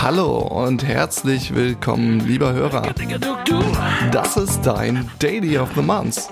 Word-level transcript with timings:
Hallo 0.00 0.38
und 0.38 0.84
herzlich 0.84 1.54
willkommen, 1.54 2.20
lieber 2.20 2.52
Hörer. 2.52 2.94
Das 4.12 4.36
ist 4.36 4.62
dein 4.62 5.10
Daily 5.18 5.58
of 5.58 5.70
the 5.74 5.82
Month. 5.82 6.28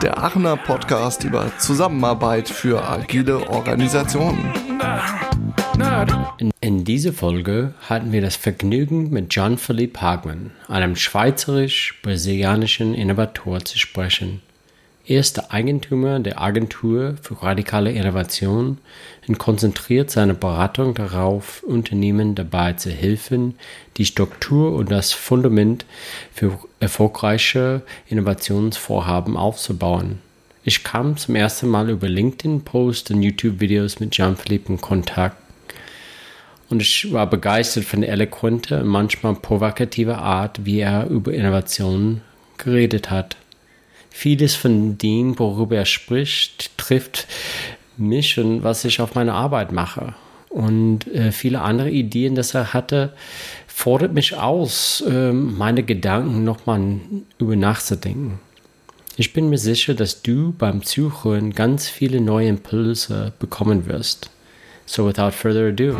Der 0.00 0.18
Aachener 0.18 0.56
Podcast 0.56 1.24
über 1.24 1.50
Zusammenarbeit 1.58 2.48
für 2.48 2.88
agile 2.88 3.48
Organisationen. 3.48 4.52
In, 6.38 6.52
in 6.60 6.84
dieser 6.84 7.12
Folge 7.12 7.74
hatten 7.88 8.12
wir 8.12 8.20
das 8.20 8.36
Vergnügen, 8.36 9.10
mit 9.10 9.34
John-Philippe 9.34 10.00
Hagmann, 10.00 10.52
einem 10.68 10.94
schweizerisch-brasilianischen 10.94 12.94
Innovator, 12.94 13.64
zu 13.64 13.76
sprechen. 13.78 14.40
Er 15.06 15.20
ist 15.20 15.36
der 15.36 15.52
Eigentümer 15.52 16.18
der 16.18 16.40
Agentur 16.40 17.16
für 17.20 17.42
radikale 17.42 17.92
Innovation 17.92 18.78
und 19.28 19.38
konzentriert 19.38 20.10
seine 20.10 20.32
Beratung 20.32 20.94
darauf, 20.94 21.62
Unternehmen 21.62 22.34
dabei 22.34 22.72
zu 22.72 22.90
helfen, 22.90 23.54
die 23.98 24.06
Struktur 24.06 24.72
und 24.74 24.90
das 24.90 25.12
Fundament 25.12 25.84
für 26.32 26.58
erfolgreiche 26.80 27.82
Innovationsvorhaben 28.08 29.36
aufzubauen. 29.36 30.20
Ich 30.64 30.84
kam 30.84 31.18
zum 31.18 31.34
ersten 31.34 31.68
Mal 31.68 31.90
über 31.90 32.08
LinkedIn-Posts 32.08 33.10
und 33.10 33.22
YouTube-Videos 33.22 34.00
mit 34.00 34.12
Jean-Philippe 34.12 34.72
in 34.72 34.80
Kontakt 34.80 35.36
und 36.70 36.80
ich 36.80 37.12
war 37.12 37.28
begeistert 37.28 37.84
von 37.84 38.00
der 38.00 38.10
eloquente 38.10 38.80
und 38.80 38.88
manchmal 38.88 39.34
provokative 39.34 40.16
Art, 40.16 40.64
wie 40.64 40.80
er 40.80 41.08
über 41.08 41.34
Innovation 41.34 42.22
geredet 42.56 43.10
hat. 43.10 43.36
Vieles 44.16 44.54
von 44.54 44.96
dem, 44.96 45.36
worüber 45.40 45.74
er 45.74 45.84
spricht, 45.84 46.78
trifft 46.78 47.26
mich 47.96 48.38
und 48.38 48.62
was 48.62 48.84
ich 48.84 49.00
auf 49.00 49.16
meiner 49.16 49.34
Arbeit 49.34 49.72
mache. 49.72 50.14
Und 50.50 51.08
äh, 51.08 51.32
viele 51.32 51.62
andere 51.62 51.90
Ideen, 51.90 52.36
die 52.36 52.54
er 52.54 52.72
hatte, 52.72 53.12
fordert 53.66 54.14
mich 54.14 54.36
aus, 54.36 55.00
äh, 55.00 55.32
meine 55.32 55.82
Gedanken 55.82 56.44
nochmal 56.44 57.00
über 57.38 57.56
nachzudenken. 57.56 58.38
Ich 59.16 59.32
bin 59.32 59.50
mir 59.50 59.58
sicher, 59.58 59.94
dass 59.94 60.22
du 60.22 60.54
beim 60.56 60.84
Zuhören 60.84 61.52
ganz 61.52 61.88
viele 61.88 62.20
neue 62.20 62.48
Impulse 62.48 63.32
bekommen 63.40 63.86
wirst. 63.86 64.30
So 64.86 65.04
without 65.08 65.32
further 65.32 65.70
ado. 65.70 65.96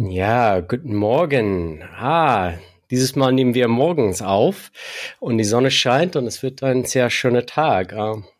Ja, 0.00 0.60
guten 0.60 0.94
Morgen. 0.94 1.82
Ah, 1.82 2.54
dieses 2.88 3.16
Mal 3.16 3.32
nehmen 3.32 3.54
wir 3.54 3.66
morgens 3.66 4.22
auf 4.22 4.70
und 5.18 5.38
die 5.38 5.44
Sonne 5.44 5.72
scheint 5.72 6.14
und 6.14 6.24
es 6.28 6.40
wird 6.40 6.62
ein 6.62 6.84
sehr 6.84 7.10
schöner 7.10 7.46
Tag. 7.46 7.96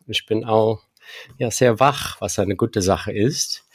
Ich 0.07 0.25
bin 0.25 0.45
auch 0.45 0.79
ja 1.37 1.51
sehr 1.51 1.81
wach, 1.81 2.15
was 2.21 2.39
eine 2.39 2.55
gute 2.55 2.81
Sache 2.81 3.11
ist. 3.11 3.65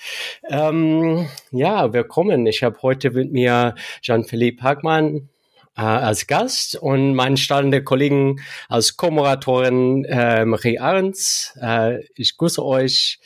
Ähm, 0.48 1.28
ja, 1.50 1.92
willkommen. 1.92 2.46
Ich 2.46 2.62
habe 2.62 2.80
heute 2.80 3.10
mit 3.10 3.32
mir 3.32 3.74
Jean-Philippe 4.00 4.62
Hagmann 4.62 5.28
äh, 5.76 5.82
als 5.82 6.26
Gast 6.26 6.76
und 6.76 7.14
meinen 7.14 7.36
strahlenden 7.36 7.84
Kollegen 7.84 8.40
als 8.70 8.96
Co-Moderatorin 8.96 10.06
äh, 10.06 10.46
Marie 10.46 10.78
Ahrens. 10.78 11.52
Äh, 11.60 12.02
ich 12.14 12.38
grüße 12.38 12.64
euch. 12.64 13.18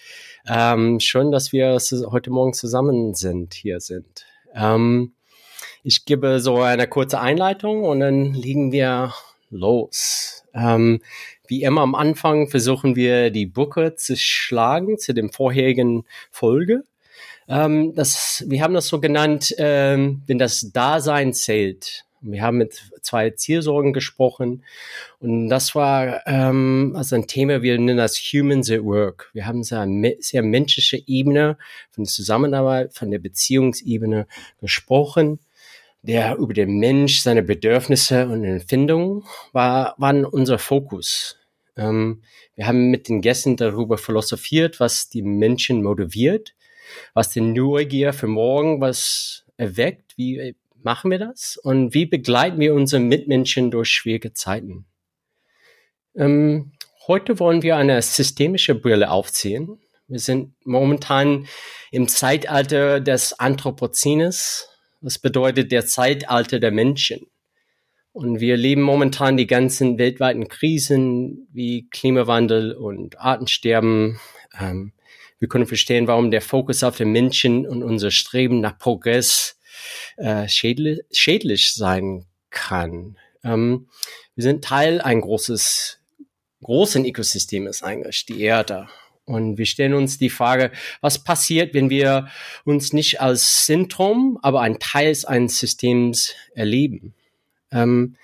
Ähm, 0.48 0.98
schön, 0.98 1.30
dass 1.30 1.52
wir 1.52 1.78
heute 2.10 2.30
Morgen 2.30 2.54
zusammen 2.54 3.14
sind, 3.14 3.54
hier 3.54 3.78
sind. 3.78 4.27
Ähm, 4.54 5.12
ich 5.82 6.04
gebe 6.04 6.40
so 6.40 6.60
eine 6.60 6.86
kurze 6.86 7.20
Einleitung 7.20 7.84
und 7.84 8.00
dann 8.00 8.34
liegen 8.34 8.72
wir 8.72 9.14
los. 9.50 10.44
Ähm, 10.54 11.00
wie 11.46 11.62
immer 11.62 11.80
am 11.80 11.94
Anfang 11.94 12.48
versuchen 12.48 12.94
wir 12.94 13.30
die 13.30 13.46
Brücke 13.46 13.94
zu 13.94 14.16
schlagen 14.16 14.98
zu 14.98 15.14
dem 15.14 15.32
vorherigen 15.32 16.04
Folge. 16.30 16.84
Ähm, 17.48 17.94
das, 17.94 18.44
wir 18.46 18.62
haben 18.62 18.74
das 18.74 18.88
so 18.88 19.00
genannt, 19.00 19.54
ähm, 19.58 20.22
wenn 20.26 20.38
das 20.38 20.70
Dasein 20.72 21.32
zählt. 21.32 22.04
Wir 22.20 22.42
haben 22.42 22.58
mit 22.58 22.82
zwei 23.02 23.30
Zielsorgen 23.30 23.92
gesprochen 23.92 24.64
und 25.20 25.48
das 25.48 25.74
war 25.74 26.26
ähm, 26.26 26.92
also 26.96 27.16
ein 27.16 27.26
Thema, 27.26 27.62
wir 27.62 27.78
nennen 27.78 27.98
das 27.98 28.16
Humans 28.16 28.70
at 28.70 28.82
Work. 28.84 29.30
Wir 29.32 29.46
haben 29.46 29.62
sehr, 29.62 29.86
sehr 30.20 30.42
menschliche 30.42 31.02
Ebene 31.06 31.58
von 31.90 32.04
der 32.04 32.10
Zusammenarbeit, 32.10 32.94
von 32.94 33.10
der 33.10 33.18
Beziehungsebene 33.18 34.26
gesprochen 34.60 35.38
der 36.02 36.36
über 36.36 36.54
den 36.54 36.78
Mensch, 36.78 37.20
seine 37.20 37.42
Bedürfnisse 37.42 38.28
und 38.28 38.44
Empfindungen 38.44 39.24
war, 39.52 39.94
waren 39.98 40.24
unser 40.24 40.58
Fokus. 40.58 41.36
Ähm, 41.76 42.22
wir 42.54 42.66
haben 42.66 42.90
mit 42.90 43.08
den 43.08 43.20
Gästen 43.20 43.56
darüber 43.56 43.98
philosophiert, 43.98 44.80
was 44.80 45.08
die 45.08 45.22
Menschen 45.22 45.82
motiviert, 45.82 46.54
was 47.14 47.30
die 47.30 47.40
Neugier 47.40 48.12
für 48.12 48.26
morgen 48.26 48.80
was 48.80 49.44
erweckt, 49.56 50.16
wie 50.16 50.54
machen 50.88 51.10
wir 51.10 51.18
das 51.18 51.58
und 51.62 51.92
wie 51.92 52.06
begleiten 52.06 52.58
wir 52.60 52.72
unsere 52.72 53.02
Mitmenschen 53.02 53.70
durch 53.70 53.90
schwierige 53.90 54.32
Zeiten. 54.32 54.86
Ähm, 56.16 56.72
heute 57.06 57.38
wollen 57.38 57.60
wir 57.60 57.76
eine 57.76 58.00
systemische 58.00 58.74
Brille 58.74 59.10
aufziehen. 59.10 59.78
Wir 60.06 60.18
sind 60.18 60.54
momentan 60.64 61.46
im 61.90 62.08
Zeitalter 62.08 63.00
des 63.00 63.38
Anthropozänes, 63.38 64.70
das 65.02 65.18
bedeutet 65.18 65.72
der 65.72 65.84
Zeitalter 65.84 66.58
der 66.58 66.70
Menschen. 66.70 67.26
Und 68.12 68.40
wir 68.40 68.56
leben 68.56 68.80
momentan 68.80 69.36
die 69.36 69.46
ganzen 69.46 69.98
weltweiten 69.98 70.48
Krisen 70.48 71.48
wie 71.52 71.90
Klimawandel 71.90 72.72
und 72.72 73.20
Artensterben. 73.20 74.18
Ähm, 74.58 74.94
wir 75.38 75.48
können 75.48 75.66
verstehen, 75.66 76.06
warum 76.06 76.30
der 76.30 76.40
Fokus 76.40 76.82
auf 76.82 76.96
den 76.96 77.12
Menschen 77.12 77.66
und 77.68 77.82
unser 77.82 78.10
Streben 78.10 78.60
nach 78.60 78.78
Progress 78.78 79.57
äh, 80.16 80.48
schädlich, 80.48 81.74
sein 81.74 82.26
kann. 82.50 83.16
Ähm, 83.44 83.88
wir 84.34 84.42
sind 84.42 84.64
Teil 84.64 85.00
ein 85.00 85.20
großes, 85.20 86.00
großen 86.62 87.04
Ökosystems 87.04 87.82
eigentlich, 87.82 88.26
die 88.26 88.40
Erde. 88.40 88.88
Und 89.24 89.58
wir 89.58 89.66
stellen 89.66 89.92
uns 89.92 90.16
die 90.16 90.30
Frage, 90.30 90.72
was 91.02 91.22
passiert, 91.22 91.74
wenn 91.74 91.90
wir 91.90 92.28
uns 92.64 92.94
nicht 92.94 93.20
als 93.20 93.66
Symptom, 93.66 94.38
aber 94.42 94.62
ein 94.62 94.78
Teil 94.78 95.14
eines 95.26 95.58
Systems 95.58 96.34
erleben? 96.54 97.14
Ähm, 97.70 98.16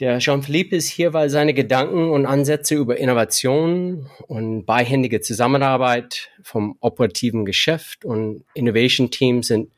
der 0.00 0.18
Jean-Philippe 0.18 0.74
ist 0.74 0.88
hier, 0.88 1.12
weil 1.12 1.30
seine 1.30 1.54
Gedanken 1.54 2.10
und 2.10 2.26
Ansätze 2.26 2.74
über 2.74 2.96
Innovation 2.96 4.10
und 4.26 4.64
beihändige 4.64 5.20
Zusammenarbeit 5.20 6.30
vom 6.42 6.76
operativen 6.80 7.44
Geschäft 7.44 8.04
und 8.04 8.44
Innovation 8.54 9.10
Team 9.10 9.42
sind 9.42 9.70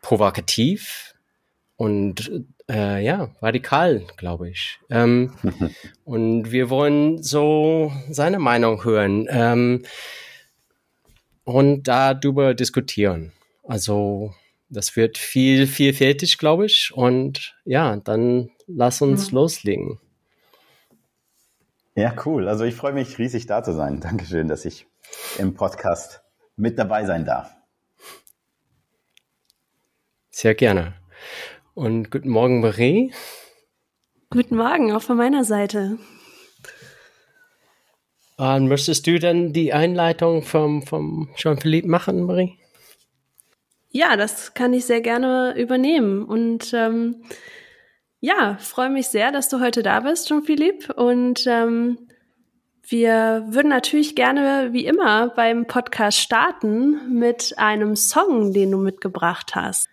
provokativ 0.00 1.14
und 1.76 2.30
äh, 2.68 3.04
ja, 3.04 3.30
radikal, 3.40 4.04
glaube 4.16 4.50
ich. 4.50 4.78
Ähm, 4.90 5.32
und 6.04 6.52
wir 6.52 6.70
wollen 6.70 7.22
so 7.22 7.92
seine 8.10 8.38
Meinung 8.38 8.84
hören 8.84 9.26
ähm, 9.30 9.82
und 11.44 11.84
darüber 11.84 12.54
diskutieren. 12.54 13.32
Also 13.64 14.34
das 14.68 14.94
wird 14.94 15.18
viel, 15.18 15.66
vielfältig, 15.66 16.38
glaube 16.38 16.66
ich. 16.66 16.92
Und 16.94 17.56
ja, 17.64 17.96
dann 17.96 18.50
lass 18.66 19.02
uns 19.02 19.30
mhm. 19.30 19.38
loslegen. 19.38 20.00
Ja, 21.96 22.14
cool. 22.24 22.48
Also 22.48 22.64
ich 22.64 22.74
freue 22.74 22.92
mich 22.92 23.18
riesig 23.18 23.46
da 23.46 23.62
zu 23.62 23.72
sein. 23.74 24.00
Dankeschön, 24.00 24.48
dass 24.48 24.64
ich 24.64 24.86
im 25.38 25.54
Podcast 25.54 26.22
mit 26.56 26.78
dabei 26.78 27.04
sein 27.04 27.24
darf. 27.24 27.59
Sehr 30.30 30.54
gerne. 30.54 30.94
Und 31.74 32.10
guten 32.10 32.30
Morgen, 32.30 32.60
Marie. 32.60 33.12
Guten 34.30 34.56
Morgen, 34.56 34.92
auch 34.92 35.02
von 35.02 35.16
meiner 35.16 35.44
Seite. 35.44 35.98
Und 38.36 38.68
möchtest 38.68 39.06
du 39.06 39.18
dann 39.18 39.52
die 39.52 39.72
Einleitung 39.72 40.42
vom, 40.42 40.82
vom 40.82 41.28
Jean-Philippe 41.36 41.88
machen, 41.88 42.22
Marie? 42.22 42.56
Ja, 43.90 44.16
das 44.16 44.54
kann 44.54 44.72
ich 44.72 44.86
sehr 44.86 45.00
gerne 45.00 45.54
übernehmen. 45.58 46.24
Und 46.24 46.72
ähm, 46.72 47.24
ja, 48.20 48.56
freue 48.60 48.88
mich 48.88 49.08
sehr, 49.08 49.32
dass 49.32 49.48
du 49.48 49.60
heute 49.60 49.82
da 49.82 50.00
bist, 50.00 50.28
Jean-Philippe. 50.28 50.94
Und 50.94 51.44
ähm, 51.46 51.98
wir 52.88 53.44
würden 53.48 53.68
natürlich 53.68 54.14
gerne, 54.14 54.68
wie 54.72 54.86
immer, 54.86 55.28
beim 55.30 55.66
Podcast 55.66 56.18
starten 56.18 57.18
mit 57.18 57.54
einem 57.58 57.96
Song, 57.96 58.52
den 58.52 58.70
du 58.70 58.78
mitgebracht 58.78 59.54
hast. 59.54 59.88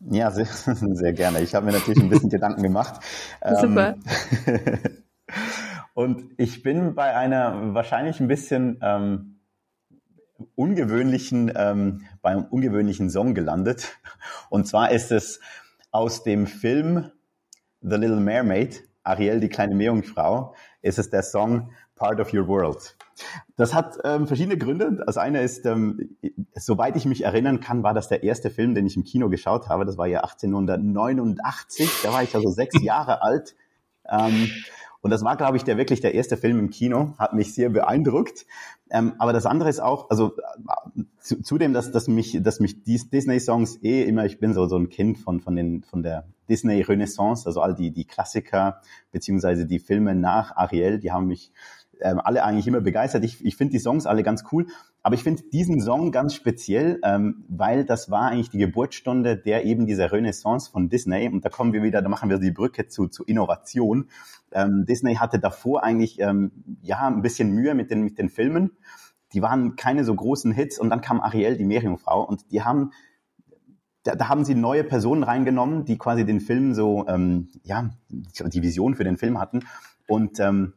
Ja, 0.00 0.30
sehr, 0.30 0.46
sehr 0.64 1.12
gerne. 1.12 1.40
Ich 1.40 1.54
habe 1.54 1.66
mir 1.66 1.72
natürlich 1.72 2.02
ein 2.02 2.08
bisschen 2.08 2.30
Gedanken 2.30 2.62
gemacht. 2.62 3.02
Super. 3.60 3.96
Ähm, 4.46 4.78
und 5.94 6.24
ich 6.38 6.62
bin 6.62 6.94
bei 6.94 7.14
einer 7.14 7.74
wahrscheinlich 7.74 8.20
ein 8.20 8.28
bisschen 8.28 8.78
ähm, 8.82 9.40
ungewöhnlichen, 10.54 11.52
ähm, 11.54 12.06
beim 12.22 12.44
ungewöhnlichen 12.44 13.10
Song 13.10 13.34
gelandet. 13.34 13.98
Und 14.48 14.66
zwar 14.66 14.90
ist 14.90 15.12
es 15.12 15.40
aus 15.90 16.22
dem 16.22 16.46
Film 16.46 17.10
The 17.82 17.96
Little 17.96 18.20
Mermaid, 18.20 18.84
Ariel, 19.02 19.40
die 19.40 19.48
kleine 19.48 19.74
Meerjungfrau, 19.74 20.54
ist 20.82 20.98
es 20.98 21.10
der 21.10 21.22
Song 21.22 21.72
Part 21.94 22.20
of 22.20 22.32
Your 22.32 22.48
World. 22.48 22.96
Das 23.56 23.74
hat 23.74 23.98
ähm, 24.04 24.26
verschiedene 24.26 24.58
Gründe. 24.58 25.02
Das 25.06 25.16
eine 25.16 25.42
ist, 25.42 25.66
ähm, 25.66 26.16
soweit 26.54 26.96
ich 26.96 27.04
mich 27.04 27.24
erinnern 27.24 27.60
kann, 27.60 27.82
war 27.82 27.94
das 27.94 28.08
der 28.08 28.22
erste 28.22 28.50
Film, 28.50 28.74
den 28.74 28.86
ich 28.86 28.96
im 28.96 29.04
Kino 29.04 29.28
geschaut 29.28 29.68
habe. 29.68 29.84
Das 29.84 29.98
war 29.98 30.06
ja 30.06 30.20
1889. 30.20 31.90
Da 32.02 32.12
war 32.12 32.22
ich 32.22 32.34
also 32.34 32.50
sechs 32.50 32.80
Jahre 32.82 33.22
alt. 33.22 33.54
Ähm, 34.08 34.50
und 35.02 35.10
das 35.10 35.24
war, 35.24 35.36
glaube 35.36 35.56
ich, 35.56 35.64
der 35.64 35.78
wirklich 35.78 36.00
der 36.00 36.14
erste 36.14 36.36
Film 36.36 36.58
im 36.58 36.70
Kino, 36.70 37.14
hat 37.18 37.32
mich 37.32 37.54
sehr 37.54 37.70
beeindruckt. 37.70 38.46
Ähm, 38.90 39.14
aber 39.18 39.32
das 39.32 39.46
andere 39.46 39.70
ist 39.70 39.80
auch, 39.80 40.10
also 40.10 40.36
äh, 40.36 41.02
zu, 41.20 41.40
zudem, 41.42 41.72
dass, 41.72 41.90
dass 41.90 42.06
mich, 42.08 42.38
dass 42.42 42.60
mich 42.60 42.82
die 42.82 42.98
Disney-Songs 42.98 43.82
eh 43.82 44.02
immer, 44.02 44.26
ich 44.26 44.40
bin 44.40 44.52
so, 44.52 44.66
so 44.66 44.76
ein 44.76 44.90
Kind 44.90 45.18
von, 45.18 45.40
von, 45.40 45.56
den, 45.56 45.82
von 45.84 46.02
der 46.02 46.26
Disney-Renaissance, 46.50 47.46
also 47.46 47.62
all 47.62 47.74
die, 47.74 47.92
die 47.92 48.04
Klassiker, 48.04 48.80
beziehungsweise 49.10 49.66
die 49.66 49.78
Filme 49.78 50.14
nach 50.14 50.56
Ariel, 50.56 50.98
die 50.98 51.12
haben 51.12 51.28
mich 51.28 51.52
ähm, 52.02 52.20
alle 52.22 52.44
eigentlich 52.44 52.66
immer 52.66 52.80
begeistert. 52.80 53.24
Ich, 53.24 53.44
ich 53.44 53.56
finde 53.56 53.72
die 53.72 53.78
Songs 53.78 54.06
alle 54.06 54.22
ganz 54.22 54.44
cool. 54.52 54.66
Aber 55.02 55.14
ich 55.14 55.22
finde 55.22 55.42
diesen 55.52 55.80
Song 55.80 56.12
ganz 56.12 56.34
speziell, 56.34 57.00
ähm, 57.02 57.44
weil 57.48 57.84
das 57.84 58.10
war 58.10 58.30
eigentlich 58.30 58.50
die 58.50 58.58
Geburtsstunde 58.58 59.36
der 59.36 59.64
eben 59.64 59.86
dieser 59.86 60.12
Renaissance 60.12 60.70
von 60.70 60.88
Disney. 60.88 61.28
Und 61.28 61.44
da 61.44 61.48
kommen 61.48 61.72
wir 61.72 61.82
wieder, 61.82 62.02
da 62.02 62.08
machen 62.08 62.30
wir 62.30 62.38
die 62.38 62.50
Brücke 62.50 62.88
zu, 62.88 63.08
zu 63.08 63.24
Innovation. 63.24 64.08
Ähm, 64.52 64.84
Disney 64.86 65.14
hatte 65.16 65.38
davor 65.38 65.82
eigentlich 65.82 66.20
ähm, 66.20 66.52
ja 66.82 67.06
ein 67.06 67.22
bisschen 67.22 67.52
Mühe 67.52 67.74
mit 67.74 67.90
den, 67.90 68.02
mit 68.02 68.18
den 68.18 68.28
Filmen. 68.28 68.72
Die 69.32 69.42
waren 69.42 69.76
keine 69.76 70.04
so 70.04 70.14
großen 70.14 70.52
Hits. 70.52 70.78
Und 70.78 70.90
dann 70.90 71.00
kam 71.00 71.20
Ariel, 71.20 71.56
die 71.56 71.64
Meerjungfrau, 71.64 72.22
und 72.22 72.50
die 72.50 72.62
haben 72.62 72.90
da, 74.02 74.14
da 74.14 74.28
haben 74.28 74.44
sie 74.44 74.54
neue 74.54 74.84
Personen 74.84 75.22
reingenommen, 75.22 75.84
die 75.84 75.98
quasi 75.98 76.24
den 76.24 76.40
Film 76.40 76.74
so, 76.74 77.06
ähm, 77.06 77.48
ja, 77.62 77.90
die 78.08 78.62
Vision 78.62 78.94
für 78.94 79.04
den 79.04 79.16
Film 79.16 79.38
hatten. 79.38 79.60
Und 80.06 80.40
ähm, 80.40 80.72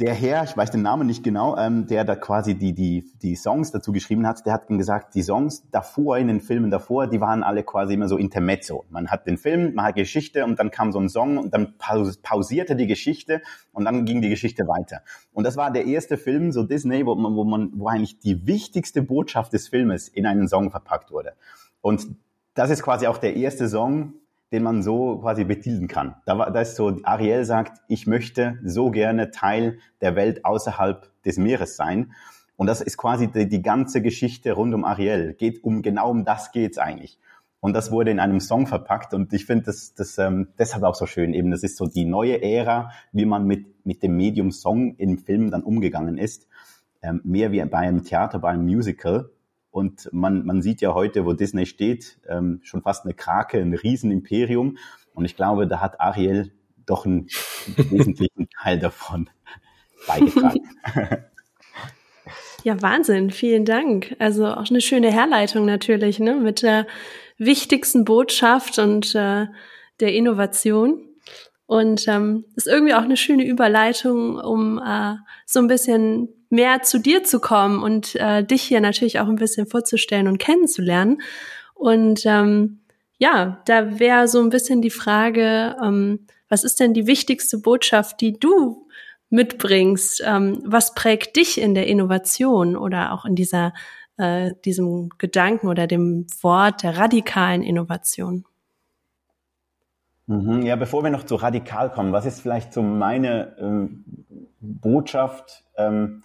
der 0.00 0.14
Herr, 0.14 0.44
ich 0.44 0.56
weiß 0.56 0.70
den 0.70 0.82
Namen 0.82 1.08
nicht 1.08 1.24
genau, 1.24 1.56
ähm, 1.56 1.88
der 1.88 2.04
da 2.04 2.14
quasi 2.14 2.54
die, 2.54 2.72
die, 2.72 3.10
die 3.20 3.34
Songs 3.34 3.72
dazu 3.72 3.90
geschrieben 3.90 4.28
hat, 4.28 4.46
der 4.46 4.52
hat 4.52 4.68
gesagt, 4.68 5.16
die 5.16 5.22
Songs 5.22 5.68
davor, 5.72 6.18
in 6.18 6.28
den 6.28 6.40
Filmen 6.40 6.70
davor, 6.70 7.08
die 7.08 7.20
waren 7.20 7.42
alle 7.42 7.64
quasi 7.64 7.94
immer 7.94 8.06
so 8.06 8.16
Intermezzo. 8.16 8.84
Man 8.90 9.08
hat 9.08 9.26
den 9.26 9.38
Film, 9.38 9.74
man 9.74 9.86
hat 9.86 9.96
Geschichte 9.96 10.44
und 10.44 10.60
dann 10.60 10.70
kam 10.70 10.92
so 10.92 11.00
ein 11.00 11.08
Song 11.08 11.36
und 11.36 11.52
dann 11.52 11.74
pausierte 12.22 12.76
die 12.76 12.86
Geschichte 12.86 13.42
und 13.72 13.86
dann 13.86 14.04
ging 14.04 14.22
die 14.22 14.28
Geschichte 14.28 14.68
weiter. 14.68 15.02
Und 15.32 15.44
das 15.44 15.56
war 15.56 15.72
der 15.72 15.86
erste 15.86 16.16
Film, 16.16 16.52
so 16.52 16.62
Disney, 16.62 17.04
wo 17.04 17.16
man, 17.16 17.34
wo 17.34 17.42
man, 17.42 17.72
wo 17.74 17.88
eigentlich 17.88 18.20
die 18.20 18.46
wichtigste 18.46 19.02
Botschaft 19.02 19.52
des 19.52 19.66
Filmes 19.66 20.06
in 20.06 20.26
einen 20.26 20.46
Song 20.46 20.70
verpackt 20.70 21.10
wurde. 21.10 21.32
Und 21.80 22.06
das 22.54 22.70
ist 22.70 22.84
quasi 22.84 23.08
auch 23.08 23.18
der 23.18 23.34
erste 23.34 23.68
Song, 23.68 24.12
den 24.52 24.62
man 24.62 24.82
so 24.82 25.18
quasi 25.18 25.44
betiteln 25.44 25.88
kann. 25.88 26.16
Da, 26.24 26.38
war, 26.38 26.50
da 26.50 26.60
ist 26.60 26.76
so, 26.76 26.96
Ariel 27.02 27.44
sagt, 27.44 27.80
ich 27.88 28.06
möchte 28.06 28.58
so 28.64 28.90
gerne 28.90 29.30
Teil 29.30 29.78
der 30.00 30.16
Welt 30.16 30.44
außerhalb 30.44 31.10
des 31.24 31.36
Meeres 31.36 31.76
sein. 31.76 32.12
Und 32.56 32.66
das 32.66 32.80
ist 32.80 32.96
quasi 32.96 33.28
die, 33.28 33.48
die 33.48 33.62
ganze 33.62 34.02
Geschichte 34.02 34.52
rund 34.52 34.74
um 34.74 34.84
Ariel. 34.84 35.34
Geht 35.34 35.62
um 35.64 35.82
genau 35.82 36.10
um 36.10 36.24
das 36.24 36.52
geht's 36.52 36.78
eigentlich. 36.78 37.18
Und 37.60 37.74
das 37.74 37.90
wurde 37.90 38.10
in 38.10 38.20
einem 38.20 38.40
Song 38.40 38.68
verpackt 38.68 39.14
und 39.14 39.32
ich 39.32 39.44
finde 39.44 39.64
das, 39.64 39.92
das 39.94 40.16
ähm, 40.18 40.48
deshalb 40.58 40.84
auch 40.84 40.94
so 40.94 41.06
schön. 41.06 41.34
Eben, 41.34 41.50
das 41.50 41.64
ist 41.64 41.76
so 41.76 41.86
die 41.86 42.04
neue 42.04 42.40
Ära, 42.40 42.92
wie 43.10 43.24
man 43.24 43.46
mit 43.46 43.66
mit 43.88 44.02
dem 44.02 44.16
Medium 44.16 44.52
Song 44.52 44.94
im 44.98 45.18
Film 45.18 45.50
dann 45.50 45.62
umgegangen 45.62 46.18
ist. 46.18 46.46
Ähm, 47.02 47.20
mehr 47.24 47.50
wie 47.52 47.64
bei 47.64 47.78
einem 47.78 48.04
Theater, 48.04 48.38
bei 48.38 48.50
einem 48.50 48.66
Musical. 48.66 49.30
Und 49.70 50.08
man, 50.12 50.44
man 50.46 50.62
sieht 50.62 50.80
ja 50.80 50.94
heute, 50.94 51.24
wo 51.26 51.32
Disney 51.34 51.66
steht, 51.66 52.18
ähm, 52.28 52.60
schon 52.62 52.82
fast 52.82 53.04
eine 53.04 53.14
Krake, 53.14 53.58
ein 53.58 53.74
Riesenimperium. 53.74 54.78
Und 55.14 55.24
ich 55.24 55.36
glaube, 55.36 55.66
da 55.66 55.80
hat 55.80 56.00
Ariel 56.00 56.52
doch 56.86 57.04
einen 57.04 57.26
wesentlichen 57.76 58.48
Teil 58.62 58.78
davon 58.78 59.28
beigetragen. 60.06 60.60
Ja, 62.64 62.80
Wahnsinn, 62.82 63.30
vielen 63.30 63.64
Dank. 63.64 64.16
Also 64.18 64.46
auch 64.46 64.68
eine 64.68 64.80
schöne 64.80 65.12
Herleitung 65.12 65.64
natürlich, 65.64 66.18
ne, 66.18 66.34
mit 66.34 66.62
der 66.62 66.86
wichtigsten 67.36 68.04
Botschaft 68.04 68.78
und 68.78 69.14
äh, 69.14 69.46
der 70.00 70.14
Innovation. 70.14 71.04
Und 71.66 72.08
ähm, 72.08 72.44
ist 72.56 72.66
irgendwie 72.66 72.94
auch 72.94 73.02
eine 73.02 73.16
schöne 73.16 73.44
Überleitung, 73.44 74.38
um 74.38 74.78
äh, 74.78 75.16
so 75.44 75.60
ein 75.60 75.66
bisschen 75.68 76.28
mehr 76.50 76.82
zu 76.82 76.98
dir 76.98 77.24
zu 77.24 77.40
kommen 77.40 77.82
und 77.82 78.14
äh, 78.16 78.44
dich 78.44 78.62
hier 78.62 78.80
natürlich 78.80 79.20
auch 79.20 79.28
ein 79.28 79.36
bisschen 79.36 79.66
vorzustellen 79.66 80.28
und 80.28 80.38
kennenzulernen. 80.38 81.20
Und 81.74 82.22
ähm, 82.24 82.80
ja, 83.18 83.62
da 83.66 83.98
wäre 83.98 84.28
so 84.28 84.40
ein 84.40 84.50
bisschen 84.50 84.80
die 84.80 84.90
Frage, 84.90 85.76
ähm, 85.82 86.26
was 86.48 86.64
ist 86.64 86.80
denn 86.80 86.94
die 86.94 87.06
wichtigste 87.06 87.58
Botschaft, 87.58 88.20
die 88.20 88.38
du 88.38 88.86
mitbringst? 89.30 90.22
Ähm, 90.24 90.62
was 90.64 90.94
prägt 90.94 91.36
dich 91.36 91.60
in 91.60 91.74
der 91.74 91.86
Innovation 91.86 92.76
oder 92.76 93.12
auch 93.12 93.24
in 93.24 93.34
dieser 93.34 93.72
äh, 94.16 94.52
diesem 94.64 95.10
Gedanken 95.18 95.68
oder 95.68 95.86
dem 95.86 96.26
Wort 96.42 96.82
der 96.82 96.98
radikalen 96.98 97.62
Innovation? 97.62 98.44
Mhm, 100.26 100.62
ja, 100.62 100.76
bevor 100.76 101.02
wir 101.02 101.10
noch 101.10 101.24
zu 101.24 101.36
radikal 101.36 101.90
kommen, 101.90 102.12
was 102.12 102.26
ist 102.26 102.40
vielleicht 102.40 102.72
so 102.72 102.82
meine 102.82 103.56
ähm, 103.58 104.04
Botschaft? 104.60 105.64
Ähm, 105.76 106.22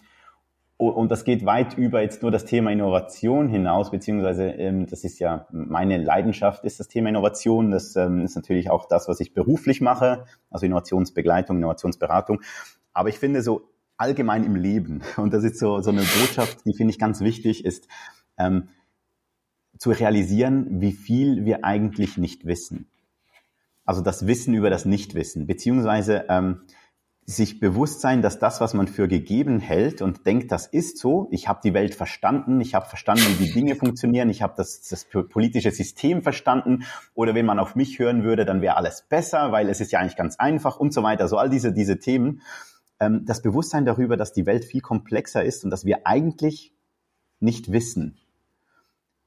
und 0.89 1.11
das 1.11 1.23
geht 1.23 1.45
weit 1.45 1.77
über 1.77 2.01
jetzt 2.01 2.21
nur 2.21 2.31
das 2.31 2.45
Thema 2.45 2.71
Innovation 2.71 3.47
hinaus, 3.49 3.91
beziehungsweise 3.91 4.45
ähm, 4.49 4.87
das 4.87 5.03
ist 5.03 5.19
ja 5.19 5.47
meine 5.51 5.97
Leidenschaft, 5.97 6.63
ist 6.63 6.79
das 6.79 6.87
Thema 6.87 7.09
Innovation. 7.09 7.71
Das 7.71 7.95
ähm, 7.95 8.21
ist 8.21 8.35
natürlich 8.35 8.69
auch 8.69 8.85
das, 8.87 9.07
was 9.07 9.19
ich 9.19 9.33
beruflich 9.33 9.81
mache, 9.81 10.25
also 10.49 10.65
Innovationsbegleitung, 10.65 11.57
Innovationsberatung. 11.57 12.41
Aber 12.93 13.09
ich 13.09 13.19
finde 13.19 13.41
so 13.41 13.69
allgemein 13.97 14.43
im 14.43 14.55
Leben, 14.55 15.01
und 15.17 15.33
das 15.33 15.43
ist 15.43 15.59
so, 15.59 15.81
so 15.81 15.91
eine 15.91 16.01
Botschaft, 16.01 16.65
die 16.65 16.73
finde 16.73 16.91
ich 16.91 16.99
ganz 16.99 17.21
wichtig, 17.21 17.65
ist 17.65 17.87
ähm, 18.37 18.69
zu 19.77 19.91
realisieren, 19.91 20.81
wie 20.81 20.91
viel 20.91 21.45
wir 21.45 21.65
eigentlich 21.65 22.17
nicht 22.17 22.45
wissen. 22.45 22.87
Also 23.85 24.01
das 24.01 24.27
Wissen 24.27 24.53
über 24.53 24.69
das 24.69 24.85
Nichtwissen, 24.85 25.45
beziehungsweise 25.45 26.25
ähm, 26.29 26.61
sich 27.25 27.59
bewusst 27.59 28.01
sein, 28.01 28.21
dass 28.21 28.39
das, 28.39 28.59
was 28.59 28.73
man 28.73 28.87
für 28.87 29.07
gegeben 29.07 29.59
hält 29.59 30.01
und 30.01 30.25
denkt, 30.25 30.51
das 30.51 30.67
ist 30.67 30.97
so, 30.97 31.29
ich 31.31 31.47
habe 31.47 31.61
die 31.63 31.73
Welt 31.73 31.95
verstanden, 31.95 32.59
ich 32.59 32.75
habe 32.75 32.85
verstanden, 32.85 33.39
wie 33.39 33.51
Dinge 33.51 33.75
funktionieren, 33.75 34.29
ich 34.29 34.41
habe 34.41 34.53
das, 34.57 34.81
das 34.81 35.05
politische 35.29 35.71
System 35.71 36.21
verstanden 36.21 36.83
oder 37.13 37.33
wenn 37.33 37.45
man 37.45 37.59
auf 37.59 37.75
mich 37.75 37.97
hören 37.97 38.23
würde, 38.23 38.45
dann 38.45 38.61
wäre 38.61 38.75
alles 38.75 39.05
besser, 39.07 39.51
weil 39.53 39.69
es 39.69 39.79
ist 39.79 39.91
ja 39.91 39.99
eigentlich 39.99 40.17
ganz 40.17 40.37
einfach 40.37 40.77
und 40.77 40.93
so 40.93 41.01
weiter. 41.01 41.27
So 41.27 41.37
all 41.37 41.49
diese, 41.49 41.71
diese 41.71 41.97
Themen. 41.97 42.41
Ähm, 42.99 43.23
das 43.25 43.41
Bewusstsein 43.41 43.85
darüber, 43.85 44.17
dass 44.17 44.33
die 44.33 44.45
Welt 44.45 44.65
viel 44.65 44.81
komplexer 44.81 45.43
ist 45.45 45.63
und 45.63 45.71
dass 45.71 45.85
wir 45.85 46.05
eigentlich 46.05 46.73
nicht 47.39 47.71
wissen, 47.71 48.17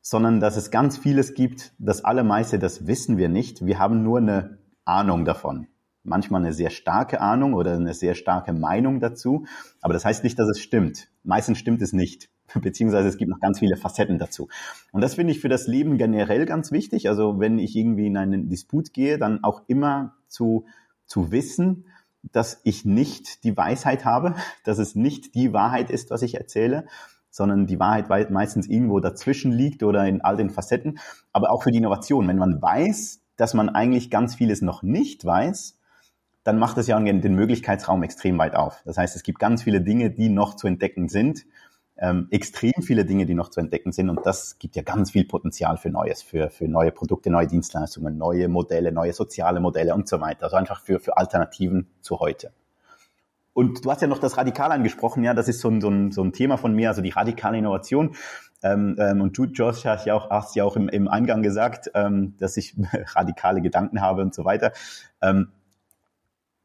sondern 0.02 0.38
dass 0.40 0.56
es 0.56 0.70
ganz 0.70 0.98
vieles 0.98 1.34
gibt, 1.34 1.72
das 1.78 2.04
allermeiste, 2.04 2.58
das 2.58 2.86
wissen 2.86 3.16
wir 3.16 3.30
nicht. 3.30 3.64
Wir 3.64 3.78
haben 3.78 4.02
nur 4.02 4.18
eine 4.18 4.58
Ahnung 4.84 5.24
davon 5.24 5.66
manchmal 6.06 6.42
eine 6.42 6.52
sehr 6.52 6.70
starke 6.70 7.20
Ahnung 7.20 7.54
oder 7.54 7.74
eine 7.74 7.94
sehr 7.94 8.14
starke 8.14 8.52
Meinung 8.52 9.00
dazu. 9.00 9.46
Aber 9.80 9.92
das 9.92 10.04
heißt 10.04 10.24
nicht, 10.24 10.38
dass 10.38 10.48
es 10.48 10.60
stimmt. 10.60 11.08
Meistens 11.22 11.58
stimmt 11.58 11.82
es 11.82 11.92
nicht. 11.92 12.28
Beziehungsweise 12.54 13.08
es 13.08 13.16
gibt 13.16 13.30
noch 13.30 13.40
ganz 13.40 13.58
viele 13.58 13.76
Facetten 13.76 14.18
dazu. 14.18 14.48
Und 14.92 15.00
das 15.00 15.14
finde 15.14 15.32
ich 15.32 15.40
für 15.40 15.48
das 15.48 15.66
Leben 15.66 15.98
generell 15.98 16.46
ganz 16.46 16.72
wichtig. 16.72 17.08
Also 17.08 17.38
wenn 17.40 17.58
ich 17.58 17.76
irgendwie 17.76 18.06
in 18.06 18.16
einen 18.16 18.48
Disput 18.48 18.92
gehe, 18.92 19.18
dann 19.18 19.42
auch 19.44 19.62
immer 19.66 20.14
zu, 20.28 20.66
zu 21.06 21.30
wissen, 21.32 21.86
dass 22.32 22.60
ich 22.64 22.84
nicht 22.84 23.44
die 23.44 23.56
Weisheit 23.56 24.04
habe, 24.04 24.34
dass 24.64 24.78
es 24.78 24.94
nicht 24.94 25.34
die 25.34 25.52
Wahrheit 25.52 25.90
ist, 25.90 26.10
was 26.10 26.22
ich 26.22 26.34
erzähle, 26.34 26.86
sondern 27.30 27.66
die 27.66 27.78
Wahrheit 27.78 28.30
meistens 28.30 28.66
irgendwo 28.66 28.98
dazwischen 28.98 29.52
liegt 29.52 29.82
oder 29.82 30.06
in 30.06 30.22
all 30.22 30.36
den 30.36 30.50
Facetten. 30.50 30.98
Aber 31.32 31.50
auch 31.50 31.62
für 31.62 31.70
die 31.70 31.78
Innovation. 31.78 32.26
Wenn 32.28 32.38
man 32.38 32.62
weiß, 32.62 33.20
dass 33.36 33.52
man 33.52 33.68
eigentlich 33.68 34.10
ganz 34.10 34.34
vieles 34.34 34.62
noch 34.62 34.82
nicht 34.82 35.24
weiß, 35.24 35.75
dann 36.46 36.60
macht 36.60 36.78
es 36.78 36.86
ja 36.86 37.00
den 37.00 37.34
Möglichkeitsraum 37.34 38.04
extrem 38.04 38.38
weit 38.38 38.54
auf. 38.54 38.80
Das 38.84 38.96
heißt, 38.96 39.16
es 39.16 39.24
gibt 39.24 39.40
ganz 39.40 39.64
viele 39.64 39.80
Dinge, 39.80 40.10
die 40.10 40.28
noch 40.28 40.54
zu 40.54 40.68
entdecken 40.68 41.08
sind, 41.08 41.44
ähm, 41.98 42.28
extrem 42.30 42.82
viele 42.82 43.04
Dinge, 43.04 43.26
die 43.26 43.34
noch 43.34 43.48
zu 43.48 43.58
entdecken 43.58 43.90
sind 43.90 44.10
und 44.10 44.24
das 44.24 44.58
gibt 44.60 44.76
ja 44.76 44.82
ganz 44.82 45.10
viel 45.10 45.24
Potenzial 45.24 45.76
für 45.76 45.90
Neues, 45.90 46.22
für, 46.22 46.50
für 46.50 46.68
neue 46.68 46.92
Produkte, 46.92 47.30
neue 47.30 47.48
Dienstleistungen, 47.48 48.16
neue 48.16 48.46
Modelle, 48.48 48.92
neue 48.92 49.12
soziale 49.12 49.58
Modelle 49.58 49.92
und 49.94 50.06
so 50.06 50.20
weiter. 50.20 50.44
Also 50.44 50.56
einfach 50.56 50.80
für, 50.80 51.00
für 51.00 51.16
Alternativen 51.16 51.88
zu 52.00 52.20
heute. 52.20 52.52
Und 53.52 53.84
du 53.84 53.90
hast 53.90 54.02
ja 54.02 54.06
noch 54.06 54.18
das 54.18 54.36
Radikal 54.36 54.70
angesprochen, 54.70 55.24
ja, 55.24 55.34
das 55.34 55.48
ist 55.48 55.60
so 55.60 55.68
ein, 55.68 55.80
so 55.80 55.88
ein, 55.88 56.12
so 56.12 56.22
ein 56.22 56.32
Thema 56.32 56.58
von 56.58 56.74
mir, 56.74 56.90
also 56.90 57.02
die 57.02 57.10
radikale 57.10 57.58
Innovation. 57.58 58.14
Ähm, 58.62 58.96
ähm, 59.00 59.20
und 59.20 59.36
du, 59.36 59.46
Josh, 59.46 59.84
hast 59.84 60.06
ja 60.06 60.14
auch, 60.14 60.30
hast 60.30 60.54
ja 60.54 60.64
auch 60.64 60.76
im, 60.76 60.88
im 60.88 61.08
Eingang 61.08 61.42
gesagt, 61.42 61.90
ähm, 61.94 62.36
dass 62.38 62.56
ich 62.56 62.76
radikale 63.16 63.62
Gedanken 63.62 64.00
habe 64.00 64.22
und 64.22 64.34
so 64.34 64.44
weiter. 64.44 64.72
Ähm, 65.22 65.48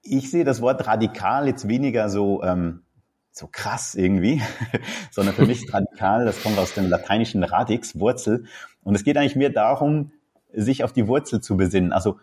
ich 0.03 0.31
sehe 0.31 0.43
das 0.43 0.62
Wort 0.62 0.88
radikal 0.88 1.48
jetzt 1.48 1.67
weniger 1.67 2.10
so, 2.10 2.43
ähm, 2.43 2.84
so 3.31 3.48
krass 3.51 3.96
irgendwie, 3.96 4.41
sondern 5.12 5.36
für 5.36 5.46
mich 5.46 5.72
radikal. 5.74 6.25
Das 6.25 6.41
kommt 6.41 6.58
aus 6.58 6.74
dem 6.74 6.89
lateinischen 6.89 7.43
Radix, 7.43 8.00
Wurzel. 8.00 8.46
Und 8.84 8.96
es 8.96 9.03
geht 9.03 9.17
eigentlich 9.17 9.36
mehr 9.36 9.50
darum, 9.50 10.12
sich 10.53 10.84
auf 10.84 10.91
die 10.91 11.08
Wurzel 11.08 11.41
zu 11.41 11.55
besinnen. 11.55 11.93
Also 11.93 12.20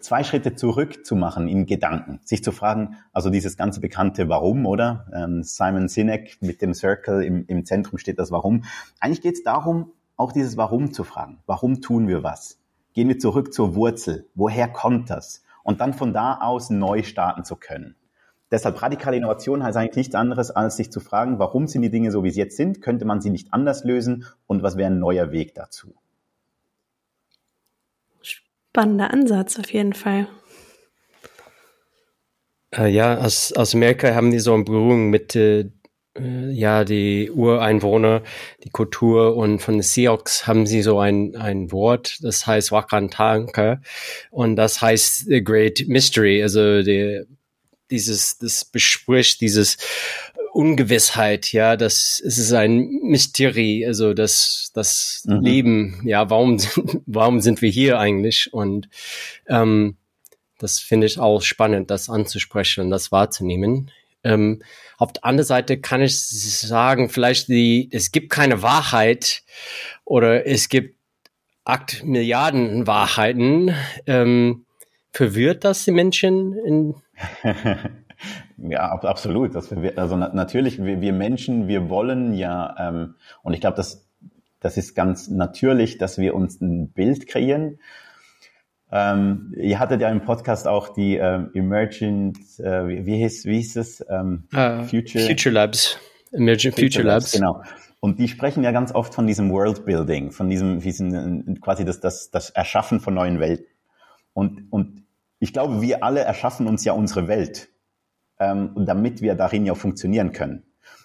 zwei 0.00 0.24
Schritte 0.24 0.54
zurück 0.54 1.06
zu 1.06 1.16
machen 1.16 1.48
in 1.48 1.66
Gedanken, 1.66 2.20
sich 2.24 2.44
zu 2.44 2.52
fragen, 2.52 2.96
also 3.12 3.30
dieses 3.30 3.56
ganze 3.56 3.80
bekannte 3.80 4.28
Warum, 4.28 4.66
oder? 4.66 5.06
Ähm, 5.14 5.42
Simon 5.42 5.88
Sinek 5.88 6.38
mit 6.40 6.60
dem 6.60 6.74
Circle 6.74 7.22
im, 7.22 7.46
im 7.46 7.64
Zentrum 7.64 7.98
steht 7.98 8.18
das 8.18 8.30
Warum. 8.30 8.64
Eigentlich 9.00 9.22
geht 9.22 9.34
es 9.34 9.42
darum, 9.42 9.92
auch 10.16 10.32
dieses 10.32 10.56
Warum 10.56 10.92
zu 10.92 11.04
fragen. 11.04 11.38
Warum 11.46 11.80
tun 11.80 12.08
wir 12.08 12.22
was? 12.22 12.58
Gehen 12.92 13.08
wir 13.08 13.18
zurück 13.18 13.52
zur 13.52 13.74
Wurzel. 13.74 14.26
Woher 14.34 14.68
kommt 14.68 15.10
das? 15.10 15.42
Und 15.66 15.80
dann 15.80 15.94
von 15.94 16.12
da 16.12 16.38
aus 16.40 16.70
neu 16.70 17.02
starten 17.02 17.44
zu 17.44 17.56
können. 17.56 17.96
Deshalb 18.52 18.80
radikale 18.80 19.16
Innovation 19.16 19.64
heißt 19.64 19.76
eigentlich 19.76 19.96
nichts 19.96 20.14
anderes, 20.14 20.52
als 20.52 20.76
sich 20.76 20.92
zu 20.92 21.00
fragen, 21.00 21.40
warum 21.40 21.66
sind 21.66 21.82
die 21.82 21.90
Dinge 21.90 22.12
so, 22.12 22.22
wie 22.22 22.30
sie 22.30 22.38
jetzt 22.38 22.56
sind? 22.56 22.80
Könnte 22.80 23.04
man 23.04 23.20
sie 23.20 23.30
nicht 23.30 23.52
anders 23.52 23.82
lösen? 23.82 24.26
Und 24.46 24.62
was 24.62 24.76
wäre 24.76 24.92
ein 24.92 25.00
neuer 25.00 25.32
Weg 25.32 25.56
dazu? 25.56 25.92
Spannender 28.22 29.12
Ansatz 29.12 29.58
auf 29.58 29.72
jeden 29.72 29.92
Fall. 29.92 30.28
Äh, 32.72 32.86
ja, 32.86 33.18
aus, 33.18 33.52
aus 33.52 33.74
Amerika 33.74 34.14
haben 34.14 34.30
die 34.30 34.38
so 34.38 34.54
eine 34.54 34.62
Berührung 34.62 35.10
mit 35.10 35.34
äh, 35.34 35.62
äh, 35.62 35.70
ja, 36.20 36.84
die 36.84 37.30
Ureinwohner, 37.30 38.22
die 38.64 38.70
Kultur 38.70 39.36
und 39.36 39.60
von 39.60 39.74
den 39.74 39.82
Sioux 39.82 40.24
haben 40.44 40.66
sie 40.66 40.82
so 40.82 40.98
ein, 40.98 41.36
ein 41.36 41.72
Wort, 41.72 42.18
das 42.22 42.46
heißt 42.46 42.72
Wakantanka 42.72 43.80
und 44.30 44.56
das 44.56 44.80
heißt 44.80 45.26
The 45.26 45.42
Great 45.42 45.84
Mystery, 45.86 46.42
also 46.42 46.82
die, 46.82 47.24
dieses, 47.90 48.38
das 48.38 48.64
bespricht 48.64 49.40
dieses 49.40 49.76
Ungewissheit, 50.52 51.52
ja, 51.52 51.76
das 51.76 52.20
es 52.24 52.38
ist 52.38 52.52
ein 52.52 52.88
Mystery, 53.02 53.84
also 53.86 54.14
das, 54.14 54.70
das 54.74 55.22
mhm. 55.26 55.40
Leben, 55.40 56.00
ja, 56.04 56.30
warum, 56.30 56.58
warum 57.06 57.40
sind 57.40 57.62
wir 57.62 57.70
hier 57.70 57.98
eigentlich 57.98 58.52
und 58.52 58.88
ähm, 59.48 59.96
das 60.58 60.78
finde 60.80 61.06
ich 61.06 61.18
auch 61.18 61.42
spannend, 61.42 61.90
das 61.90 62.08
anzusprechen 62.08 62.84
und 62.84 62.90
das 62.90 63.12
wahrzunehmen. 63.12 63.90
Ähm, 64.26 64.62
auf 64.98 65.12
der 65.12 65.24
anderen 65.24 65.46
Seite 65.46 65.80
kann 65.80 66.02
ich 66.02 66.18
sagen, 66.18 67.08
vielleicht 67.08 67.48
die, 67.48 67.88
es 67.92 68.12
gibt 68.12 68.30
keine 68.30 68.62
Wahrheit 68.62 69.42
oder 70.04 70.46
es 70.46 70.68
gibt 70.68 70.96
acht 71.64 72.04
Milliarden 72.04 72.86
Wahrheiten. 72.86 73.74
Ähm, 74.06 74.66
verwirrt 75.12 75.64
das 75.64 75.84
die 75.84 75.92
Menschen 75.92 76.94
Ja, 78.58 78.90
absolut. 78.90 79.54
Das, 79.54 79.70
also 79.96 80.16
natürlich, 80.16 80.82
wir, 80.82 81.00
wir 81.00 81.12
Menschen, 81.12 81.68
wir 81.68 81.90
wollen 81.90 82.32
ja, 82.32 82.74
ähm, 82.78 83.14
und 83.42 83.52
ich 83.52 83.60
glaube, 83.60 83.76
das, 83.76 84.08
das 84.60 84.76
ist 84.76 84.94
ganz 84.94 85.28
natürlich, 85.28 85.98
dass 85.98 86.18
wir 86.18 86.34
uns 86.34 86.60
ein 86.60 86.90
Bild 86.90 87.26
kreieren 87.26 87.78
ähm, 88.92 89.52
ihr 89.56 89.78
hattet 89.78 90.00
ja 90.00 90.10
im 90.10 90.22
Podcast 90.22 90.68
auch 90.68 90.90
die 90.90 91.16
ähm, 91.16 91.50
Emergent, 91.54 92.38
äh, 92.58 92.88
wie, 92.88 93.06
wie, 93.06 93.16
hieß, 93.16 93.44
wie 93.46 93.56
hieß 93.56 93.76
es? 93.76 94.04
Ähm, 94.08 94.44
uh, 94.54 94.84
Future, 94.84 95.24
Future 95.26 95.52
Labs. 95.52 95.98
Emergent 96.32 96.74
Future, 96.74 96.86
Future 96.86 97.06
Labs. 97.06 97.32
Labs. 97.32 97.32
Genau. 97.32 97.62
Und 98.00 98.20
die 98.20 98.28
sprechen 98.28 98.62
ja 98.62 98.70
ganz 98.70 98.94
oft 98.94 99.14
von 99.14 99.26
diesem 99.26 99.50
World 99.50 99.84
Building, 99.84 100.30
von 100.30 100.48
diesem, 100.48 100.80
diesem 100.80 101.60
quasi 101.60 101.84
das, 101.84 101.98
das, 102.00 102.30
das 102.30 102.50
Erschaffen 102.50 103.00
von 103.00 103.14
neuen 103.14 103.40
Welten. 103.40 103.66
Und, 104.32 104.70
und 104.70 105.04
ich 105.40 105.52
glaube, 105.52 105.80
wir 105.80 106.04
alle 106.04 106.20
erschaffen 106.20 106.68
uns 106.68 106.84
ja 106.84 106.92
unsere 106.92 107.26
Welt, 107.26 107.68
ähm, 108.38 108.72
damit 108.86 109.22
wir 109.22 109.34
darin 109.34 109.66
ja 109.66 109.74
funktionieren 109.74 110.32
können. 110.32 110.62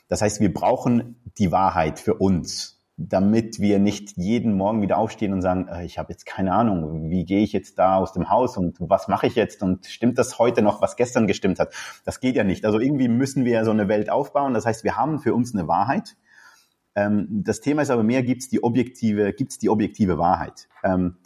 Das 0.10 0.22
heißt, 0.22 0.42
wir 0.42 0.54
brauchen 0.54 1.22
die 1.38 1.52
Wahrheit 1.52 2.00
für 2.00 2.16
uns 2.16 2.81
damit 3.10 3.60
wir 3.60 3.80
nicht 3.80 4.18
jeden 4.18 4.56
Morgen 4.56 4.82
wieder 4.82 4.98
aufstehen 4.98 5.34
und 5.34 5.42
sagen, 5.42 5.68
äh, 5.68 5.86
ich 5.86 5.98
habe 5.98 6.12
jetzt 6.12 6.26
keine 6.26 6.54
Ahnung, 6.54 7.10
wie 7.10 7.26
gehe 7.26 7.44
ich 7.44 7.54
jetzt 7.54 7.80
da 7.80 7.98
aus 7.98 8.14
dem 8.14 8.30
Haus 8.30 8.58
und 8.58 8.78
was 8.80 9.08
mache 9.08 9.28
ich 9.28 9.36
jetzt 9.36 9.64
und 9.64 9.86
stimmt 9.86 10.18
das 10.18 10.40
heute 10.40 10.62
noch, 10.62 10.82
was 10.82 10.96
gestern 10.96 11.28
gestimmt 11.28 11.60
hat? 11.60 11.74
Das 12.06 12.20
geht 12.20 12.36
ja 12.36 12.44
nicht. 12.44 12.66
Also 12.66 12.80
irgendwie 12.80 13.08
müssen 13.08 13.46
wir 13.46 13.64
so 13.66 13.72
eine 13.72 13.88
Welt 13.88 14.10
aufbauen. 14.10 14.54
Das 14.54 14.66
heißt, 14.66 14.84
wir 14.84 14.96
haben 14.96 15.20
für 15.20 15.34
uns 15.34 15.54
eine 15.54 15.68
Wahrheit. 15.68 16.16
Ähm, 16.96 17.28
das 17.30 17.62
Thema 17.62 17.82
ist 17.82 17.90
aber 17.90 18.04
mehr, 18.04 18.24
gibt 18.24 18.44
es 18.44 18.50
die 18.50 18.64
objektive, 18.64 19.34
gibt's 19.34 19.58
die 19.58 19.70
objektive 19.70 20.18
Wahrheit? 20.18 20.68
Ähm, 20.84 21.18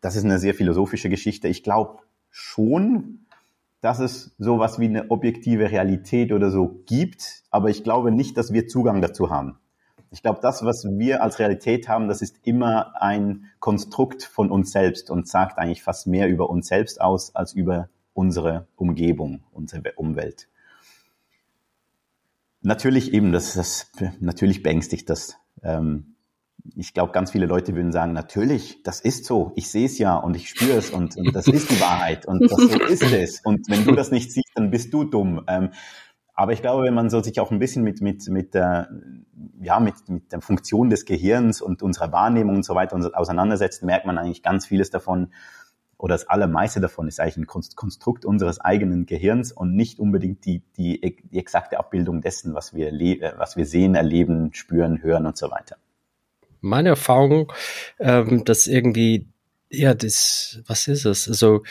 das 0.00 0.16
ist 0.16 0.24
eine 0.24 0.38
sehr 0.38 0.54
philosophische 0.54 1.08
Geschichte. 1.08 1.48
Ich 1.48 1.62
glaube 1.62 2.00
schon, 2.30 3.26
dass 3.80 3.98
es 3.98 4.34
sowas 4.38 4.78
wie 4.78 4.86
eine 4.86 5.10
objektive 5.10 5.70
Realität 5.70 6.32
oder 6.32 6.50
so 6.50 6.82
gibt, 6.86 7.42
aber 7.50 7.70
ich 7.70 7.84
glaube 7.84 8.10
nicht, 8.10 8.36
dass 8.36 8.52
wir 8.52 8.66
Zugang 8.66 9.00
dazu 9.00 9.30
haben. 9.30 9.58
Ich 10.14 10.22
glaube, 10.22 10.38
das, 10.40 10.64
was 10.64 10.84
wir 10.88 11.24
als 11.24 11.40
Realität 11.40 11.88
haben, 11.88 12.06
das 12.06 12.22
ist 12.22 12.36
immer 12.44 13.02
ein 13.02 13.50
Konstrukt 13.58 14.22
von 14.22 14.48
uns 14.48 14.70
selbst 14.70 15.10
und 15.10 15.26
sagt 15.26 15.58
eigentlich 15.58 15.82
fast 15.82 16.06
mehr 16.06 16.28
über 16.28 16.48
uns 16.50 16.68
selbst 16.68 17.00
aus 17.00 17.34
als 17.34 17.52
über 17.52 17.88
unsere 18.12 18.68
Umgebung, 18.76 19.42
unsere 19.50 19.92
Umwelt. 19.96 20.48
Natürlich 22.62 23.12
eben, 23.12 23.32
das, 23.32 23.54
das 23.54 23.90
natürlich 24.20 24.62
beängstigt 24.62 25.10
das. 25.10 25.36
Ähm, 25.64 26.14
ich 26.76 26.94
glaube, 26.94 27.10
ganz 27.10 27.32
viele 27.32 27.46
Leute 27.46 27.74
würden 27.74 27.90
sagen, 27.90 28.12
natürlich, 28.12 28.84
das 28.84 29.00
ist 29.00 29.24
so. 29.24 29.50
Ich 29.56 29.68
sehe 29.68 29.86
es 29.86 29.98
ja 29.98 30.14
und 30.14 30.36
ich 30.36 30.48
spüre 30.48 30.78
es 30.78 30.90
und, 30.90 31.16
und, 31.16 31.34
das 31.34 31.48
ist 31.48 31.72
die 31.72 31.80
Wahrheit 31.80 32.24
und 32.24 32.40
das, 32.40 32.52
so 32.52 32.80
ist 32.84 33.02
es. 33.02 33.40
Und 33.40 33.68
wenn 33.68 33.84
du 33.84 33.92
das 33.96 34.12
nicht 34.12 34.30
siehst, 34.30 34.52
dann 34.54 34.70
bist 34.70 34.94
du 34.94 35.02
dumm. 35.02 35.42
Aber 36.34 36.52
ich 36.52 36.60
glaube, 36.60 36.82
wenn 36.82 36.94
man 36.94 37.10
so 37.10 37.22
sich 37.22 37.38
auch 37.38 37.52
ein 37.52 37.60
bisschen 37.60 37.84
mit, 37.84 38.00
mit, 38.00 38.28
mit, 38.28 38.54
der, 38.54 38.88
ja, 39.60 39.78
mit, 39.78 39.94
mit 40.08 40.32
der 40.32 40.40
Funktion 40.40 40.90
des 40.90 41.04
Gehirns 41.04 41.62
und 41.62 41.82
unserer 41.82 42.10
Wahrnehmung 42.10 42.56
und 42.56 42.64
so 42.64 42.74
weiter 42.74 42.98
auseinandersetzt, 43.14 43.84
merkt 43.84 44.04
man 44.04 44.18
eigentlich 44.18 44.42
ganz 44.42 44.66
vieles 44.66 44.90
davon 44.90 45.32
oder 45.96 46.14
das 46.14 46.28
allermeiste 46.28 46.80
davon 46.80 47.08
ist 47.08 47.20
eigentlich 47.20 47.36
ein 47.38 47.46
Konstrukt 47.46 48.24
unseres 48.24 48.60
eigenen 48.60 49.06
Gehirns 49.06 49.52
und 49.52 49.74
nicht 49.74 49.98
unbedingt 50.00 50.44
die, 50.44 50.62
die, 50.76 51.00
die 51.00 51.38
exakte 51.38 51.78
Abbildung 51.78 52.20
dessen, 52.20 52.54
was 52.54 52.74
wir, 52.74 52.92
was 53.38 53.56
wir 53.56 53.64
sehen, 53.64 53.94
erleben, 53.94 54.52
spüren, 54.52 55.02
hören 55.02 55.24
und 55.24 55.36
so 55.36 55.50
weiter. 55.50 55.76
Meine 56.60 56.90
Erfahrung, 56.90 57.52
ähm, 57.98 58.44
dass 58.44 58.66
irgendwie 58.66 59.28
ja, 59.74 59.94
das, 59.94 60.60
was 60.66 60.88
ist 60.88 61.04
es? 61.04 61.28
Also, 61.28 61.62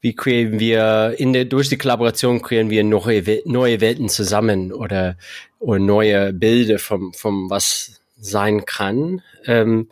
wie 0.00 0.14
kreieren 0.14 0.58
wir, 0.58 1.14
in 1.18 1.32
der, 1.32 1.44
durch 1.44 1.68
die 1.68 1.78
Kollaboration 1.78 2.42
kreieren 2.42 2.70
wir 2.70 2.84
neue, 2.84 3.42
neue 3.44 3.80
Welten 3.80 4.08
zusammen 4.08 4.72
oder, 4.72 5.16
oder 5.58 5.78
neue 5.78 6.32
Bilder 6.32 6.78
vom, 6.78 7.12
vom 7.14 7.50
was 7.50 8.00
sein 8.18 8.64
kann. 8.64 9.22
Ähm, 9.46 9.88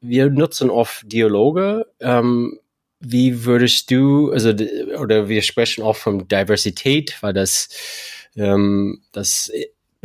wir 0.00 0.30
nutzen 0.30 0.70
oft 0.70 1.10
Dialoge. 1.10 1.86
Ähm, 2.00 2.58
wie 3.00 3.44
würdest 3.44 3.90
du, 3.90 4.30
also, 4.32 4.50
oder 4.98 5.28
wir 5.28 5.42
sprechen 5.42 5.82
auch 5.82 5.96
von 5.96 6.28
Diversität, 6.28 7.16
weil 7.20 7.32
das, 7.32 7.68
ähm, 8.36 9.02
das 9.12 9.50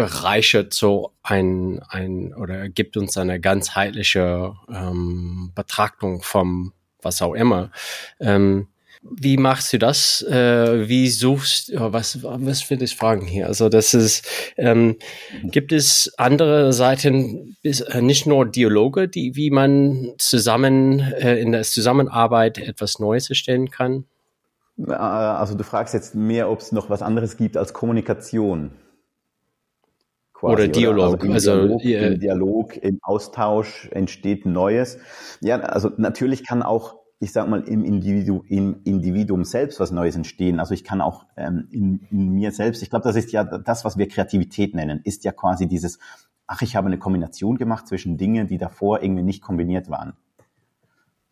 bereichert 0.01 0.74
so 0.74 1.12
ein, 1.22 1.79
ein 1.88 2.34
oder 2.34 2.70
gibt 2.70 2.98
uns 2.98 3.17
eine 3.17 3.39
ganzheitliche 3.39 4.55
ähm, 4.67 5.51
Betrachtung 5.53 6.24
vom 6.24 6.74
was 7.03 7.22
auch 7.22 7.36
immer. 7.36 7.70
Ähm, 8.20 8.67
wie 9.03 9.38
machst 9.38 9.74
du 9.74 9.77
das? 9.77 10.24
Äh, 10.24 10.89
wie 10.89 11.08
suchst 11.10 11.72
oh, 11.75 11.93
was 11.93 12.24
was 12.24 12.67
will 12.70 12.81
ich 12.81 12.96
fragen 12.96 13.27
hier? 13.27 13.46
Also 13.46 13.70
das 13.70 13.93
ist 13.93 14.27
ähm, 14.58 14.98
gibt 15.43 15.72
es 15.72 16.12
andere 16.17 16.74
Seiten, 16.74 17.58
äh, 17.63 18.01
nicht 18.01 18.25
nur 18.25 18.48
Dialoge, 18.48 19.08
die 19.08 19.36
wie 19.36 19.51
man 19.51 20.13
zusammen 20.17 21.00
äh, 21.00 21.39
in 21.39 21.51
der 21.51 21.62
Zusammenarbeit 21.62 22.58
etwas 22.58 22.98
Neues 22.98 23.29
erstellen 23.29 23.70
kann? 23.70 24.05
Äh, 24.79 24.93
also 24.93 25.55
du 25.55 25.63
fragst 25.63 25.93
jetzt 25.93 26.15
mehr, 26.15 26.50
ob 26.50 26.60
es 26.60 26.72
noch 26.72 26.89
was 26.89 27.03
anderes 27.03 27.38
gibt 27.38 27.55
als 27.55 27.74
Kommunikation. 27.74 28.72
Quasi, 30.41 30.53
oder 30.53 30.67
Dialog. 30.67 31.24
Oder? 31.24 31.33
Also, 31.33 31.51
im, 31.53 31.71
also, 31.71 31.77
Dialog, 31.77 32.13
im 32.13 32.19
Dialog, 32.19 32.77
im 32.77 33.00
Austausch 33.03 33.88
entsteht 33.91 34.48
Neues. 34.48 34.98
Ja, 35.39 35.60
also 35.60 35.91
natürlich 35.98 36.43
kann 36.43 36.63
auch, 36.63 36.95
ich 37.19 37.31
sag 37.31 37.48
mal, 37.48 37.62
im, 37.62 37.83
Individu, 37.83 38.43
im 38.48 38.81
Individuum 38.83 39.45
selbst 39.45 39.79
was 39.79 39.91
Neues 39.91 40.15
entstehen. 40.15 40.60
Also 40.60 40.74
ich 40.74 40.83
kann 40.83 41.00
auch 41.00 41.27
ähm, 41.38 41.67
in, 41.69 42.07
in 42.10 42.29
mir 42.29 42.51
selbst, 42.51 42.81
ich 42.81 42.89
glaube, 42.89 43.03
das 43.03 43.15
ist 43.15 43.31
ja 43.31 43.43
das, 43.43 43.86
was 43.86 44.00
wir 44.00 44.07
Kreativität 44.07 44.74
nennen, 44.74 45.01
ist 45.03 45.24
ja 45.25 45.31
quasi 45.31 45.67
dieses, 45.67 46.00
ach, 46.48 46.63
ich 46.63 46.75
habe 46.75 46.88
eine 46.88 46.98
Kombination 46.98 47.60
gemacht 47.60 47.88
zwischen 47.88 48.17
Dingen, 48.17 48.48
die 48.48 48.57
davor 48.57 49.03
irgendwie 49.03 49.24
nicht 49.24 49.43
kombiniert 49.43 49.91
waren. 49.91 50.13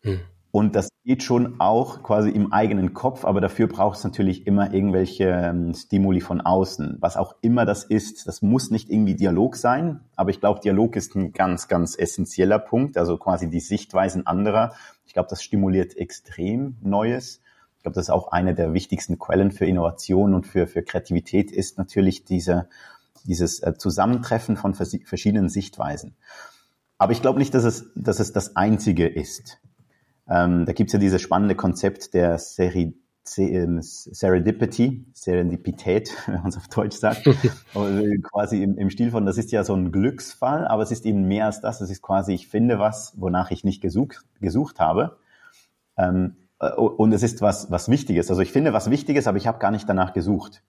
Hm. 0.02 0.20
Und 0.52 0.74
das 0.74 0.88
geht 1.04 1.22
schon 1.22 1.60
auch 1.60 2.02
quasi 2.02 2.30
im 2.30 2.52
eigenen 2.52 2.92
Kopf, 2.92 3.24
aber 3.24 3.40
dafür 3.40 3.68
braucht 3.68 3.98
es 3.98 4.04
natürlich 4.04 4.46
immer 4.46 4.74
irgendwelche 4.74 5.24
ähm, 5.24 5.74
Stimuli 5.74 6.20
von 6.20 6.40
außen. 6.40 6.96
Was 7.00 7.16
auch 7.16 7.36
immer 7.40 7.64
das 7.64 7.84
ist, 7.84 8.26
das 8.26 8.42
muss 8.42 8.70
nicht 8.70 8.90
irgendwie 8.90 9.14
Dialog 9.14 9.54
sein, 9.54 10.00
aber 10.16 10.30
ich 10.30 10.40
glaube, 10.40 10.60
Dialog 10.60 10.96
ist 10.96 11.14
ein 11.14 11.32
ganz, 11.32 11.68
ganz 11.68 11.96
essentieller 11.96 12.58
Punkt, 12.58 12.98
also 12.98 13.16
quasi 13.16 13.48
die 13.48 13.60
Sichtweisen 13.60 14.26
anderer. 14.26 14.74
Ich 15.06 15.12
glaube, 15.12 15.28
das 15.28 15.42
stimuliert 15.42 15.96
extrem 15.96 16.76
Neues. 16.82 17.40
Ich 17.76 17.82
glaube, 17.82 17.94
das 17.94 18.06
ist 18.06 18.10
auch 18.10 18.32
eine 18.32 18.54
der 18.54 18.74
wichtigsten 18.74 19.18
Quellen 19.18 19.52
für 19.52 19.66
Innovation 19.66 20.34
und 20.34 20.46
für, 20.46 20.66
für 20.66 20.82
Kreativität 20.82 21.52
ist 21.52 21.78
natürlich 21.78 22.24
diese 22.24 22.68
dieses 23.26 23.60
äh, 23.60 23.74
Zusammentreffen 23.76 24.56
von 24.56 24.74
verschiedenen 24.74 25.48
Sichtweisen. 25.48 26.16
Aber 26.98 27.12
ich 27.12 27.22
glaube 27.22 27.38
nicht, 27.38 27.54
dass 27.54 27.64
es, 27.64 27.90
dass 27.94 28.20
es 28.20 28.32
das 28.32 28.56
Einzige 28.56 29.06
ist. 29.06 29.58
Ähm, 30.30 30.64
da 30.64 30.72
gibt 30.72 30.88
es 30.88 30.92
ja 30.92 30.98
dieses 30.98 31.20
spannende 31.20 31.56
Konzept 31.56 32.14
der 32.14 32.38
Seri 32.38 32.94
ähm, 33.36 33.80
Serendipity, 33.82 35.04
Serendipität, 35.12 36.16
wenn 36.26 36.40
man 36.40 36.48
es 36.48 36.56
auf 36.56 36.68
Deutsch 36.68 36.96
sagt, 36.96 37.24
quasi 38.22 38.62
im, 38.62 38.78
im, 38.78 38.90
Stil 38.90 39.10
von, 39.10 39.26
das 39.26 39.38
ist 39.38 39.52
ja 39.52 39.62
so 39.62 39.74
ein 39.74 39.92
Glücksfall, 39.92 40.66
aber 40.66 40.82
es 40.82 40.90
ist 40.90 41.04
eben 41.04 41.28
mehr 41.28 41.46
als 41.46 41.60
das. 41.60 41.80
Es 41.80 41.90
ist 41.90 42.02
quasi, 42.02 42.32
ich 42.32 42.48
finde 42.48 42.78
was, 42.78 43.14
wonach 43.20 43.50
ich 43.50 43.64
nicht 43.64 43.80
gesucht, 43.80 44.24
gesucht 44.40 44.80
habe. 44.80 45.18
Ähm, 45.96 46.36
äh, 46.60 46.72
und 46.72 47.12
es 47.12 47.22
ist 47.22 47.42
was, 47.42 47.70
was 47.70 47.88
Wichtiges. 47.88 48.30
Also 48.30 48.42
ich 48.42 48.52
finde 48.52 48.72
was 48.72 48.90
Wichtiges, 48.90 49.26
aber 49.26 49.36
ich 49.38 49.46
habe 49.46 49.58
gar 49.58 49.70
nicht 49.70 49.88
danach 49.88 50.12
gesucht. 50.12 50.62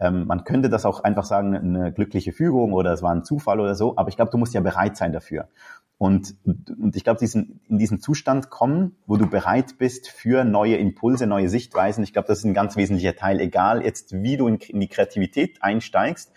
Ähm, 0.00 0.26
man 0.26 0.44
könnte 0.44 0.68
das 0.68 0.84
auch 0.84 1.04
einfach 1.04 1.24
sagen, 1.24 1.54
eine 1.54 1.92
glückliche 1.92 2.32
Fügung 2.32 2.72
oder 2.72 2.92
es 2.92 3.02
war 3.02 3.14
ein 3.14 3.24
Zufall 3.24 3.60
oder 3.60 3.74
so, 3.74 3.96
aber 3.96 4.08
ich 4.08 4.16
glaube, 4.16 4.32
du 4.32 4.38
musst 4.38 4.54
ja 4.54 4.60
bereit 4.60 4.96
sein 4.96 5.12
dafür. 5.12 5.48
Und, 5.96 6.34
und 6.44 6.96
ich 6.96 7.04
glaube, 7.04 7.20
diesen, 7.20 7.60
in 7.68 7.78
diesen 7.78 8.00
Zustand 8.00 8.50
kommen, 8.50 8.96
wo 9.06 9.16
du 9.16 9.28
bereit 9.28 9.78
bist 9.78 10.08
für 10.08 10.44
neue 10.44 10.76
Impulse, 10.76 11.26
neue 11.26 11.48
Sichtweisen. 11.48 12.02
Ich 12.02 12.12
glaube, 12.12 12.28
das 12.28 12.38
ist 12.38 12.44
ein 12.44 12.54
ganz 12.54 12.76
wesentlicher 12.76 13.14
Teil. 13.14 13.40
Egal 13.40 13.82
jetzt, 13.84 14.12
wie 14.12 14.36
du 14.36 14.48
in, 14.48 14.56
in 14.56 14.80
die 14.80 14.88
Kreativität 14.88 15.62
einsteigst, 15.62 16.32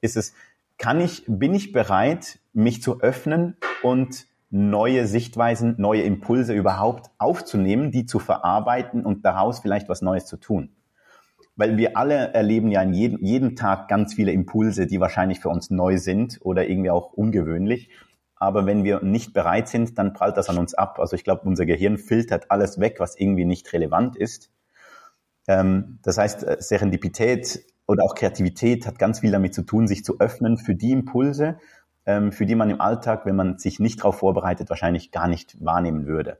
ist 0.00 0.16
es, 0.16 0.34
kann 0.78 1.00
ich, 1.00 1.24
bin 1.26 1.54
ich 1.54 1.72
bereit, 1.72 2.38
mich 2.52 2.82
zu 2.82 3.00
öffnen 3.00 3.56
und 3.82 4.26
neue 4.48 5.06
Sichtweisen, 5.06 5.74
neue 5.78 6.02
Impulse 6.02 6.54
überhaupt 6.54 7.10
aufzunehmen, 7.18 7.90
die 7.90 8.06
zu 8.06 8.18
verarbeiten 8.18 9.04
und 9.04 9.24
daraus 9.24 9.60
vielleicht 9.60 9.88
was 9.88 10.02
Neues 10.02 10.26
zu 10.26 10.38
tun 10.38 10.70
weil 11.60 11.76
wir 11.76 11.98
alle 11.98 12.32
erleben 12.32 12.70
ja 12.70 12.80
in 12.80 12.94
jedem, 12.94 13.22
jedem 13.22 13.54
Tag 13.54 13.86
ganz 13.88 14.14
viele 14.14 14.32
Impulse, 14.32 14.86
die 14.86 14.98
wahrscheinlich 14.98 15.40
für 15.40 15.50
uns 15.50 15.68
neu 15.68 15.98
sind 15.98 16.38
oder 16.40 16.66
irgendwie 16.66 16.88
auch 16.88 17.12
ungewöhnlich. 17.12 17.90
Aber 18.40 18.64
wenn 18.64 18.84
wir 18.84 19.04
nicht 19.04 19.34
bereit 19.34 19.68
sind, 19.68 19.98
dann 19.98 20.14
prallt 20.14 20.36
das 20.38 20.48
an 20.48 20.58
uns 20.58 20.74
ab. 20.74 20.98
Also 20.98 21.14
ich 21.14 21.24
glaube, 21.24 21.42
unser 21.44 21.66
Gehirn 21.66 21.98
filtert 21.98 22.50
alles 22.50 22.80
weg, 22.80 22.96
was 22.98 23.16
irgendwie 23.16 23.44
nicht 23.44 23.72
relevant 23.74 24.16
ist. 24.16 24.50
Ähm, 25.46 25.98
das 26.02 26.16
heißt, 26.16 26.44
äh, 26.44 26.56
Serendipität 26.58 27.60
oder 27.86 28.02
auch 28.02 28.14
Kreativität 28.14 28.86
hat 28.86 28.98
ganz 28.98 29.20
viel 29.20 29.30
damit 29.30 29.54
zu 29.54 29.62
tun, 29.62 29.86
sich 29.86 30.04
zu 30.04 30.18
öffnen 30.20 30.56
für 30.56 30.74
die 30.74 30.92
Impulse, 30.92 31.58
ähm, 32.06 32.32
für 32.32 32.46
die 32.46 32.54
man 32.54 32.70
im 32.70 32.80
Alltag, 32.80 33.26
wenn 33.26 33.36
man 33.36 33.58
sich 33.58 33.78
nicht 33.78 34.00
darauf 34.00 34.18
vorbereitet, 34.18 34.70
wahrscheinlich 34.70 35.10
gar 35.10 35.28
nicht 35.28 35.62
wahrnehmen 35.62 36.06
würde. 36.06 36.38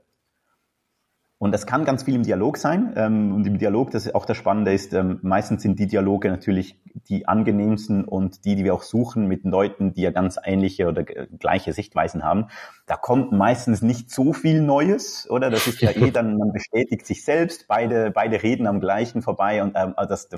Und 1.41 1.53
das 1.53 1.65
kann 1.65 1.85
ganz 1.85 2.03
viel 2.03 2.13
im 2.13 2.21
Dialog 2.21 2.57
sein. 2.57 2.93
Ähm, 2.95 3.33
und 3.33 3.47
im 3.47 3.57
Dialog, 3.57 3.89
das 3.89 4.05
ist 4.05 4.13
auch 4.13 4.25
das 4.25 4.37
Spannende 4.37 4.73
ist, 4.73 4.93
ähm, 4.93 5.17
meistens 5.23 5.63
sind 5.63 5.79
die 5.79 5.87
Dialoge 5.87 6.29
natürlich 6.29 6.79
die 7.09 7.27
angenehmsten 7.27 8.05
und 8.05 8.45
die, 8.45 8.55
die 8.55 8.63
wir 8.63 8.75
auch 8.75 8.83
suchen 8.83 9.25
mit 9.25 9.43
Leuten, 9.43 9.95
die 9.95 10.03
ja 10.03 10.11
ganz 10.11 10.37
ähnliche 10.43 10.87
oder 10.87 11.03
gleiche 11.03 11.73
Sichtweisen 11.73 12.23
haben. 12.23 12.49
Da 12.85 12.95
kommt 12.95 13.31
meistens 13.31 13.81
nicht 13.81 14.11
so 14.11 14.33
viel 14.33 14.61
Neues, 14.61 15.27
oder? 15.31 15.49
Das 15.49 15.65
ist 15.65 15.81
ja 15.81 15.89
eh 15.89 16.11
dann, 16.11 16.37
man 16.37 16.51
bestätigt 16.51 17.07
sich 17.07 17.25
selbst, 17.25 17.67
beide, 17.67 18.11
beide 18.11 18.43
reden 18.43 18.67
am 18.67 18.79
gleichen 18.79 19.23
vorbei 19.23 19.63
und 19.63 19.73
ähm, 19.75 19.95
das, 19.97 20.29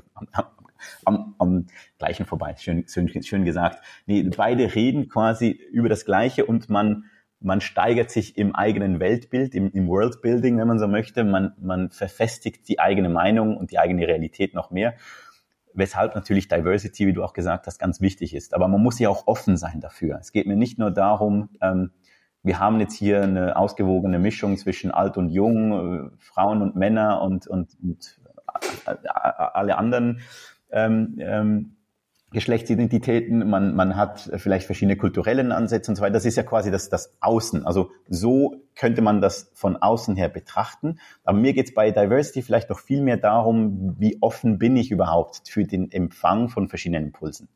am, 1.04 1.36
am 1.38 1.68
gleichen 2.00 2.26
vorbei, 2.26 2.56
schön, 2.58 2.88
schön, 2.88 3.10
schön 3.24 3.44
gesagt. 3.44 3.84
Nee, 4.06 4.24
beide 4.24 4.74
reden 4.74 5.10
quasi 5.10 5.50
über 5.50 5.90
das 5.90 6.06
Gleiche 6.06 6.46
und 6.46 6.70
man 6.70 7.10
man 7.44 7.62
steigert 7.62 8.10
sich 8.10 8.38
im 8.38 8.56
eigenen 8.56 9.00
Weltbild, 9.00 9.54
im, 9.54 9.70
im 9.72 9.88
Worldbuilding, 9.88 10.58
wenn 10.58 10.68
man 10.68 10.80
so 10.80 10.88
möchte. 10.88 11.24
Man, 11.24 11.54
man 11.62 11.92
verfestigt 11.92 12.68
die 12.70 12.80
eigene 12.80 13.10
Meinung 13.10 13.58
und 13.58 13.72
die 13.72 13.80
eigene 13.80 14.08
Realität 14.08 14.54
noch 14.54 14.72
mehr. 14.72 14.96
Weshalb 15.74 16.16
natürlich 16.16 16.48
Diversity, 16.48 17.06
wie 17.06 17.14
du 17.14 17.24
auch 17.24 17.34
gesagt 17.34 17.68
hast, 17.68 17.80
ganz 17.80 18.00
wichtig 18.00 18.34
ist. 18.34 18.54
Aber 18.54 18.68
man 18.68 18.82
muss 18.82 18.98
ja 19.00 19.10
auch 19.10 19.28
offen 19.28 19.58
sein 19.58 19.82
dafür. 19.82 20.20
Es 20.22 20.32
geht 20.32 20.48
mir 20.48 20.56
nicht 20.56 20.80
nur 20.80 20.92
darum, 20.92 21.50
ähm, 21.62 21.92
wir 22.46 22.60
haben 22.60 22.80
jetzt 22.82 22.96
hier 22.96 23.24
eine 23.24 23.56
ausgewogene 23.56 24.20
Mischung 24.20 24.58
zwischen 24.58 24.92
alt 24.92 25.18
und 25.18 25.30
jung, 25.30 26.12
äh, 26.12 26.18
Frauen 26.20 26.62
und 26.62 26.76
Männer 26.76 27.22
und, 27.22 27.48
und, 27.48 27.78
und 27.82 28.20
alle 28.86 29.78
anderen 29.78 30.22
ähm, 30.72 31.16
ähm, 31.20 31.76
Geschlechtsidentitäten, 32.34 33.50
man, 33.50 33.76
man 33.76 33.96
hat 33.96 34.30
vielleicht 34.38 34.66
verschiedene 34.66 34.98
kulturellen 34.98 35.52
Ansätze 35.52 35.92
und 35.92 35.96
so 35.96 36.02
weiter. 36.02 36.14
Das 36.14 36.26
ist 36.26 36.36
ja 36.36 36.44
quasi 36.44 36.72
das, 36.72 36.90
das 36.90 37.14
Außen. 37.22 37.66
Also 37.66 37.92
so 38.10 38.56
könnte 38.76 39.02
man 39.02 39.22
das 39.22 39.52
von 39.54 39.78
außen 39.78 40.16
her 40.16 40.30
betrachten. 40.30 41.00
Aber 41.24 41.38
mir 41.38 41.54
geht 41.54 41.68
es 41.68 41.74
bei 41.74 41.92
Diversity 41.92 42.42
vielleicht 42.42 42.70
noch 42.70 42.80
viel 42.80 43.02
mehr 43.02 43.18
darum, 43.18 43.96
wie 44.00 44.18
offen 44.22 44.58
bin 44.58 44.76
ich 44.76 44.92
überhaupt 44.92 45.48
für 45.48 45.64
den 45.64 45.92
Empfang 45.92 46.50
von 46.50 46.68
verschiedenen 46.68 47.06
Impulsen. 47.06 47.48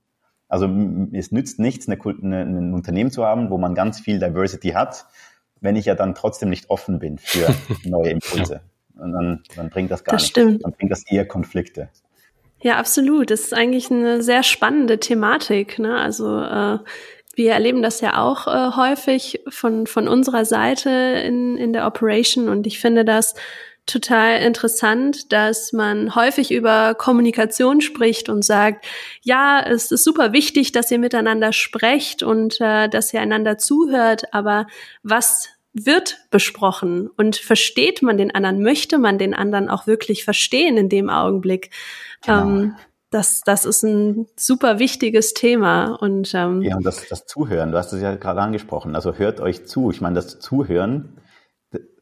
Also 0.47 0.69
es 1.11 1.31
nützt 1.31 1.59
nichts, 1.59 1.89
eine, 1.89 1.99
eine, 2.01 2.41
ein 2.41 2.73
Unternehmen 2.73 3.11
zu 3.11 3.25
haben, 3.25 3.49
wo 3.49 3.57
man 3.57 3.75
ganz 3.75 3.99
viel 3.99 4.19
Diversity 4.19 4.69
hat, 4.69 5.07
wenn 5.59 5.75
ich 5.75 5.85
ja 5.85 5.95
dann 5.95 6.15
trotzdem 6.15 6.49
nicht 6.49 6.69
offen 6.69 6.99
bin 6.99 7.17
für 7.17 7.53
neue 7.83 8.11
Impulse. 8.11 8.61
Und 8.95 9.11
dann, 9.11 9.43
dann 9.55 9.69
bringt 9.69 9.91
das 9.91 10.03
gar 10.03 10.13
das 10.13 10.23
nichts. 10.23 10.31
Stimmt. 10.31 10.63
Dann 10.63 10.71
bringt 10.71 10.91
das 10.91 11.03
eher 11.05 11.27
Konflikte. 11.27 11.89
Ja, 12.61 12.77
absolut. 12.77 13.29
Das 13.29 13.41
ist 13.41 13.53
eigentlich 13.53 13.91
eine 13.91 14.21
sehr 14.21 14.43
spannende 14.43 14.99
Thematik. 14.99 15.79
Ne? 15.79 15.97
Also 15.97 16.41
äh, 16.41 16.79
wir 17.35 17.51
erleben 17.51 17.83
das 17.83 18.01
ja 18.01 18.21
auch 18.21 18.47
äh, 18.47 18.75
häufig 18.75 19.41
von, 19.47 19.85
von 19.85 20.07
unserer 20.07 20.43
Seite 20.43 20.89
in, 20.89 21.55
in 21.55 21.71
der 21.71 21.85
Operation 21.85 22.49
und 22.49 22.65
ich 22.65 22.79
finde 22.79 23.05
das 23.05 23.35
total 23.85 24.41
interessant, 24.41 25.31
dass 25.31 25.71
man 25.71 26.13
häufig 26.13 26.51
über 26.51 26.93
Kommunikation 26.93 27.79
spricht 27.79 28.27
und 28.27 28.43
sagt, 28.43 28.85
ja, 29.21 29.63
es 29.65 29.91
ist 29.91 30.03
super 30.03 30.33
wichtig, 30.33 30.73
dass 30.73 30.91
ihr 30.91 30.99
miteinander 30.99 31.53
sprecht 31.53 32.21
und 32.21 32.59
äh, 32.59 32.89
dass 32.89 33.13
ihr 33.13 33.21
einander 33.21 33.57
zuhört, 33.57 34.33
aber 34.33 34.67
was 35.03 35.49
wird 35.73 36.17
besprochen 36.31 37.09
und 37.17 37.35
versteht 37.35 38.01
man 38.01 38.17
den 38.17 38.33
anderen, 38.33 38.61
möchte 38.61 38.97
man 38.97 39.17
den 39.17 39.33
anderen 39.33 39.69
auch 39.69 39.87
wirklich 39.87 40.23
verstehen 40.23 40.75
in 40.75 40.89
dem 40.89 41.09
Augenblick. 41.09 41.69
Genau. 42.23 42.41
Ähm, 42.41 42.75
das, 43.09 43.41
das 43.41 43.65
ist 43.65 43.83
ein 43.83 44.27
super 44.35 44.79
wichtiges 44.79 45.33
Thema. 45.33 45.93
Und, 45.93 46.33
ähm, 46.33 46.61
ja, 46.61 46.75
und 46.75 46.85
das, 46.85 47.07
das 47.07 47.25
Zuhören, 47.25 47.71
du 47.71 47.77
hast 47.77 47.93
es 47.93 48.01
ja 48.01 48.15
gerade 48.15 48.41
angesprochen. 48.41 48.95
Also 48.95 49.13
hört 49.13 49.39
euch 49.39 49.65
zu. 49.65 49.91
Ich 49.91 50.01
meine, 50.01 50.15
das 50.15 50.39
Zuhören, 50.39 51.21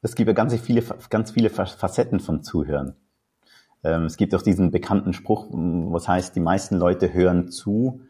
es 0.01 0.15
gibt 0.15 0.27
ja 0.27 0.33
ganz 0.33 0.53
viele, 0.55 0.83
ganz 1.09 1.31
viele 1.31 1.49
Facetten 1.49 2.19
vom 2.19 2.43
Zuhören. 2.43 2.95
Ähm, 3.83 4.05
es 4.05 4.17
gibt 4.17 4.33
auch 4.33 4.41
diesen 4.41 4.71
bekannten 4.71 5.13
Spruch, 5.13 5.47
was 5.51 6.07
heißt, 6.07 6.35
die 6.35 6.39
meisten 6.39 6.77
Leute 6.77 7.13
hören 7.13 7.49
zu, 7.51 8.01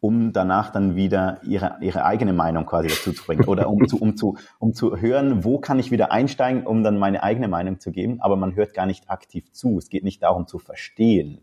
um 0.00 0.32
danach 0.32 0.70
dann 0.70 0.94
wieder 0.94 1.40
ihre, 1.42 1.78
ihre 1.80 2.04
eigene 2.04 2.32
Meinung 2.32 2.66
quasi 2.66 2.88
dazu 2.88 3.12
zu 3.12 3.24
bringen 3.24 3.44
oder 3.44 3.68
um 3.68 3.88
zu, 3.88 3.98
um, 3.98 4.16
zu, 4.16 4.36
um 4.58 4.74
zu 4.74 4.96
hören, 4.96 5.44
wo 5.44 5.58
kann 5.58 5.78
ich 5.78 5.90
wieder 5.90 6.12
einsteigen, 6.12 6.66
um 6.66 6.82
dann 6.82 6.98
meine 6.98 7.22
eigene 7.22 7.48
Meinung 7.48 7.80
zu 7.80 7.90
geben, 7.90 8.20
aber 8.20 8.36
man 8.36 8.54
hört 8.54 8.74
gar 8.74 8.86
nicht 8.86 9.10
aktiv 9.10 9.50
zu. 9.52 9.78
Es 9.78 9.88
geht 9.88 10.04
nicht 10.04 10.22
darum 10.22 10.46
zu 10.46 10.58
verstehen. 10.58 11.40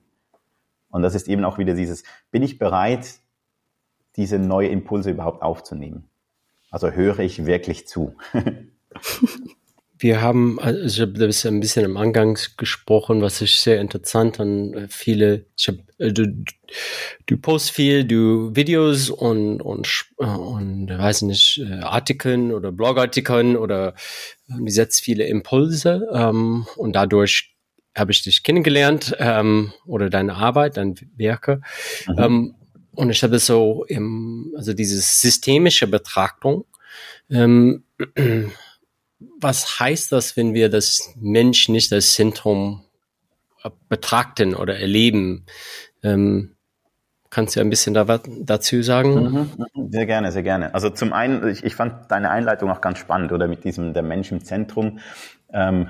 Und 0.90 1.02
das 1.02 1.16
ist 1.16 1.28
eben 1.28 1.44
auch 1.44 1.58
wieder 1.58 1.74
dieses, 1.74 2.04
bin 2.30 2.44
ich 2.44 2.60
bereit, 2.60 3.16
diese 4.16 4.38
neue 4.38 4.68
Impulse 4.68 5.10
überhaupt 5.10 5.42
aufzunehmen? 5.42 6.10
Also 6.70 6.92
höre 6.92 7.20
ich 7.20 7.46
wirklich 7.46 7.88
zu. 7.88 8.16
Wir 10.04 10.20
haben, 10.20 10.60
also 10.60 10.86
ich 10.86 11.00
habe 11.00 11.14
ein 11.14 11.60
bisschen 11.62 11.86
im 11.86 11.96
Angang 11.96 12.38
gesprochen, 12.58 13.22
was 13.22 13.40
ich 13.40 13.62
sehr 13.62 13.80
interessant 13.80 14.38
an 14.38 14.74
äh, 14.74 14.88
viele, 14.90 15.46
ich 15.58 15.70
habe, 15.70 15.80
äh, 15.98 16.12
du, 16.12 16.44
du 17.26 17.38
post 17.38 17.72
viel, 17.72 18.04
du 18.04 18.54
Videos 18.54 19.10
und, 19.10 19.62
und, 19.62 19.88
äh, 20.20 20.26
und 20.26 20.90
weiß 20.90 21.22
nicht, 21.22 21.66
Artikeln 21.82 22.52
oder 22.52 22.74
Blogartikeln 22.74 23.56
oder 23.56 23.96
du 24.50 24.68
setzt 24.68 25.00
viele 25.00 25.24
Impulse 25.24 26.06
ähm, 26.14 26.68
und 26.76 26.98
dadurch 26.98 27.56
habe 27.96 28.12
ich 28.12 28.24
dich 28.24 28.44
kennengelernt 28.44 29.16
ähm, 29.20 29.72
oder 29.86 30.10
deine 30.10 30.36
Arbeit, 30.36 30.76
deine 30.76 30.96
Werke. 31.16 31.62
Mhm. 32.10 32.16
Ähm, 32.18 32.56
und 32.92 33.10
ich 33.10 33.24
habe 33.24 33.40
so 33.40 33.86
im, 33.88 34.54
also 34.58 34.74
diese 34.74 35.00
systemische 35.00 35.88
Betrachtung, 35.88 36.66
ähm, 37.30 37.86
was 39.40 39.80
heißt 39.80 40.12
das, 40.12 40.38
wenn 40.38 40.54
wir 40.54 40.70
das 40.70 41.14
Mensch 41.20 41.70
nicht 41.70 41.92
als 41.94 42.14
Zentrum 42.14 42.84
betrachten 43.90 44.56
oder 44.56 44.78
erleben? 44.78 45.46
Ähm, 46.04 46.56
kannst 47.30 47.56
du 47.56 47.62
ein 47.62 47.70
bisschen 47.70 47.94
da, 47.94 48.20
dazu 48.42 48.82
sagen? 48.84 49.14
Mhm, 49.16 49.50
mhm, 49.74 49.92
sehr 49.92 50.06
gerne, 50.06 50.32
sehr 50.32 50.44
gerne. 50.44 50.74
Also 50.74 50.90
zum 50.90 51.14
einen, 51.14 51.48
ich, 51.48 51.64
ich 51.64 51.76
fand 51.76 52.12
deine 52.12 52.30
Einleitung 52.30 52.70
auch 52.70 52.82
ganz 52.82 53.00
spannend, 53.00 53.32
oder 53.32 53.48
mit 53.48 53.64
diesem 53.64 53.94
der 53.94 54.04
Mensch 54.04 54.32
im 54.32 54.44
Zentrum. 54.44 55.00
Ähm, 55.52 55.90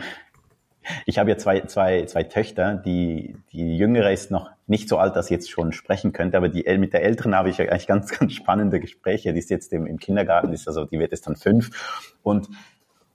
ich 1.06 1.18
habe 1.18 1.30
ja 1.30 1.38
zwei, 1.38 1.62
zwei, 1.62 2.06
zwei 2.06 2.24
Töchter, 2.24 2.76
die, 2.76 3.36
die 3.52 3.78
jüngere 3.78 4.12
ist 4.12 4.32
noch 4.32 4.52
nicht 4.68 4.90
so 4.90 4.98
alt, 4.98 5.16
dass 5.16 5.28
sie 5.28 5.34
jetzt 5.34 5.50
schon 5.50 5.72
sprechen 5.72 6.14
könnte, 6.14 6.38
aber 6.38 6.50
die, 6.50 6.64
mit 6.78 6.94
der 6.94 7.04
älteren 7.04 7.36
habe 7.36 7.50
ich 7.50 7.60
eigentlich 7.60 7.88
ganz, 7.88 8.12
ganz 8.20 8.34
spannende 8.34 8.80
Gespräche. 8.80 9.34
Die 9.34 9.40
ist 9.40 9.50
jetzt 9.50 9.74
im, 9.74 9.86
im 9.86 9.98
Kindergarten, 9.98 10.54
ist 10.54 10.68
also, 10.68 10.86
die 10.86 11.00
wird 11.00 11.12
jetzt 11.12 11.28
dann 11.28 11.36
fünf. 11.36 12.16
Und 12.24 12.48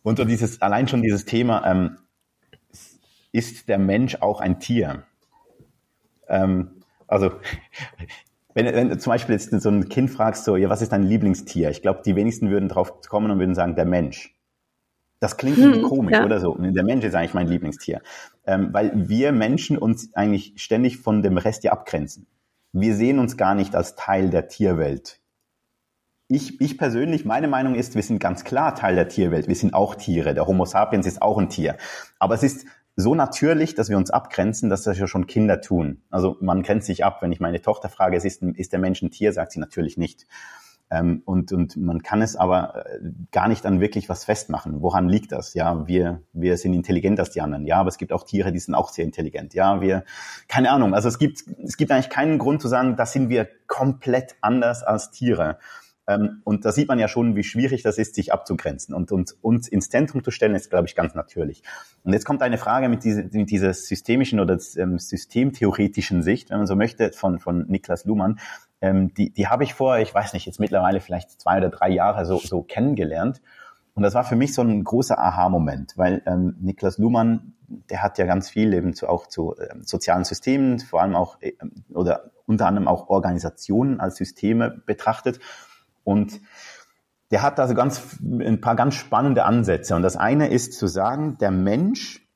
und 0.02 0.18
so 0.18 0.24
dieses, 0.24 0.62
allein 0.62 0.88
schon 0.88 1.02
dieses 1.02 1.24
Thema, 1.24 1.64
ähm, 1.66 1.98
ist 3.32 3.68
der 3.68 3.78
Mensch 3.78 4.16
auch 4.20 4.40
ein 4.40 4.60
Tier? 4.60 5.04
Ähm, 6.28 6.82
also, 7.06 7.32
wenn, 8.54 8.66
wenn 8.66 8.88
du 8.88 8.98
zum 8.98 9.12
Beispiel 9.12 9.34
jetzt 9.34 9.50
so 9.50 9.68
ein 9.68 9.88
Kind 9.88 10.10
fragst, 10.10 10.44
so, 10.44 10.56
ja, 10.56 10.68
was 10.68 10.82
ist 10.82 10.92
dein 10.92 11.02
Lieblingstier? 11.02 11.70
Ich 11.70 11.82
glaube, 11.82 12.02
die 12.04 12.16
wenigsten 12.16 12.50
würden 12.50 12.68
drauf 12.68 13.00
kommen 13.08 13.30
und 13.30 13.38
würden 13.38 13.54
sagen, 13.54 13.76
der 13.76 13.86
Mensch. 13.86 14.34
Das 15.20 15.36
klingt 15.36 15.58
irgendwie 15.58 15.80
hm, 15.80 15.88
komisch, 15.88 16.12
ja. 16.12 16.24
oder 16.24 16.38
so. 16.38 16.54
Der 16.54 16.84
Mensch 16.84 17.04
ist 17.04 17.14
eigentlich 17.14 17.34
mein 17.34 17.48
Lieblingstier. 17.48 18.02
Ähm, 18.46 18.72
weil 18.72 18.92
wir 19.08 19.32
Menschen 19.32 19.76
uns 19.76 20.14
eigentlich 20.14 20.54
ständig 20.56 20.98
von 20.98 21.22
dem 21.22 21.38
Rest 21.38 21.64
ja 21.64 21.72
abgrenzen. 21.72 22.26
Wir 22.72 22.94
sehen 22.94 23.18
uns 23.18 23.36
gar 23.36 23.54
nicht 23.54 23.74
als 23.74 23.96
Teil 23.96 24.30
der 24.30 24.46
Tierwelt. 24.46 25.20
Ich, 26.30 26.60
ich 26.60 26.76
persönlich, 26.76 27.24
meine 27.24 27.48
Meinung 27.48 27.74
ist, 27.74 27.94
wir 27.94 28.02
sind 28.02 28.18
ganz 28.18 28.44
klar 28.44 28.74
Teil 28.74 28.94
der 28.94 29.08
Tierwelt. 29.08 29.48
Wir 29.48 29.54
sind 29.54 29.72
auch 29.72 29.94
Tiere. 29.94 30.34
Der 30.34 30.46
Homo 30.46 30.66
sapiens 30.66 31.06
ist 31.06 31.22
auch 31.22 31.38
ein 31.38 31.48
Tier. 31.48 31.78
Aber 32.18 32.34
es 32.34 32.42
ist 32.42 32.66
so 32.96 33.14
natürlich, 33.14 33.74
dass 33.74 33.88
wir 33.88 33.96
uns 33.96 34.10
abgrenzen, 34.10 34.68
dass 34.68 34.82
das 34.82 34.98
ja 34.98 35.06
schon 35.06 35.26
Kinder 35.26 35.62
tun. 35.62 36.02
Also 36.10 36.36
man 36.42 36.62
grenzt 36.62 36.86
sich 36.86 37.02
ab. 37.02 37.22
Wenn 37.22 37.32
ich 37.32 37.40
meine 37.40 37.62
Tochter 37.62 37.88
frage, 37.88 38.18
ist, 38.18 38.26
ist 38.26 38.72
der 38.72 38.78
Mensch 38.78 39.00
ein 39.00 39.10
Tier, 39.10 39.32
sagt 39.32 39.52
sie 39.52 39.60
natürlich 39.60 39.96
nicht. 39.96 40.26
Ähm, 40.90 41.22
und, 41.24 41.50
und 41.52 41.78
man 41.78 42.02
kann 42.02 42.20
es 42.20 42.36
aber 42.36 42.86
äh, 42.86 42.98
gar 43.32 43.48
nicht 43.48 43.64
an 43.64 43.80
wirklich 43.80 44.10
was 44.10 44.26
festmachen. 44.26 44.82
Woran 44.82 45.08
liegt 45.08 45.32
das? 45.32 45.54
Ja, 45.54 45.86
wir, 45.86 46.22
wir 46.34 46.58
sind 46.58 46.74
intelligenter 46.74 47.22
als 47.22 47.30
die 47.30 47.40
anderen. 47.40 47.66
Ja, 47.66 47.76
aber 47.76 47.88
es 47.88 47.96
gibt 47.96 48.12
auch 48.12 48.24
Tiere, 48.24 48.52
die 48.52 48.58
sind 48.58 48.74
auch 48.74 48.90
sehr 48.90 49.06
intelligent. 49.06 49.54
Ja, 49.54 49.80
wir, 49.80 50.04
keine 50.46 50.72
Ahnung. 50.72 50.92
Also 50.92 51.08
es 51.08 51.18
gibt, 51.18 51.42
es 51.64 51.78
gibt 51.78 51.90
eigentlich 51.90 52.10
keinen 52.10 52.38
Grund 52.38 52.60
zu 52.60 52.68
sagen, 52.68 52.96
da 52.96 53.06
sind 53.06 53.30
wir 53.30 53.48
komplett 53.66 54.36
anders 54.42 54.82
als 54.82 55.10
Tiere. 55.10 55.58
Ähm, 56.08 56.40
und 56.44 56.64
da 56.64 56.72
sieht 56.72 56.88
man 56.88 56.98
ja 56.98 57.06
schon, 57.06 57.36
wie 57.36 57.44
schwierig 57.44 57.82
das 57.82 57.98
ist, 57.98 58.14
sich 58.14 58.32
abzugrenzen. 58.32 58.94
Und, 58.94 59.12
und 59.12 59.36
uns 59.42 59.68
ins 59.68 59.90
Zentrum 59.90 60.24
zu 60.24 60.30
stellen, 60.30 60.54
ist, 60.54 60.70
glaube 60.70 60.88
ich, 60.88 60.96
ganz 60.96 61.14
natürlich. 61.14 61.62
Und 62.02 62.14
jetzt 62.14 62.24
kommt 62.24 62.42
eine 62.42 62.56
Frage 62.56 62.88
mit, 62.88 63.04
diese, 63.04 63.28
mit 63.30 63.50
dieser 63.50 63.74
systemischen 63.74 64.40
oder 64.40 64.58
ähm, 64.78 64.98
systemtheoretischen 64.98 66.22
Sicht, 66.22 66.48
wenn 66.50 66.58
man 66.58 66.66
so 66.66 66.76
möchte, 66.76 67.12
von, 67.12 67.38
von 67.38 67.66
Niklas 67.68 68.06
Luhmann. 68.06 68.38
Ähm, 68.80 69.12
die, 69.14 69.30
die 69.30 69.48
habe 69.48 69.64
ich 69.64 69.74
vor, 69.74 69.98
ich 69.98 70.14
weiß 70.14 70.32
nicht, 70.32 70.46
jetzt 70.46 70.58
mittlerweile 70.58 71.00
vielleicht 71.00 71.40
zwei 71.40 71.58
oder 71.58 71.68
drei 71.68 71.90
Jahre 71.90 72.24
so, 72.24 72.38
so 72.38 72.62
kennengelernt. 72.62 73.42
Und 73.92 74.02
das 74.02 74.14
war 74.14 74.24
für 74.24 74.36
mich 74.36 74.54
so 74.54 74.62
ein 74.62 74.84
großer 74.84 75.18
Aha-Moment, 75.18 75.98
weil 75.98 76.22
ähm, 76.24 76.56
Niklas 76.60 76.96
Luhmann, 76.98 77.54
der 77.90 78.02
hat 78.02 78.16
ja 78.16 78.24
ganz 78.24 78.48
viel 78.48 78.72
eben 78.72 78.94
zu, 78.94 79.08
auch 79.08 79.26
zu 79.26 79.56
ähm, 79.58 79.82
sozialen 79.82 80.24
Systemen, 80.24 80.78
vor 80.78 81.02
allem 81.02 81.16
auch 81.16 81.42
äh, 81.42 81.52
oder 81.92 82.30
unter 82.46 82.66
anderem 82.66 82.88
auch 82.88 83.08
Organisationen 83.08 84.00
als 84.00 84.16
Systeme 84.16 84.82
betrachtet. 84.86 85.40
Und 86.08 86.40
der 87.30 87.42
hat 87.42 87.60
also 87.60 87.74
ganz, 87.74 88.16
ein 88.22 88.62
paar 88.62 88.76
ganz 88.76 88.94
spannende 88.94 89.44
Ansätze. 89.44 89.94
Und 89.94 90.00
das 90.00 90.16
eine 90.16 90.48
ist 90.48 90.72
zu 90.72 90.86
sagen, 90.86 91.36
der 91.36 91.50
Mensch, 91.50 92.26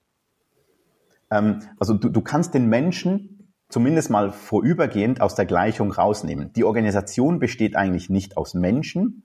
ähm, 1.30 1.60
also 1.80 1.94
du, 1.94 2.10
du 2.10 2.20
kannst 2.20 2.52
den 2.52 2.66
Menschen 2.66 3.48
zumindest 3.70 4.10
mal 4.10 4.30
vorübergehend 4.30 5.22
aus 5.22 5.34
der 5.36 5.46
Gleichung 5.46 5.90
rausnehmen. 5.90 6.52
Die 6.52 6.64
Organisation 6.64 7.38
besteht 7.38 7.74
eigentlich 7.74 8.10
nicht 8.10 8.36
aus 8.36 8.52
Menschen, 8.52 9.22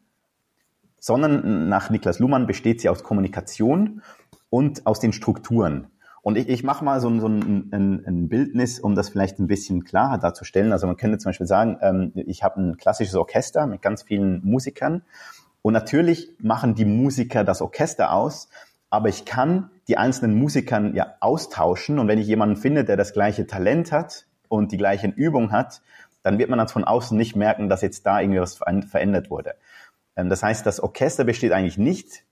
sondern 0.97 1.67
nach 1.67 1.89
Niklas 1.89 2.19
Luhmann 2.19 2.47
besteht 2.47 2.79
sie 2.79 2.87
aus 2.87 3.03
Kommunikation 3.03 4.01
und 4.49 4.87
aus 4.87 5.01
den 5.01 5.11
Strukturen. 5.11 5.87
Und 6.27 6.37
ich, 6.37 6.49
ich 6.49 6.61
mache 6.61 6.83
mal 6.83 6.99
so, 6.99 7.07
so 7.21 7.27
ein, 7.29 7.69
ein, 7.71 8.05
ein, 8.05 8.27
Bildnis, 8.27 8.81
um 8.81 8.95
das 8.95 9.07
vielleicht 9.07 9.39
ein 9.39 9.47
bisschen 9.47 9.85
klarer 9.85 10.17
darzustellen. 10.17 10.73
Also 10.73 10.85
man 10.85 10.97
könnte 10.97 11.19
zum 11.19 11.29
Beispiel 11.29 11.47
sagen, 11.47 11.77
ähm, 11.79 12.11
ich 12.15 12.43
habe 12.43 12.59
ein 12.59 12.75
klassisches 12.75 13.15
Orchester 13.15 13.65
mit 13.65 13.81
ganz 13.81 14.03
vielen 14.03 14.43
Musikern. 14.43 15.03
Und 15.61 15.71
natürlich 15.71 16.33
machen 16.39 16.75
die 16.75 16.83
Musiker 16.83 17.45
das 17.45 17.61
Orchester 17.61 18.11
aus, 18.11 18.49
aber 18.89 19.07
ich 19.07 19.23
kann 19.23 19.69
die 19.87 19.97
einzelnen 19.97 20.37
Musikern 20.37 20.93
ja 20.95 21.13
austauschen. 21.21 21.97
Und 21.97 22.09
wenn 22.09 22.19
ich 22.19 22.27
jemanden 22.27 22.57
finde, 22.57 22.83
der 22.83 22.97
das 22.97 23.13
gleiche 23.13 23.47
Talent 23.47 23.93
hat 23.93 24.25
und 24.49 24.73
die 24.73 24.77
gleichen 24.77 25.13
Übungen 25.13 25.53
hat, 25.53 25.81
dann 26.23 26.39
wird 26.39 26.49
man 26.49 26.59
das 26.59 26.73
von 26.73 26.83
außen 26.83 27.17
nicht 27.17 27.37
merken, 27.37 27.69
dass 27.69 27.81
jetzt 27.81 28.05
da 28.05 28.19
irgendwas 28.19 28.55
verändert 28.89 29.29
wurde. 29.29 29.53
Ähm, 30.17 30.27
das 30.27 30.43
heißt, 30.43 30.65
das 30.65 30.81
Orchester 30.81 31.23
besteht 31.23 31.53
eigentlich 31.53 31.77
nicht 31.77 32.25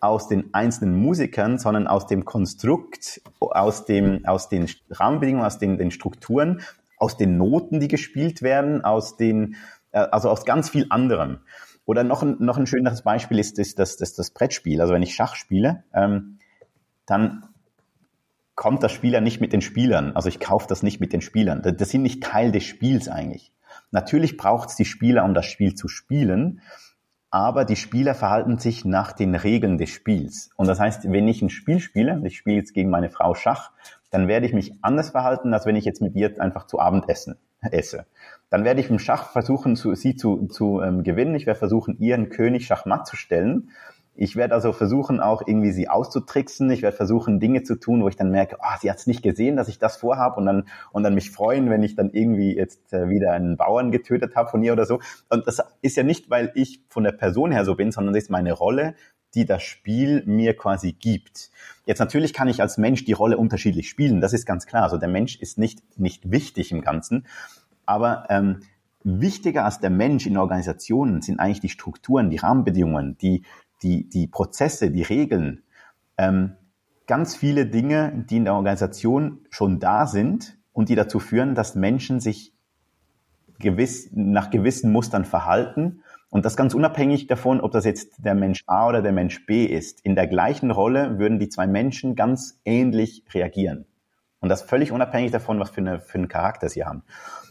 aus 0.00 0.28
den 0.28 0.52
einzelnen 0.54 0.96
Musikern, 0.96 1.58
sondern 1.58 1.86
aus 1.86 2.06
dem 2.06 2.24
Konstrukt, 2.24 3.20
aus, 3.40 3.84
dem, 3.84 4.24
aus 4.26 4.48
den 4.48 4.68
Rahmenbedingungen, 4.90 5.46
aus 5.46 5.58
den, 5.58 5.78
den 5.78 5.90
Strukturen, 5.90 6.62
aus 6.96 7.16
den 7.16 7.36
Noten, 7.36 7.80
die 7.80 7.88
gespielt 7.88 8.42
werden, 8.42 8.84
aus 8.84 9.16
den, 9.16 9.56
äh, 9.92 9.98
also 9.98 10.30
aus 10.30 10.44
ganz 10.44 10.70
viel 10.70 10.86
anderem. 10.90 11.38
Oder 11.84 12.04
noch 12.04 12.22
ein, 12.22 12.36
noch 12.38 12.58
ein 12.58 12.66
schöneres 12.66 13.02
Beispiel 13.02 13.38
ist, 13.38 13.58
ist 13.58 13.78
das, 13.78 13.96
das, 13.96 14.14
das 14.14 14.30
Brettspiel. 14.30 14.80
Also 14.80 14.92
wenn 14.92 15.02
ich 15.02 15.14
Schach 15.14 15.34
spiele, 15.34 15.84
ähm, 15.94 16.38
dann 17.06 17.48
kommt 18.54 18.82
das 18.82 18.92
Spieler 18.92 19.20
nicht 19.20 19.40
mit 19.40 19.52
den 19.52 19.62
Spielern. 19.62 20.14
Also 20.14 20.28
ich 20.28 20.40
kaufe 20.40 20.66
das 20.68 20.82
nicht 20.82 21.00
mit 21.00 21.12
den 21.12 21.22
Spielern. 21.22 21.62
Das, 21.62 21.76
das 21.76 21.90
sind 21.90 22.02
nicht 22.02 22.22
Teil 22.22 22.52
des 22.52 22.64
Spiels 22.64 23.08
eigentlich. 23.08 23.52
Natürlich 23.90 24.36
braucht 24.36 24.70
es 24.70 24.76
die 24.76 24.84
Spieler, 24.84 25.24
um 25.24 25.32
das 25.32 25.46
Spiel 25.46 25.74
zu 25.74 25.88
spielen 25.88 26.60
aber 27.30 27.64
die 27.64 27.76
Spieler 27.76 28.14
verhalten 28.14 28.58
sich 28.58 28.84
nach 28.84 29.12
den 29.12 29.34
Regeln 29.34 29.78
des 29.78 29.90
Spiels. 29.90 30.50
Und 30.56 30.66
das 30.66 30.80
heißt, 30.80 31.10
wenn 31.10 31.28
ich 31.28 31.42
ein 31.42 31.50
Spiel 31.50 31.80
spiele, 31.80 32.20
ich 32.24 32.38
spiele 32.38 32.56
jetzt 32.56 32.72
gegen 32.72 32.90
meine 32.90 33.10
Frau 33.10 33.34
Schach, 33.34 33.70
dann 34.10 34.28
werde 34.28 34.46
ich 34.46 34.54
mich 34.54 34.72
anders 34.82 35.10
verhalten, 35.10 35.52
als 35.52 35.66
wenn 35.66 35.76
ich 35.76 35.84
jetzt 35.84 36.00
mit 36.00 36.14
ihr 36.14 36.40
einfach 36.40 36.66
zu 36.66 36.80
Abend 36.80 37.08
essen, 37.08 37.36
esse. 37.60 38.06
Dann 38.50 38.64
werde 38.64 38.80
ich 38.80 38.88
im 38.88 38.98
Schach 38.98 39.30
versuchen, 39.30 39.76
sie 39.76 40.16
zu, 40.16 40.46
zu 40.46 40.80
ähm, 40.80 41.02
gewinnen. 41.02 41.34
Ich 41.34 41.46
werde 41.46 41.58
versuchen, 41.58 41.98
ihren 41.98 42.30
König 42.30 42.66
Schachmatt 42.66 43.06
zu 43.06 43.16
stellen. 43.16 43.70
Ich 44.20 44.34
werde 44.34 44.54
also 44.54 44.72
versuchen, 44.72 45.20
auch 45.20 45.42
irgendwie 45.46 45.70
sie 45.70 45.88
auszutricksen. 45.88 46.68
Ich 46.72 46.82
werde 46.82 46.96
versuchen, 46.96 47.38
Dinge 47.38 47.62
zu 47.62 47.76
tun, 47.76 48.02
wo 48.02 48.08
ich 48.08 48.16
dann 48.16 48.32
merke, 48.32 48.56
oh, 48.58 48.76
sie 48.80 48.90
hat 48.90 48.98
es 48.98 49.06
nicht 49.06 49.22
gesehen, 49.22 49.56
dass 49.56 49.68
ich 49.68 49.78
das 49.78 49.96
vorhabe 49.96 50.40
und 50.40 50.46
dann, 50.46 50.64
und 50.90 51.04
dann 51.04 51.14
mich 51.14 51.30
freuen, 51.30 51.70
wenn 51.70 51.84
ich 51.84 51.94
dann 51.94 52.10
irgendwie 52.10 52.56
jetzt 52.56 52.92
äh, 52.92 53.08
wieder 53.08 53.32
einen 53.32 53.56
Bauern 53.56 53.92
getötet 53.92 54.34
habe 54.34 54.50
von 54.50 54.60
ihr 54.64 54.72
oder 54.72 54.86
so. 54.86 54.98
Und 55.28 55.46
das 55.46 55.62
ist 55.82 55.96
ja 55.96 56.02
nicht, 56.02 56.30
weil 56.30 56.50
ich 56.56 56.82
von 56.88 57.04
der 57.04 57.12
Person 57.12 57.52
her 57.52 57.64
so 57.64 57.76
bin, 57.76 57.92
sondern 57.92 58.12
das 58.12 58.24
ist 58.24 58.30
meine 58.30 58.52
Rolle, 58.52 58.96
die 59.34 59.46
das 59.46 59.62
Spiel 59.62 60.24
mir 60.26 60.56
quasi 60.56 60.92
gibt. 60.94 61.52
Jetzt 61.86 62.00
natürlich 62.00 62.32
kann 62.32 62.48
ich 62.48 62.60
als 62.60 62.76
Mensch 62.76 63.04
die 63.04 63.12
Rolle 63.12 63.38
unterschiedlich 63.38 63.88
spielen, 63.88 64.20
das 64.20 64.32
ist 64.32 64.46
ganz 64.46 64.66
klar. 64.66 64.82
Also 64.82 64.96
der 64.96 65.08
Mensch 65.08 65.36
ist 65.36 65.58
nicht, 65.58 65.96
nicht 65.96 66.32
wichtig 66.32 66.72
im 66.72 66.80
Ganzen, 66.80 67.24
aber 67.86 68.24
ähm, 68.30 68.62
wichtiger 69.04 69.64
als 69.64 69.78
der 69.78 69.90
Mensch 69.90 70.26
in 70.26 70.36
Organisationen 70.36 71.22
sind 71.22 71.38
eigentlich 71.38 71.60
die 71.60 71.68
Strukturen, 71.68 72.30
die 72.30 72.38
Rahmenbedingungen, 72.38 73.16
die, 73.18 73.44
die, 73.82 74.08
die 74.08 74.26
Prozesse, 74.26 74.90
die 74.90 75.02
Regeln, 75.02 75.62
ähm, 76.16 76.56
ganz 77.06 77.36
viele 77.36 77.66
Dinge, 77.66 78.24
die 78.28 78.36
in 78.36 78.44
der 78.44 78.54
Organisation 78.54 79.40
schon 79.50 79.80
da 79.80 80.06
sind 80.06 80.58
und 80.72 80.88
die 80.88 80.94
dazu 80.94 81.18
führen, 81.18 81.54
dass 81.54 81.74
Menschen 81.74 82.20
sich 82.20 82.52
gewiss, 83.58 84.10
nach 84.12 84.50
gewissen 84.50 84.92
Mustern 84.92 85.24
verhalten. 85.24 86.02
Und 86.30 86.44
das 86.44 86.56
ganz 86.56 86.74
unabhängig 86.74 87.26
davon, 87.26 87.60
ob 87.60 87.72
das 87.72 87.84
jetzt 87.84 88.24
der 88.24 88.34
Mensch 88.34 88.62
A 88.66 88.88
oder 88.88 89.00
der 89.00 89.12
Mensch 89.12 89.46
B 89.46 89.64
ist. 89.64 90.00
In 90.04 90.14
der 90.14 90.26
gleichen 90.26 90.70
Rolle 90.70 91.18
würden 91.18 91.38
die 91.38 91.48
zwei 91.48 91.66
Menschen 91.66 92.14
ganz 92.14 92.60
ähnlich 92.64 93.24
reagieren. 93.32 93.86
Und 94.40 94.50
das 94.50 94.62
völlig 94.62 94.92
unabhängig 94.92 95.32
davon, 95.32 95.58
was 95.58 95.70
für, 95.70 95.80
eine, 95.80 96.00
für 96.00 96.18
einen 96.18 96.28
Charakter 96.28 96.68
sie 96.68 96.84
haben. 96.84 97.02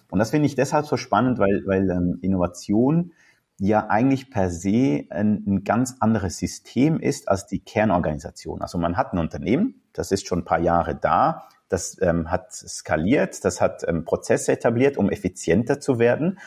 Und 0.10 0.20
das 0.20 0.30
finde 0.30 0.46
ich 0.46 0.56
deshalb 0.56 0.86
so 0.86 0.96
spannend, 0.96 1.40
weil, 1.40 1.64
weil 1.66 1.90
ähm, 1.90 2.20
Innovation 2.22 3.12
ja 3.60 3.88
eigentlich 3.88 4.30
per 4.30 4.50
se 4.50 5.06
ein, 5.10 5.44
ein, 5.48 5.64
ganz 5.64 5.96
anderes 6.00 6.38
System 6.38 7.00
ist 7.00 7.28
als 7.28 7.48
die 7.48 7.60
Kernorganisation. 7.60 8.62
Also 8.62 8.78
man 8.78 8.98
hat 8.98 9.14
ein 9.14 9.20
Unternehmen, 9.20 9.82
das 9.94 10.12
ist 10.12 10.28
schon 10.28 10.40
ein 10.40 10.46
paar 10.46 10.60
Jahre 10.60 10.96
da, 10.96 11.48
das 11.70 11.98
ähm, 12.02 12.32
hat 12.32 12.54
skaliert, 12.54 13.44
das 13.44 13.60
hat 13.60 13.84
ähm, 13.88 14.06
Prozesse 14.06 14.52
etabliert, 14.52 14.98
um 14.98 15.10
effizienter 15.10 15.80
zu 15.80 16.00
werden. 16.00 16.40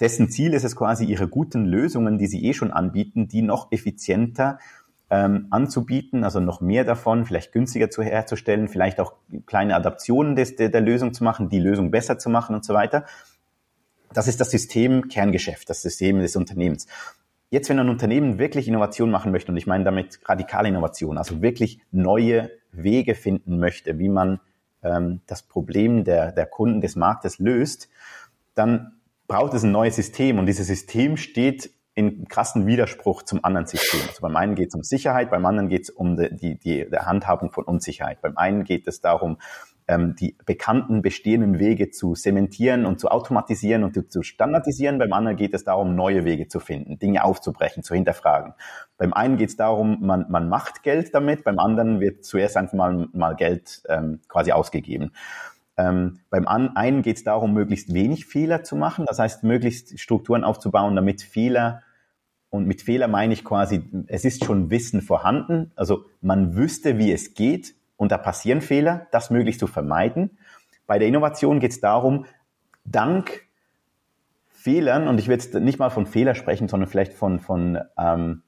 Dessen 0.00 0.30
Ziel 0.30 0.54
ist 0.54 0.64
es 0.64 0.76
quasi, 0.76 1.04
ihre 1.04 1.28
guten 1.28 1.64
Lösungen, 1.64 2.18
die 2.18 2.26
sie 2.26 2.44
eh 2.44 2.54
schon 2.54 2.70
anbieten, 2.70 3.28
die 3.28 3.42
noch 3.42 3.72
effizienter 3.72 4.58
ähm, 5.10 5.48
anzubieten, 5.50 6.24
also 6.24 6.40
noch 6.40 6.60
mehr 6.60 6.84
davon, 6.84 7.26
vielleicht 7.26 7.52
günstiger 7.52 7.90
zu 7.90 8.02
herzustellen, 8.02 8.68
vielleicht 8.68 9.00
auch 9.00 9.14
kleine 9.46 9.74
Adaptionen 9.74 10.36
des, 10.36 10.56
der, 10.56 10.68
der 10.68 10.80
Lösung 10.80 11.12
zu 11.12 11.24
machen, 11.24 11.48
die 11.48 11.58
Lösung 11.58 11.90
besser 11.90 12.18
zu 12.18 12.30
machen 12.30 12.54
und 12.54 12.64
so 12.64 12.74
weiter. 12.74 13.04
Das 14.12 14.26
ist 14.26 14.40
das 14.40 14.50
System 14.50 15.08
Kerngeschäft, 15.08 15.70
das 15.70 15.82
System 15.82 16.18
des 16.18 16.36
Unternehmens. 16.36 16.86
Jetzt, 17.50 17.68
wenn 17.68 17.78
ein 17.78 17.88
Unternehmen 17.88 18.38
wirklich 18.38 18.68
Innovation 18.68 19.10
machen 19.10 19.32
möchte, 19.32 19.50
und 19.52 19.56
ich 19.56 19.66
meine 19.66 19.84
damit 19.84 20.20
radikale 20.28 20.68
Innovation, 20.68 21.18
also 21.18 21.42
wirklich 21.42 21.80
neue 21.90 22.50
Wege 22.72 23.14
finden 23.14 23.58
möchte, 23.58 23.98
wie 23.98 24.08
man 24.08 24.40
ähm, 24.82 25.20
das 25.26 25.42
Problem 25.42 26.04
der, 26.04 26.32
der 26.32 26.46
Kunden 26.46 26.80
des 26.80 26.96
Marktes 26.96 27.38
löst, 27.38 27.88
dann 28.54 29.00
braucht 29.26 29.54
es 29.54 29.62
ein 29.62 29.72
neues 29.72 29.96
System. 29.96 30.38
Und 30.38 30.46
dieses 30.46 30.66
System 30.66 31.16
steht 31.16 31.70
in 31.94 32.28
krassen 32.28 32.66
Widerspruch 32.66 33.22
zum 33.22 33.44
anderen 33.44 33.66
System. 33.66 34.00
Also 34.08 34.22
beim 34.22 34.36
einen 34.36 34.54
geht 34.54 34.68
es 34.68 34.74
um 34.74 34.82
Sicherheit, 34.82 35.30
beim 35.30 35.44
anderen 35.44 35.68
geht 35.68 35.82
es 35.82 35.90
um 35.90 36.16
die, 36.16 36.56
die, 36.56 36.58
die 36.58 36.96
Handhabung 36.96 37.50
von 37.52 37.64
Unsicherheit. 37.64 38.22
Beim 38.22 38.36
einen 38.36 38.64
geht 38.64 38.86
es 38.86 39.00
darum, 39.00 39.38
ähm, 39.90 40.14
die 40.14 40.36
bekannten 40.46 41.02
bestehenden 41.02 41.58
Wege 41.58 41.90
zu 41.90 42.12
zementieren 42.14 42.86
und 42.86 43.00
zu 43.00 43.08
automatisieren 43.08 43.82
und 43.82 44.12
zu 44.12 44.22
standardisieren. 44.22 45.00
Beim 45.00 45.12
anderen 45.12 45.36
geht 45.36 45.52
es 45.52 45.64
darum, 45.64 45.96
neue 45.96 46.24
Wege 46.24 46.46
zu 46.46 46.60
finden, 46.60 47.00
Dinge 47.00 47.24
aufzubrechen, 47.24 47.82
zu 47.82 47.94
hinterfragen. 47.94 48.54
Beim 48.98 49.12
einen 49.12 49.36
geht 49.36 49.48
es 49.48 49.56
darum, 49.56 49.98
man, 50.00 50.26
man 50.28 50.48
macht 50.48 50.84
Geld 50.84 51.12
damit, 51.12 51.42
beim 51.42 51.58
anderen 51.58 51.98
wird 51.98 52.24
zuerst 52.24 52.56
einfach 52.56 52.74
mal, 52.74 53.08
mal 53.12 53.34
Geld 53.34 53.82
ähm, 53.88 54.20
quasi 54.28 54.52
ausgegeben. 54.52 55.10
Ähm, 55.76 56.20
beim 56.30 56.46
einen 56.46 57.02
geht 57.02 57.16
es 57.16 57.24
darum, 57.24 57.52
möglichst 57.52 57.92
wenig 57.92 58.26
Fehler 58.26 58.62
zu 58.62 58.76
machen, 58.76 59.06
das 59.08 59.18
heißt, 59.18 59.42
möglichst 59.42 59.98
Strukturen 59.98 60.44
aufzubauen, 60.44 60.94
damit 60.94 61.20
Fehler, 61.22 61.82
und 62.48 62.66
mit 62.68 62.82
Fehler 62.82 63.08
meine 63.08 63.32
ich 63.32 63.44
quasi, 63.44 63.82
es 64.06 64.24
ist 64.24 64.44
schon 64.44 64.70
Wissen 64.70 65.02
vorhanden, 65.02 65.72
also 65.74 66.04
man 66.20 66.54
wüsste, 66.54 66.96
wie 66.98 67.10
es 67.10 67.34
geht 67.34 67.74
und 68.00 68.12
da 68.12 68.16
passieren 68.16 68.62
Fehler, 68.62 69.08
das 69.10 69.28
möglichst 69.28 69.60
zu 69.60 69.66
vermeiden. 69.66 70.38
Bei 70.86 70.98
der 70.98 71.06
Innovation 71.06 71.60
geht 71.60 71.72
es 71.72 71.80
darum, 71.80 72.24
dank 72.86 73.42
Fehlern, 74.48 75.06
und 75.06 75.18
ich 75.18 75.28
will 75.28 75.34
jetzt 75.34 75.52
nicht 75.52 75.78
mal 75.78 75.90
von 75.90 76.06
Fehler 76.06 76.34
sprechen, 76.34 76.66
sondern 76.66 76.88
vielleicht 76.88 77.12
von, 77.12 77.40
von 77.40 77.78
ähm, 77.98 78.42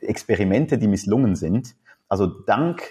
Experimente, 0.00 0.76
die 0.76 0.88
misslungen 0.88 1.36
sind, 1.36 1.76
also 2.08 2.26
dank 2.26 2.82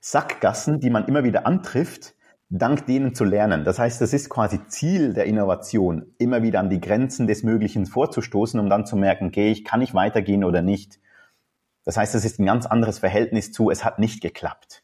Sackgassen, 0.00 0.80
die 0.80 0.90
man 0.90 1.06
immer 1.06 1.24
wieder 1.24 1.46
antrifft, 1.46 2.14
dank 2.50 2.84
denen 2.84 3.14
zu 3.14 3.24
lernen. 3.24 3.64
Das 3.64 3.78
heißt, 3.78 4.02
das 4.02 4.12
ist 4.12 4.28
quasi 4.28 4.66
Ziel 4.68 5.14
der 5.14 5.24
Innovation, 5.24 6.12
immer 6.18 6.42
wieder 6.42 6.60
an 6.60 6.68
die 6.68 6.80
Grenzen 6.80 7.26
des 7.26 7.42
Möglichen 7.42 7.86
vorzustoßen, 7.86 8.60
um 8.60 8.68
dann 8.68 8.84
zu 8.84 8.96
merken, 8.96 9.28
okay, 9.28 9.50
ich 9.50 9.64
kann 9.64 9.80
nicht 9.80 9.94
weitergehen 9.94 10.44
oder 10.44 10.60
nicht. 10.60 11.00
Das 11.86 11.96
heißt, 11.96 12.14
es 12.16 12.24
ist 12.24 12.38
ein 12.38 12.46
ganz 12.46 12.66
anderes 12.66 12.98
Verhältnis 12.98 13.52
zu, 13.52 13.70
es 13.70 13.84
hat 13.84 13.98
nicht 13.98 14.20
geklappt. 14.20 14.82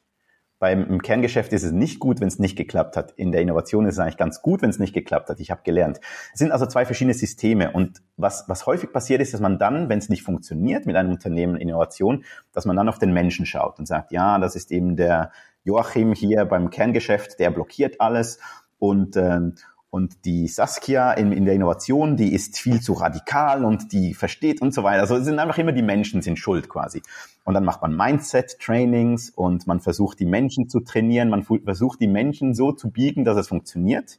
Beim 0.60 0.86
im 0.86 1.02
Kerngeschäft 1.02 1.52
ist 1.52 1.64
es 1.64 1.72
nicht 1.72 1.98
gut, 1.98 2.20
wenn 2.20 2.28
es 2.28 2.38
nicht 2.38 2.54
geklappt 2.54 2.96
hat. 2.96 3.10
In 3.16 3.32
der 3.32 3.42
Innovation 3.42 3.84
ist 3.84 3.94
es 3.94 3.98
eigentlich 3.98 4.16
ganz 4.16 4.42
gut, 4.42 4.62
wenn 4.62 4.70
es 4.70 4.78
nicht 4.78 4.94
geklappt 4.94 5.28
hat. 5.28 5.40
Ich 5.40 5.50
habe 5.50 5.62
gelernt. 5.64 5.98
Es 6.32 6.38
sind 6.38 6.52
also 6.52 6.66
zwei 6.66 6.86
verschiedene 6.86 7.14
Systeme. 7.14 7.72
Und 7.72 8.00
was, 8.16 8.44
was 8.46 8.64
häufig 8.64 8.92
passiert 8.92 9.20
ist, 9.20 9.34
dass 9.34 9.40
man 9.40 9.58
dann, 9.58 9.88
wenn 9.88 9.98
es 9.98 10.08
nicht 10.08 10.22
funktioniert 10.22 10.86
mit 10.86 10.94
einem 10.94 11.10
Unternehmen 11.10 11.56
Innovation, 11.56 12.24
dass 12.52 12.64
man 12.64 12.76
dann 12.76 12.88
auf 12.88 13.00
den 13.00 13.12
Menschen 13.12 13.44
schaut 13.44 13.80
und 13.80 13.86
sagt, 13.86 14.12
ja, 14.12 14.38
das 14.38 14.54
ist 14.54 14.70
eben 14.70 14.94
der 14.94 15.32
Joachim 15.64 16.12
hier 16.12 16.44
beim 16.44 16.70
Kerngeschäft, 16.70 17.40
der 17.40 17.50
blockiert 17.50 18.00
alles. 18.00 18.38
Und, 18.78 19.16
ähm, 19.16 19.56
und 19.92 20.24
die 20.24 20.48
Saskia 20.48 21.12
in, 21.12 21.32
in 21.32 21.44
der 21.44 21.52
Innovation, 21.52 22.16
die 22.16 22.32
ist 22.32 22.58
viel 22.58 22.80
zu 22.80 22.94
radikal 22.94 23.62
und 23.62 23.92
die 23.92 24.14
versteht 24.14 24.62
und 24.62 24.72
so 24.72 24.84
weiter. 24.84 25.02
Also 25.02 25.16
es 25.16 25.26
sind 25.26 25.38
einfach 25.38 25.58
immer 25.58 25.72
die 25.72 25.82
Menschen 25.82 26.22
sind 26.22 26.38
schuld 26.38 26.70
quasi. 26.70 27.02
Und 27.44 27.52
dann 27.52 27.66
macht 27.66 27.82
man 27.82 27.94
Mindset-Trainings 27.94 29.28
und 29.28 29.66
man 29.66 29.80
versucht 29.80 30.18
die 30.18 30.24
Menschen 30.24 30.70
zu 30.70 30.80
trainieren, 30.80 31.28
man 31.28 31.42
versucht 31.42 32.00
die 32.00 32.06
Menschen 32.06 32.54
so 32.54 32.72
zu 32.72 32.90
biegen, 32.90 33.26
dass 33.26 33.36
es 33.36 33.48
funktioniert. 33.48 34.18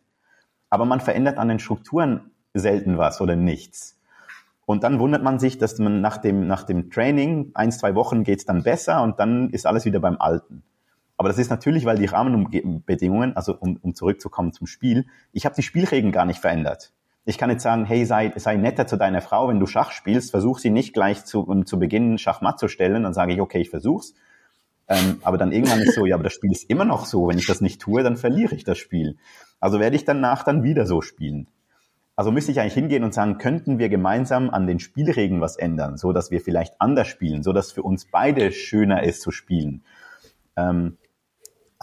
Aber 0.69 0.85
man 0.85 0.99
verändert 0.99 1.39
an 1.39 1.47
den 1.47 1.57
Strukturen 1.57 2.29
selten 2.53 2.99
was 2.99 3.19
oder 3.19 3.35
nichts. 3.35 3.99
Und 4.67 4.83
dann 4.83 4.99
wundert 4.99 5.23
man 5.23 5.39
sich, 5.39 5.57
dass 5.57 5.79
man 5.79 6.01
nach 6.01 6.17
dem, 6.17 6.45
nach 6.45 6.65
dem 6.65 6.91
Training, 6.91 7.49
ein, 7.55 7.71
zwei 7.71 7.95
Wochen 7.95 8.23
geht's 8.23 8.45
dann 8.45 8.61
besser 8.61 9.01
und 9.01 9.19
dann 9.19 9.49
ist 9.49 9.65
alles 9.65 9.85
wieder 9.85 9.99
beim 9.99 10.17
Alten. 10.21 10.61
Aber 11.23 11.29
das 11.29 11.37
ist 11.37 11.49
natürlich, 11.49 11.85
weil 11.85 11.97
die 11.97 12.05
Rahmenbedingungen, 12.05 13.33
also 13.37 13.55
um, 13.57 13.79
um 13.81 13.95
zurückzukommen 13.95 14.51
zum 14.51 14.67
Spiel, 14.67 15.05
ich 15.31 15.45
habe 15.45 15.55
die 15.55 15.63
Spielregeln 15.63 16.11
gar 16.11 16.25
nicht 16.25 16.41
verändert. 16.41 16.91
Ich 17.23 17.37
kann 17.37 17.49
jetzt 17.49 17.63
sagen, 17.63 17.85
hey, 17.85 18.05
sei, 18.05 18.33
sei 18.35 18.57
netter 18.57 18.87
zu 18.87 18.97
deiner 18.97 19.21
Frau, 19.21 19.47
wenn 19.47 19.61
du 19.61 19.65
Schach 19.65 19.93
spielst, 19.93 20.31
versuch 20.31 20.59
sie 20.59 20.69
nicht 20.69 20.93
gleich 20.93 21.23
zu, 21.23 21.47
um 21.47 21.65
zu 21.65 21.79
Beginn 21.79 22.17
Schachmatt 22.17 22.59
zu 22.59 22.67
stellen, 22.67 23.03
dann 23.03 23.13
sage 23.13 23.31
ich, 23.31 23.39
okay, 23.39 23.61
ich 23.61 23.69
versuch's. 23.69 24.15
Ähm, 24.89 25.19
aber 25.21 25.37
dann 25.37 25.53
irgendwann 25.53 25.79
ist 25.79 25.95
so, 25.95 26.05
ja, 26.05 26.15
aber 26.15 26.25
das 26.25 26.33
Spiel 26.33 26.51
ist 26.51 26.69
immer 26.69 26.83
noch 26.83 27.05
so. 27.05 27.29
Wenn 27.29 27.37
ich 27.37 27.47
das 27.47 27.61
nicht 27.61 27.79
tue, 27.79 28.03
dann 28.03 28.17
verliere 28.17 28.53
ich 28.53 28.65
das 28.65 28.77
Spiel. 28.77 29.15
Also 29.61 29.79
werde 29.79 29.95
ich 29.95 30.03
danach 30.03 30.43
dann 30.43 30.61
wieder 30.61 30.85
so 30.85 31.01
spielen. 31.01 31.47
Also 32.17 32.33
müsste 32.33 32.51
ich 32.51 32.59
eigentlich 32.59 32.73
hingehen 32.73 33.05
und 33.05 33.13
sagen, 33.13 33.37
könnten 33.37 33.79
wir 33.79 33.87
gemeinsam 33.87 34.49
an 34.49 34.67
den 34.67 34.79
Spielregeln 34.79 35.39
was 35.39 35.55
ändern, 35.55 35.95
so 35.95 36.11
dass 36.11 36.31
wir 36.31 36.41
vielleicht 36.41 36.81
anders 36.81 37.07
spielen, 37.07 37.43
so 37.43 37.53
dass 37.53 37.71
für 37.71 37.83
uns 37.83 38.03
beide 38.11 38.51
schöner 38.51 39.03
ist 39.03 39.21
zu 39.21 39.31
spielen. 39.31 39.83
Ähm, 40.57 40.97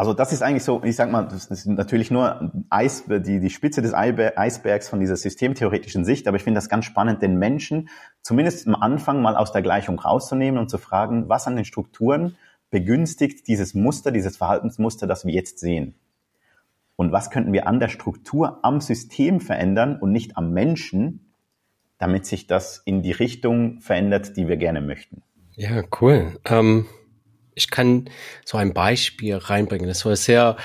also 0.01 0.15
das 0.15 0.33
ist 0.33 0.43
eigentlich 0.43 0.65
so, 0.65 0.83
ich 0.83 0.97
sag 0.97 1.13
mal, 1.13 1.25
das 1.25 1.49
ist 1.49 1.67
natürlich 1.67 2.11
nur 2.11 2.51
Eis, 2.71 3.05
die, 3.07 3.39
die 3.39 3.51
Spitze 3.51 3.83
des 3.83 3.93
Eisbergs 3.93 4.89
von 4.89 4.99
dieser 4.99 5.15
systemtheoretischen 5.15 6.07
Sicht, 6.07 6.27
aber 6.27 6.39
ich 6.39 6.43
finde 6.43 6.57
das 6.57 6.71
ganz 6.71 6.87
spannend, 6.87 7.21
den 7.21 7.37
Menschen 7.39 7.91
zumindest 8.23 8.67
am 8.67 8.77
Anfang 8.77 9.21
mal 9.21 9.37
aus 9.37 9.53
der 9.53 9.61
Gleichung 9.61 9.99
rauszunehmen 9.99 10.59
und 10.59 10.71
zu 10.71 10.79
fragen, 10.79 11.29
was 11.29 11.47
an 11.47 11.55
den 11.55 11.67
Strukturen 11.67 12.39
begünstigt 12.71 13.47
dieses 13.47 13.75
Muster, 13.75 14.11
dieses 14.11 14.39
Verhaltensmuster, 14.39 15.07
das 15.07 15.27
wir 15.27 15.35
jetzt 15.35 15.59
sehen. 15.59 15.97
Und 16.97 17.13
was 17.13 17.29
könnten 17.29 17.53
wir 17.53 17.67
an 17.67 17.79
der 17.79 17.89
Struktur, 17.89 18.61
am 18.63 18.81
System 18.81 19.39
verändern 19.39 19.99
und 20.01 20.13
nicht 20.13 20.39
am 20.39 20.55
Menschen, 20.55 21.35
damit 21.99 22.25
sich 22.25 22.47
das 22.47 22.81
in 22.87 23.03
die 23.03 23.13
Richtung 23.13 23.83
verändert, 23.83 24.39
die 24.39 24.49
wir 24.49 24.57
gerne 24.57 24.81
möchten. 24.81 25.21
Ja, 25.57 25.83
cool. 26.01 26.41
Ähm 26.47 26.87
ich 27.61 27.71
kann 27.71 28.11
so 28.45 28.59
ein 28.59 28.73
Beispiel 28.73 29.37
reinbringen. 29.37 29.87
Das 29.87 30.05
war 30.05 30.17
sehr, 30.17 30.57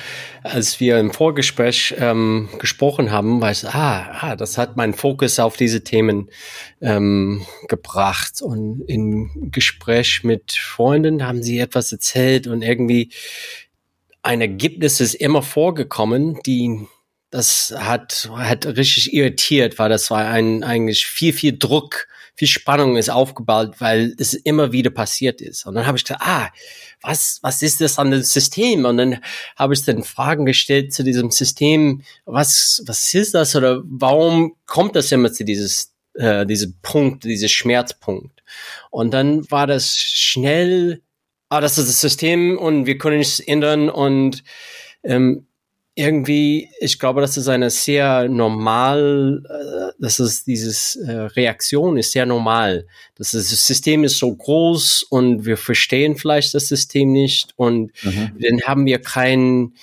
als 0.43 0.79
wir 0.79 0.97
im 0.99 1.12
Vorgespräch 1.12 1.95
ähm, 1.97 2.49
gesprochen 2.60 3.12
haben, 3.12 3.41
weiß 3.41 3.65
ah, 3.65 4.17
ah, 4.21 4.36
das 4.36 4.58
hat 4.58 4.77
meinen 4.77 4.93
Fokus 4.93 5.39
auf 5.39 5.58
diese 5.58 5.84
Themen 5.84 6.29
ähm, 6.81 7.45
gebracht. 7.67 8.41
Und 8.41 8.84
im 8.88 9.51
Gespräch 9.51 10.23
mit 10.23 10.53
Freunden 10.53 11.25
haben 11.25 11.43
sie 11.43 11.60
etwas 11.60 11.91
erzählt 11.91 12.47
und 12.47 12.62
irgendwie 12.62 13.12
ein 14.23 14.41
Ergebnis 14.41 14.99
ist 15.01 15.13
immer 15.13 15.43
vorgekommen, 15.43 16.39
die 16.45 16.88
das 17.29 17.75
hat, 17.77 18.29
hat 18.34 18.65
richtig 18.65 19.13
irritiert, 19.13 19.77
weil 19.77 19.89
das 19.89 20.10
war 20.10 20.25
ein, 20.25 20.63
eigentlich 20.63 21.05
viel, 21.05 21.34
viel 21.34 21.58
Druck 21.58 22.08
viel 22.35 22.47
Spannung 22.47 22.97
ist 22.97 23.09
aufgebaut, 23.09 23.75
weil 23.79 24.13
es 24.17 24.33
immer 24.33 24.71
wieder 24.71 24.89
passiert 24.89 25.41
ist. 25.41 25.65
Und 25.65 25.75
dann 25.75 25.87
habe 25.87 25.97
ich 25.97 26.03
gesagt, 26.03 26.21
ah, 26.23 26.49
was, 27.01 27.39
was 27.41 27.61
ist 27.61 27.81
das 27.81 27.97
an 27.97 28.11
dem 28.11 28.23
System? 28.23 28.85
Und 28.85 28.97
dann 28.97 29.21
habe 29.55 29.73
ich 29.73 29.83
dann 29.83 30.03
Fragen 30.03 30.45
gestellt 30.45 30.93
zu 30.93 31.03
diesem 31.03 31.31
System, 31.31 32.03
was, 32.25 32.83
was 32.85 33.13
ist 33.13 33.33
das 33.33 33.55
oder 33.55 33.81
warum 33.85 34.55
kommt 34.65 34.95
das 34.95 35.11
immer 35.11 35.31
zu 35.31 35.45
dieses, 35.45 35.93
äh, 36.15 36.45
diesem 36.45 36.75
Punkt, 36.81 37.23
dieses 37.23 37.51
Schmerzpunkt? 37.51 38.43
Und 38.91 39.13
dann 39.13 39.49
war 39.49 39.65
das 39.65 39.97
schnell, 39.97 41.01
ah, 41.49 41.61
das 41.61 41.77
ist 41.77 41.87
das 41.87 42.01
System 42.01 42.57
und 42.57 42.85
wir 42.85 42.97
können 42.97 43.21
es 43.21 43.39
ändern 43.39 43.89
und 43.89 44.43
ähm, 45.03 45.47
irgendwie, 45.95 46.69
ich 46.81 46.99
glaube, 46.99 47.21
das 47.21 47.38
ist 47.38 47.47
eine 47.47 47.69
sehr 47.69 48.27
normal, 48.27 49.43
äh, 49.49 49.93
das 49.97 50.19
ist 50.19 50.45
dieses 50.45 50.97
äh, 50.97 51.12
Reaktion 51.12 51.97
ist 51.97 52.12
sehr 52.12 52.25
normal. 52.25 52.86
Das, 53.15 53.34
ist, 53.34 53.51
das 53.53 53.65
System 53.65 54.03
ist 54.03 54.17
so 54.17 54.36
groß 54.36 55.03
und 55.03 55.45
wir 55.45 55.55
verstehen 55.55 56.17
vielleicht 56.17 56.53
das 56.53 56.67
System 56.67 57.13
nicht 57.13 57.53
und 57.55 57.91
mhm. 58.03 58.31
dann 58.39 58.62
haben 58.65 58.86
wir 58.86 58.99
kein 58.99 59.73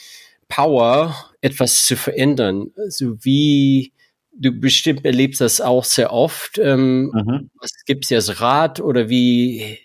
Power, 0.48 1.16
etwas 1.40 1.86
zu 1.86 1.96
verändern. 1.96 2.72
Also 2.76 3.16
wie 3.24 3.92
du 4.32 4.52
bestimmt 4.52 5.06
erlebst 5.06 5.40
das 5.40 5.62
auch 5.62 5.84
sehr 5.84 6.12
oft. 6.12 6.58
Ähm, 6.58 7.10
mhm. 7.14 7.50
Was 7.58 7.72
gibt's 7.86 8.12
als 8.12 8.40
Rat 8.42 8.80
oder 8.80 9.08
wie 9.08 9.78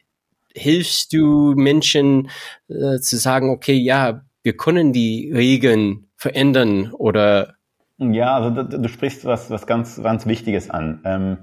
hilfst 0.53 1.13
du 1.13 1.53
Menschen 1.55 2.29
äh, 2.67 2.99
zu 2.99 3.17
sagen, 3.17 3.49
okay, 3.49 3.75
ja, 3.75 4.25
wir 4.43 4.57
können 4.57 4.91
die 4.91 5.31
Regeln 5.33 6.06
verändern 6.17 6.91
oder? 6.91 7.53
Ja, 7.97 8.35
also 8.35 8.49
du, 8.49 8.79
du 8.79 8.89
sprichst 8.89 9.23
was, 9.25 9.49
was 9.49 9.65
ganz, 9.65 10.01
ganz 10.01 10.25
Wichtiges 10.25 10.69
an. 10.69 11.01
Ähm, 11.05 11.37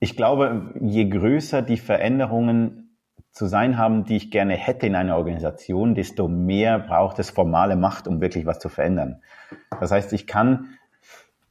ich 0.00 0.16
glaube, 0.16 0.74
je 0.80 1.08
größer 1.08 1.62
die 1.62 1.76
Veränderungen 1.76 2.96
zu 3.30 3.46
sein 3.46 3.78
haben, 3.78 4.04
die 4.04 4.16
ich 4.16 4.30
gerne 4.30 4.54
hätte 4.54 4.86
in 4.86 4.94
einer 4.94 5.16
Organisation, 5.16 5.94
desto 5.94 6.28
mehr 6.28 6.78
braucht 6.78 7.18
es 7.18 7.30
formale 7.30 7.76
Macht, 7.76 8.08
um 8.08 8.20
wirklich 8.20 8.46
was 8.46 8.58
zu 8.58 8.68
verändern. 8.68 9.22
Das 9.80 9.90
heißt, 9.90 10.12
ich 10.12 10.26
kann 10.26 10.78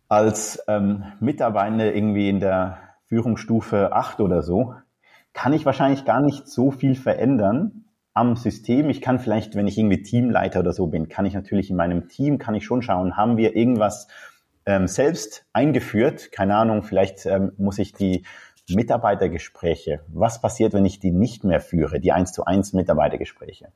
als 0.07 0.63
ähm, 0.67 1.03
Mitarbeiter 1.19 1.93
irgendwie 1.93 2.29
in 2.29 2.39
der 2.39 2.79
Führungsstufe 3.05 3.93
8 3.93 4.21
oder 4.21 4.41
so, 4.41 4.75
kann 5.33 5.53
ich 5.53 5.65
wahrscheinlich 5.65 6.05
gar 6.05 6.21
nicht 6.21 6.47
so 6.47 6.71
viel 6.71 6.95
verändern, 6.95 7.82
am 8.13 8.35
System. 8.35 8.89
Ich 8.89 9.01
kann 9.01 9.19
vielleicht, 9.19 9.55
wenn 9.55 9.67
ich 9.67 9.77
irgendwie 9.77 10.01
Teamleiter 10.01 10.59
oder 10.59 10.73
so 10.73 10.87
bin, 10.87 11.09
kann 11.09 11.25
ich 11.25 11.33
natürlich 11.33 11.69
in 11.69 11.75
meinem 11.75 12.07
Team, 12.09 12.37
kann 12.37 12.55
ich 12.55 12.65
schon 12.65 12.81
schauen, 12.81 13.17
haben 13.17 13.37
wir 13.37 13.55
irgendwas 13.55 14.07
ähm, 14.65 14.87
selbst 14.87 15.45
eingeführt? 15.53 16.31
Keine 16.31 16.55
Ahnung, 16.55 16.83
vielleicht 16.83 17.25
ähm, 17.25 17.53
muss 17.57 17.79
ich 17.79 17.93
die 17.93 18.23
Mitarbeitergespräche, 18.69 20.01
was 20.07 20.41
passiert, 20.41 20.73
wenn 20.73 20.85
ich 20.85 20.99
die 20.99 21.11
nicht 21.11 21.43
mehr 21.43 21.59
führe, 21.59 21.99
die 21.99 22.11
eins 22.11 22.31
zu 22.31 22.45
eins 22.45 22.73
Mitarbeitergespräche? 22.73 23.69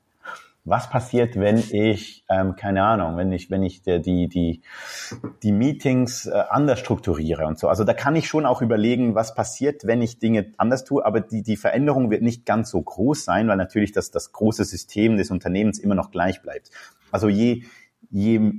Was 0.68 0.90
passiert, 0.90 1.36
wenn 1.36 1.58
ich, 1.58 2.24
ähm, 2.28 2.56
keine 2.56 2.84
Ahnung, 2.84 3.16
wenn 3.16 3.32
ich, 3.32 3.50
wenn 3.50 3.62
ich 3.62 3.82
die, 3.82 4.28
die, 4.28 4.62
die, 5.42 5.52
Meetings 5.52 6.26
äh, 6.26 6.42
anders 6.50 6.78
strukturiere 6.78 7.46
und 7.46 7.58
so. 7.58 7.68
Also 7.68 7.84
da 7.84 7.94
kann 7.94 8.16
ich 8.16 8.28
schon 8.28 8.46
auch 8.46 8.62
überlegen, 8.62 9.14
was 9.14 9.34
passiert, 9.34 9.86
wenn 9.86 10.02
ich 10.02 10.18
Dinge 10.18 10.52
anders 10.56 10.84
tue, 10.84 11.04
aber 11.04 11.20
die, 11.20 11.42
die 11.42 11.56
Veränderung 11.56 12.10
wird 12.10 12.22
nicht 12.22 12.46
ganz 12.46 12.70
so 12.70 12.80
groß 12.80 13.24
sein, 13.24 13.48
weil 13.48 13.56
natürlich 13.56 13.92
das, 13.92 14.10
das 14.10 14.32
große 14.32 14.64
System 14.64 15.16
des 15.16 15.30
Unternehmens 15.30 15.78
immer 15.78 15.94
noch 15.94 16.10
gleich 16.10 16.42
bleibt. 16.42 16.70
Also 17.10 17.28
je, 17.28 17.64
je 18.10 18.52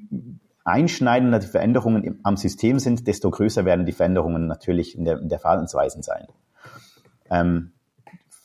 einschneidender 0.63 1.39
die 1.39 1.48
Veränderungen 1.48 2.19
am 2.24 2.38
System 2.38 2.80
sind, 2.80 3.08
desto 3.08 3.32
größer 3.32 3.65
werden 3.65 3.86
die 3.86 3.91
Veränderungen 3.91 4.48
natürlich 4.48 4.98
in 4.98 5.06
der, 5.06 5.19
in 5.19 5.30
der 5.30 5.39
Verhaltensweisen 5.39 6.04
sein. 6.04 6.28
Ähm, 7.30 7.72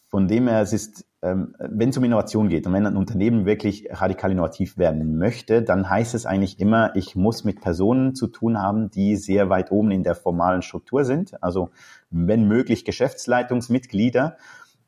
von 0.09 0.29
dem 0.29 0.49
her, 0.49 0.61
es 0.61 0.73
ist 0.73 1.05
wenn 1.25 1.89
es 1.89 1.97
um 1.97 2.05
Innovation 2.05 2.51
geht 2.51 2.67
und 2.67 2.75
wenn 2.75 2.87
ein 2.87 2.99
Unternehmen 2.99 3.47
wirklich 3.47 3.89
radikal 3.91 4.31
innovativ 4.31 4.77
werden 4.77 5.17
möchte, 5.17 5.63
dann 5.63 5.89
heißt 5.89 6.15
es 6.15 6.27
eigentlich 6.27 6.61
immer, 6.61 6.95
ich 6.97 7.17
muss 7.17 7.45
mit 7.45 7.63
Personen 7.63 8.15
zu 8.15 8.27
tun 8.27 8.61
haben, 8.61 8.91
die 8.91 9.17
sehr 9.17 9.49
weit 9.49 9.71
oben 9.71 9.91
in 9.91 10.03
der 10.03 10.15
formalen 10.15 10.61
Struktur 10.61 11.05
sind. 11.05 11.43
Also 11.43 11.71
wenn 12.11 12.47
möglich 12.47 12.85
Geschäftsleitungsmitglieder, 12.85 14.37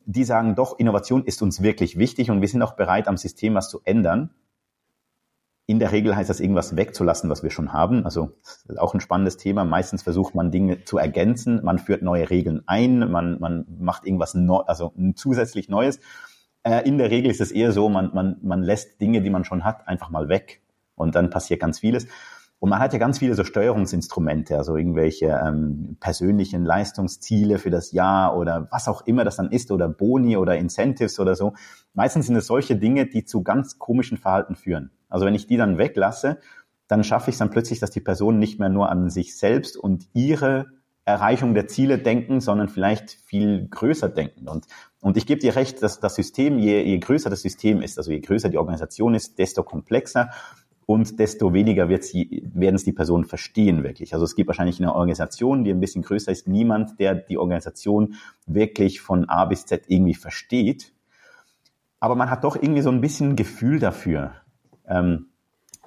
die 0.04 0.24
sagen, 0.24 0.54
doch, 0.54 0.78
Innovation 0.78 1.24
ist 1.24 1.40
uns 1.40 1.62
wirklich 1.62 1.96
wichtig 1.96 2.30
und 2.30 2.42
wir 2.42 2.48
sind 2.48 2.62
auch 2.62 2.76
bereit, 2.76 3.08
am 3.08 3.16
System 3.16 3.54
was 3.54 3.70
zu 3.70 3.80
ändern. 3.84 4.30
In 5.68 5.80
der 5.80 5.90
Regel 5.90 6.14
heißt 6.14 6.30
das, 6.30 6.38
irgendwas 6.38 6.76
wegzulassen, 6.76 7.28
was 7.28 7.42
wir 7.42 7.50
schon 7.50 7.72
haben. 7.72 8.04
Also 8.04 8.36
auch 8.76 8.94
ein 8.94 9.00
spannendes 9.00 9.36
Thema. 9.36 9.64
Meistens 9.64 10.02
versucht 10.02 10.34
man 10.34 10.52
Dinge 10.52 10.84
zu 10.84 10.96
ergänzen, 10.96 11.60
man 11.64 11.80
führt 11.80 12.02
neue 12.02 12.30
Regeln 12.30 12.62
ein, 12.66 13.10
man, 13.10 13.40
man 13.40 13.66
macht 13.80 14.06
irgendwas 14.06 14.34
neu, 14.34 14.58
also 14.58 14.92
zusätzlich 15.16 15.68
Neues. 15.68 15.98
Äh, 16.62 16.86
in 16.86 16.98
der 16.98 17.10
Regel 17.10 17.30
ist 17.30 17.40
es 17.40 17.50
eher 17.50 17.72
so, 17.72 17.88
man, 17.88 18.12
man, 18.14 18.36
man 18.42 18.62
lässt 18.62 19.00
Dinge, 19.00 19.22
die 19.22 19.30
man 19.30 19.44
schon 19.44 19.64
hat, 19.64 19.88
einfach 19.88 20.10
mal 20.10 20.28
weg. 20.28 20.62
Und 20.94 21.14
dann 21.14 21.30
passiert 21.30 21.60
ganz 21.60 21.80
vieles. 21.80 22.06
Und 22.58 22.70
man 22.70 22.78
hat 22.78 22.92
ja 22.94 22.98
ganz 22.98 23.18
viele 23.18 23.34
so 23.34 23.44
Steuerungsinstrumente, 23.44 24.56
also 24.56 24.76
irgendwelche 24.76 25.26
ähm, 25.26 25.98
persönlichen 26.00 26.64
Leistungsziele 26.64 27.58
für 27.58 27.70
das 27.70 27.92
Jahr 27.92 28.36
oder 28.36 28.68
was 28.70 28.88
auch 28.88 29.06
immer 29.06 29.24
das 29.24 29.36
dann 29.36 29.50
ist 29.50 29.70
oder 29.70 29.88
Boni 29.88 30.36
oder 30.36 30.56
Incentives 30.56 31.20
oder 31.20 31.34
so. 31.34 31.52
Meistens 31.92 32.26
sind 32.26 32.36
es 32.36 32.46
solche 32.46 32.76
Dinge, 32.76 33.06
die 33.06 33.24
zu 33.24 33.42
ganz 33.42 33.78
komischen 33.78 34.16
Verhalten 34.16 34.56
führen. 34.56 34.90
Also 35.08 35.26
wenn 35.26 35.34
ich 35.34 35.46
die 35.46 35.58
dann 35.58 35.76
weglasse, 35.76 36.38
dann 36.88 37.04
schaffe 37.04 37.30
ich 37.30 37.34
es 37.34 37.38
dann 37.38 37.50
plötzlich, 37.50 37.78
dass 37.78 37.90
die 37.90 38.00
Personen 38.00 38.38
nicht 38.38 38.58
mehr 38.58 38.68
nur 38.68 38.90
an 38.90 39.10
sich 39.10 39.36
selbst 39.36 39.76
und 39.76 40.08
ihre 40.14 40.66
Erreichung 41.04 41.54
der 41.54 41.68
Ziele 41.68 41.98
denken, 41.98 42.40
sondern 42.40 42.68
vielleicht 42.68 43.10
viel 43.10 43.68
größer 43.68 44.08
denken. 44.08 44.48
Und, 44.48 44.66
und 45.00 45.16
ich 45.16 45.26
gebe 45.26 45.40
dir 45.40 45.54
recht, 45.54 45.82
dass 45.82 46.00
das 46.00 46.16
System, 46.16 46.58
je, 46.58 46.82
je 46.82 46.98
größer 46.98 47.30
das 47.30 47.42
System 47.42 47.80
ist, 47.80 47.96
also 47.98 48.10
je 48.10 48.20
größer 48.20 48.48
die 48.48 48.58
Organisation 48.58 49.14
ist, 49.14 49.38
desto 49.38 49.62
komplexer 49.62 50.30
und 50.86 51.18
desto 51.18 51.52
weniger 51.52 51.88
wird 51.88 52.04
sie, 52.04 52.48
werden 52.54 52.76
es 52.76 52.84
die 52.84 52.92
Personen 52.92 53.24
verstehen 53.24 53.82
wirklich. 53.82 54.14
Also 54.14 54.24
es 54.24 54.36
gibt 54.36 54.46
wahrscheinlich 54.46 54.80
eine 54.80 54.94
Organisation, 54.94 55.64
die 55.64 55.72
ein 55.72 55.80
bisschen 55.80 56.02
größer 56.02 56.30
ist, 56.30 56.46
niemand, 56.46 57.00
der 57.00 57.16
die 57.16 57.38
Organisation 57.38 58.14
wirklich 58.46 59.00
von 59.00 59.28
A 59.28 59.44
bis 59.46 59.66
Z 59.66 59.84
irgendwie 59.88 60.14
versteht. 60.14 60.92
Aber 61.98 62.14
man 62.14 62.30
hat 62.30 62.44
doch 62.44 62.54
irgendwie 62.54 62.82
so 62.82 62.90
ein 62.90 63.00
bisschen 63.00 63.34
Gefühl 63.34 63.80
dafür. 63.80 64.34
Ähm, 64.86 65.26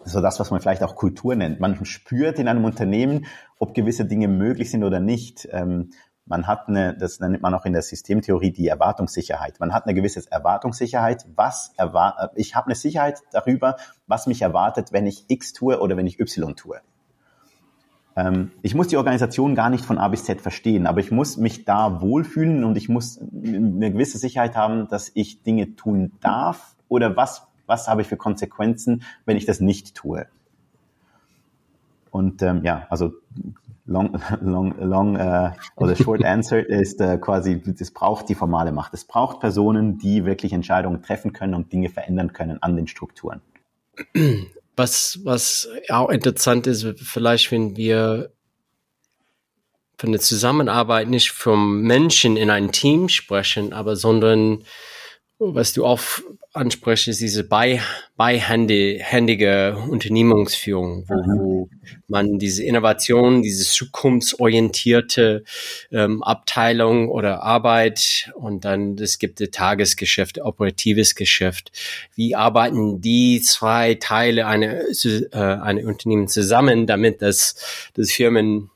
so 0.03 0.21
das, 0.21 0.39
was 0.39 0.51
man 0.51 0.59
vielleicht 0.59 0.83
auch 0.83 0.95
Kultur 0.95 1.35
nennt. 1.35 1.59
Man 1.59 1.85
spürt 1.85 2.39
in 2.39 2.47
einem 2.47 2.65
Unternehmen, 2.65 3.25
ob 3.57 3.73
gewisse 3.73 4.05
Dinge 4.05 4.27
möglich 4.27 4.71
sind 4.71 4.83
oder 4.83 4.99
nicht. 4.99 5.47
Ähm, 5.51 5.91
man 6.29 6.45
hat 6.45 6.69
eine, 6.69 6.95
das 6.95 7.19
nennt 7.19 7.41
man 7.41 7.55
auch 7.55 7.65
in 7.65 7.73
der 7.73 7.81
Systemtheorie 7.81 8.51
die 8.51 8.67
Erwartungssicherheit. 8.67 9.59
Man 9.59 9.73
hat 9.73 9.85
eine 9.85 9.95
gewisse 9.95 10.23
Erwartungssicherheit. 10.31 11.25
Was 11.35 11.73
erwar 11.75 12.31
ich 12.35 12.55
habe 12.55 12.67
eine 12.67 12.75
Sicherheit 12.75 13.23
darüber, 13.31 13.77
was 14.05 14.27
mich 14.27 14.43
erwartet, 14.43 14.93
wenn 14.93 15.07
ich 15.07 15.25
X 15.27 15.53
tue 15.53 15.79
oder 15.79 15.97
wenn 15.97 16.05
ich 16.05 16.19
Y 16.19 16.55
tue. 16.55 16.79
Ähm, 18.15 18.51
ich 18.61 18.75
muss 18.75 18.89
die 18.89 18.97
Organisation 18.97 19.55
gar 19.55 19.71
nicht 19.71 19.83
von 19.83 19.97
A 19.97 20.07
bis 20.07 20.23
Z 20.23 20.39
verstehen, 20.39 20.85
aber 20.85 20.99
ich 20.99 21.09
muss 21.09 21.37
mich 21.37 21.65
da 21.65 21.99
wohlfühlen 21.99 22.63
und 22.63 22.77
ich 22.77 22.89
muss 22.89 23.19
eine 23.19 23.91
gewisse 23.91 24.19
Sicherheit 24.19 24.55
haben, 24.55 24.87
dass 24.87 25.11
ich 25.15 25.41
Dinge 25.41 25.75
tun 25.75 26.11
darf 26.21 26.75
oder 26.89 27.17
was, 27.17 27.47
was 27.65 27.87
habe 27.87 28.03
ich 28.03 28.07
für 28.07 28.17
Konsequenzen, 28.17 29.01
wenn 29.25 29.35
ich 29.35 29.47
das 29.47 29.61
nicht 29.61 29.95
tue. 29.95 30.27
Und 32.11 32.43
ähm, 32.43 32.63
ja, 32.63 32.85
also 32.89 33.13
long, 33.89 34.21
long, 34.41 34.75
long 34.79 35.15
äh, 35.15 35.51
oder 35.75 35.95
short 35.95 36.23
answer 36.23 36.67
ist 36.67 37.01
äh, 37.01 37.17
quasi, 37.17 37.61
es 37.79 37.91
braucht 37.91 38.29
die 38.29 38.35
formale 38.35 38.71
Macht. 38.71 38.93
Es 38.93 39.05
braucht 39.05 39.39
Personen, 39.39 39.97
die 39.97 40.25
wirklich 40.25 40.53
Entscheidungen 40.53 41.01
treffen 41.01 41.33
können 41.33 41.55
und 41.55 41.73
Dinge 41.73 41.89
verändern 41.89 42.33
können 42.33 42.61
an 42.61 42.75
den 42.75 42.87
Strukturen. 42.87 43.41
Was, 44.75 45.19
was 45.23 45.67
auch 45.89 46.09
interessant 46.09 46.67
ist, 46.67 46.85
vielleicht 46.97 47.51
wenn 47.51 47.75
wir 47.75 48.31
von 49.97 50.13
der 50.13 50.21
Zusammenarbeit 50.21 51.09
nicht 51.09 51.31
vom 51.31 51.81
Menschen 51.81 52.37
in 52.37 52.49
einem 52.49 52.71
Team 52.71 53.09
sprechen, 53.09 53.73
aber 53.73 53.97
sondern 53.97 54.63
was 55.39 55.71
du 55.71 55.85
auch 55.85 56.01
ansprichst, 56.51 57.07
ist 57.07 57.21
diese 57.21 57.45
bei, 57.45 57.81
beihändige 58.17 59.77
Unternehmungsführung, 59.89 61.05
wo, 61.07 61.13
wo 61.13 61.69
man 62.09 62.39
diese 62.39 62.63
Innovation, 62.63 63.41
diese 63.41 63.63
zukunftsorientierte 63.63 65.45
ähm, 65.91 66.21
Abteilung 66.23 67.07
oder 67.07 67.41
Arbeit 67.41 68.31
und 68.35 68.65
dann 68.65 68.97
es 68.97 69.17
gibt 69.17 69.39
das 69.39 69.51
Tagesgeschäft, 69.51 70.41
operatives 70.41 71.15
Geschäft. 71.15 71.71
Wie 72.15 72.35
arbeiten 72.35 72.99
die 72.99 73.41
zwei 73.41 73.95
Teile 73.95 74.45
einer 74.45 74.81
äh, 75.05 75.27
eine 75.31 75.85
Unternehmen 75.85 76.27
zusammen, 76.27 76.85
damit 76.85 77.21
das, 77.21 77.89
das 77.93 78.11
Firmen 78.11 78.71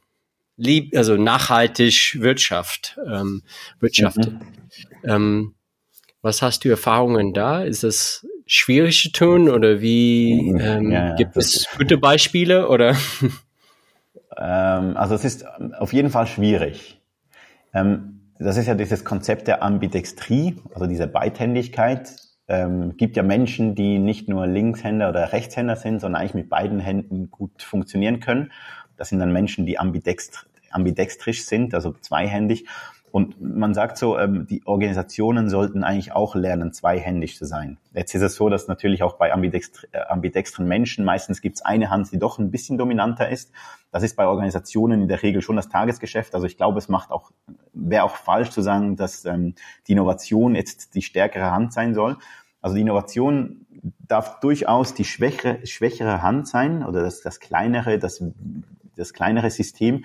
lieb, 0.55 0.95
also 0.95 1.17
nachhaltig 1.17 2.17
Wirtschaft, 2.21 2.97
ähm, 3.05 3.43
Wirtschaft. 3.79 4.17
Mhm. 4.17 4.39
Ähm, 5.03 5.55
was 6.23 6.41
hast 6.41 6.65
du 6.65 6.69
Erfahrungen 6.69 7.33
da? 7.33 7.61
Ist 7.63 7.83
das 7.83 8.25
schwierig 8.47 8.99
zu 9.01 9.11
tun 9.11 9.49
oder 9.49 9.81
wie 9.81 10.51
mhm. 10.53 10.59
ähm, 10.59 10.91
ja, 10.91 11.09
ja, 11.09 11.15
gibt 11.15 11.37
es 11.37 11.67
gute 11.77 11.97
Beispiele 11.97 12.67
oder? 12.67 12.95
Ähm, 14.35 14.97
also 14.97 15.13
es 15.13 15.25
ist 15.25 15.45
auf 15.77 15.93
jeden 15.93 16.09
Fall 16.09 16.25
schwierig. 16.25 16.99
Ähm, 17.71 18.21
das 18.39 18.57
ist 18.57 18.65
ja 18.67 18.73
dieses 18.73 19.05
Konzept 19.05 19.47
der 19.47 19.61
Ambidextrie, 19.61 20.55
also 20.73 20.87
diese 20.87 21.05
Beidhändigkeit. 21.05 22.15
Ähm, 22.47 22.97
gibt 22.97 23.15
ja 23.15 23.21
Menschen, 23.21 23.75
die 23.75 23.99
nicht 23.99 24.27
nur 24.27 24.47
Linkshänder 24.47 25.09
oder 25.09 25.31
Rechtshänder 25.33 25.75
sind, 25.75 26.01
sondern 26.01 26.19
eigentlich 26.19 26.33
mit 26.33 26.49
beiden 26.49 26.79
Händen 26.79 27.29
gut 27.29 27.61
funktionieren 27.61 28.21
können. 28.21 28.51
Das 28.97 29.09
sind 29.09 29.19
dann 29.19 29.31
Menschen, 29.31 29.67
die 29.67 29.77
ambidextr 29.77 30.47
ambidextrisch 30.71 31.45
sind, 31.45 31.75
also 31.75 31.93
zweihändig. 32.01 32.65
Und 33.13 33.39
man 33.39 33.75
sagt 33.75 33.99
so, 33.99 34.17
ähm, 34.17 34.47
die 34.47 34.65
Organisationen 34.65 35.47
sollten 35.47 35.83
eigentlich 35.83 36.13
auch 36.13 36.33
lernen, 36.33 36.73
zweihändig 36.73 37.37
zu 37.37 37.45
sein. 37.45 37.77
Jetzt 37.93 38.15
ist 38.15 38.23
es 38.23 38.33
so, 38.33 38.49
dass 38.49 38.67
natürlich 38.67 39.03
auch 39.03 39.17
bei 39.17 39.31
ambidextr 39.31 39.85
äh, 39.91 39.99
ambidextren 40.07 40.67
Menschen 40.67 41.05
meistens 41.05 41.39
gibt 41.39 41.57
es 41.57 41.61
eine 41.61 41.91
Hand, 41.91 42.11
die 42.11 42.17
doch 42.17 42.39
ein 42.39 42.49
bisschen 42.49 42.79
dominanter 42.79 43.29
ist. 43.29 43.51
Das 43.91 44.01
ist 44.01 44.15
bei 44.15 44.25
Organisationen 44.25 45.03
in 45.03 45.07
der 45.07 45.21
Regel 45.21 45.43
schon 45.43 45.57
das 45.57 45.69
Tagesgeschäft. 45.69 46.33
Also 46.33 46.47
ich 46.47 46.57
glaube, 46.57 46.79
es 46.79 46.89
macht 46.89 47.11
auch, 47.11 47.29
wäre 47.73 48.01
auch 48.01 48.15
falsch 48.15 48.49
zu 48.49 48.63
sagen, 48.63 48.95
dass 48.95 49.25
ähm, 49.25 49.53
die 49.87 49.91
Innovation 49.91 50.55
jetzt 50.55 50.95
die 50.95 51.03
stärkere 51.03 51.51
Hand 51.51 51.71
sein 51.71 51.93
soll. 51.93 52.17
Also 52.61 52.73
die 52.73 52.81
Innovation 52.81 53.67
darf 54.07 54.39
durchaus 54.39 54.95
die 54.95 55.05
schwächere, 55.05 55.63
schwächere 55.67 56.23
Hand 56.23 56.47
sein 56.47 56.83
oder 56.83 57.03
das, 57.03 57.21
das 57.21 57.39
kleinere, 57.39 57.99
das, 57.99 58.23
das 58.95 59.13
kleinere 59.13 59.51
System 59.51 60.03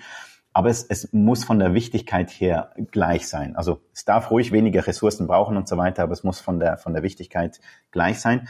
aber 0.59 0.69
es, 0.69 0.83
es 0.83 1.13
muss 1.13 1.45
von 1.45 1.57
der 1.57 1.73
Wichtigkeit 1.73 2.29
her 2.31 2.73
gleich 2.91 3.29
sein. 3.29 3.55
Also 3.55 3.79
es 3.93 4.03
darf 4.03 4.29
ruhig 4.29 4.51
weniger 4.51 4.85
Ressourcen 4.85 5.25
brauchen 5.25 5.55
und 5.55 5.69
so 5.69 5.77
weiter, 5.77 6.03
aber 6.03 6.11
es 6.11 6.25
muss 6.25 6.41
von 6.41 6.59
der, 6.59 6.77
von 6.77 6.91
der 6.91 7.01
Wichtigkeit 7.01 7.61
gleich 7.91 8.19
sein. 8.19 8.49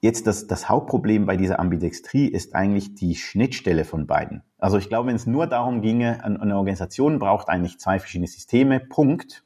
Jetzt 0.00 0.26
das, 0.26 0.46
das 0.46 0.70
Hauptproblem 0.70 1.26
bei 1.26 1.36
dieser 1.36 1.60
Ambidextrie 1.60 2.28
ist 2.28 2.54
eigentlich 2.54 2.94
die 2.94 3.14
Schnittstelle 3.14 3.84
von 3.84 4.06
beiden. 4.06 4.42
Also 4.56 4.78
ich 4.78 4.88
glaube, 4.88 5.08
wenn 5.08 5.16
es 5.16 5.26
nur 5.26 5.46
darum 5.46 5.82
ginge, 5.82 6.24
eine 6.24 6.56
Organisation 6.56 7.18
braucht 7.18 7.50
eigentlich 7.50 7.78
zwei 7.78 7.98
verschiedene 7.98 8.28
Systeme, 8.28 8.80
Punkt. 8.80 9.44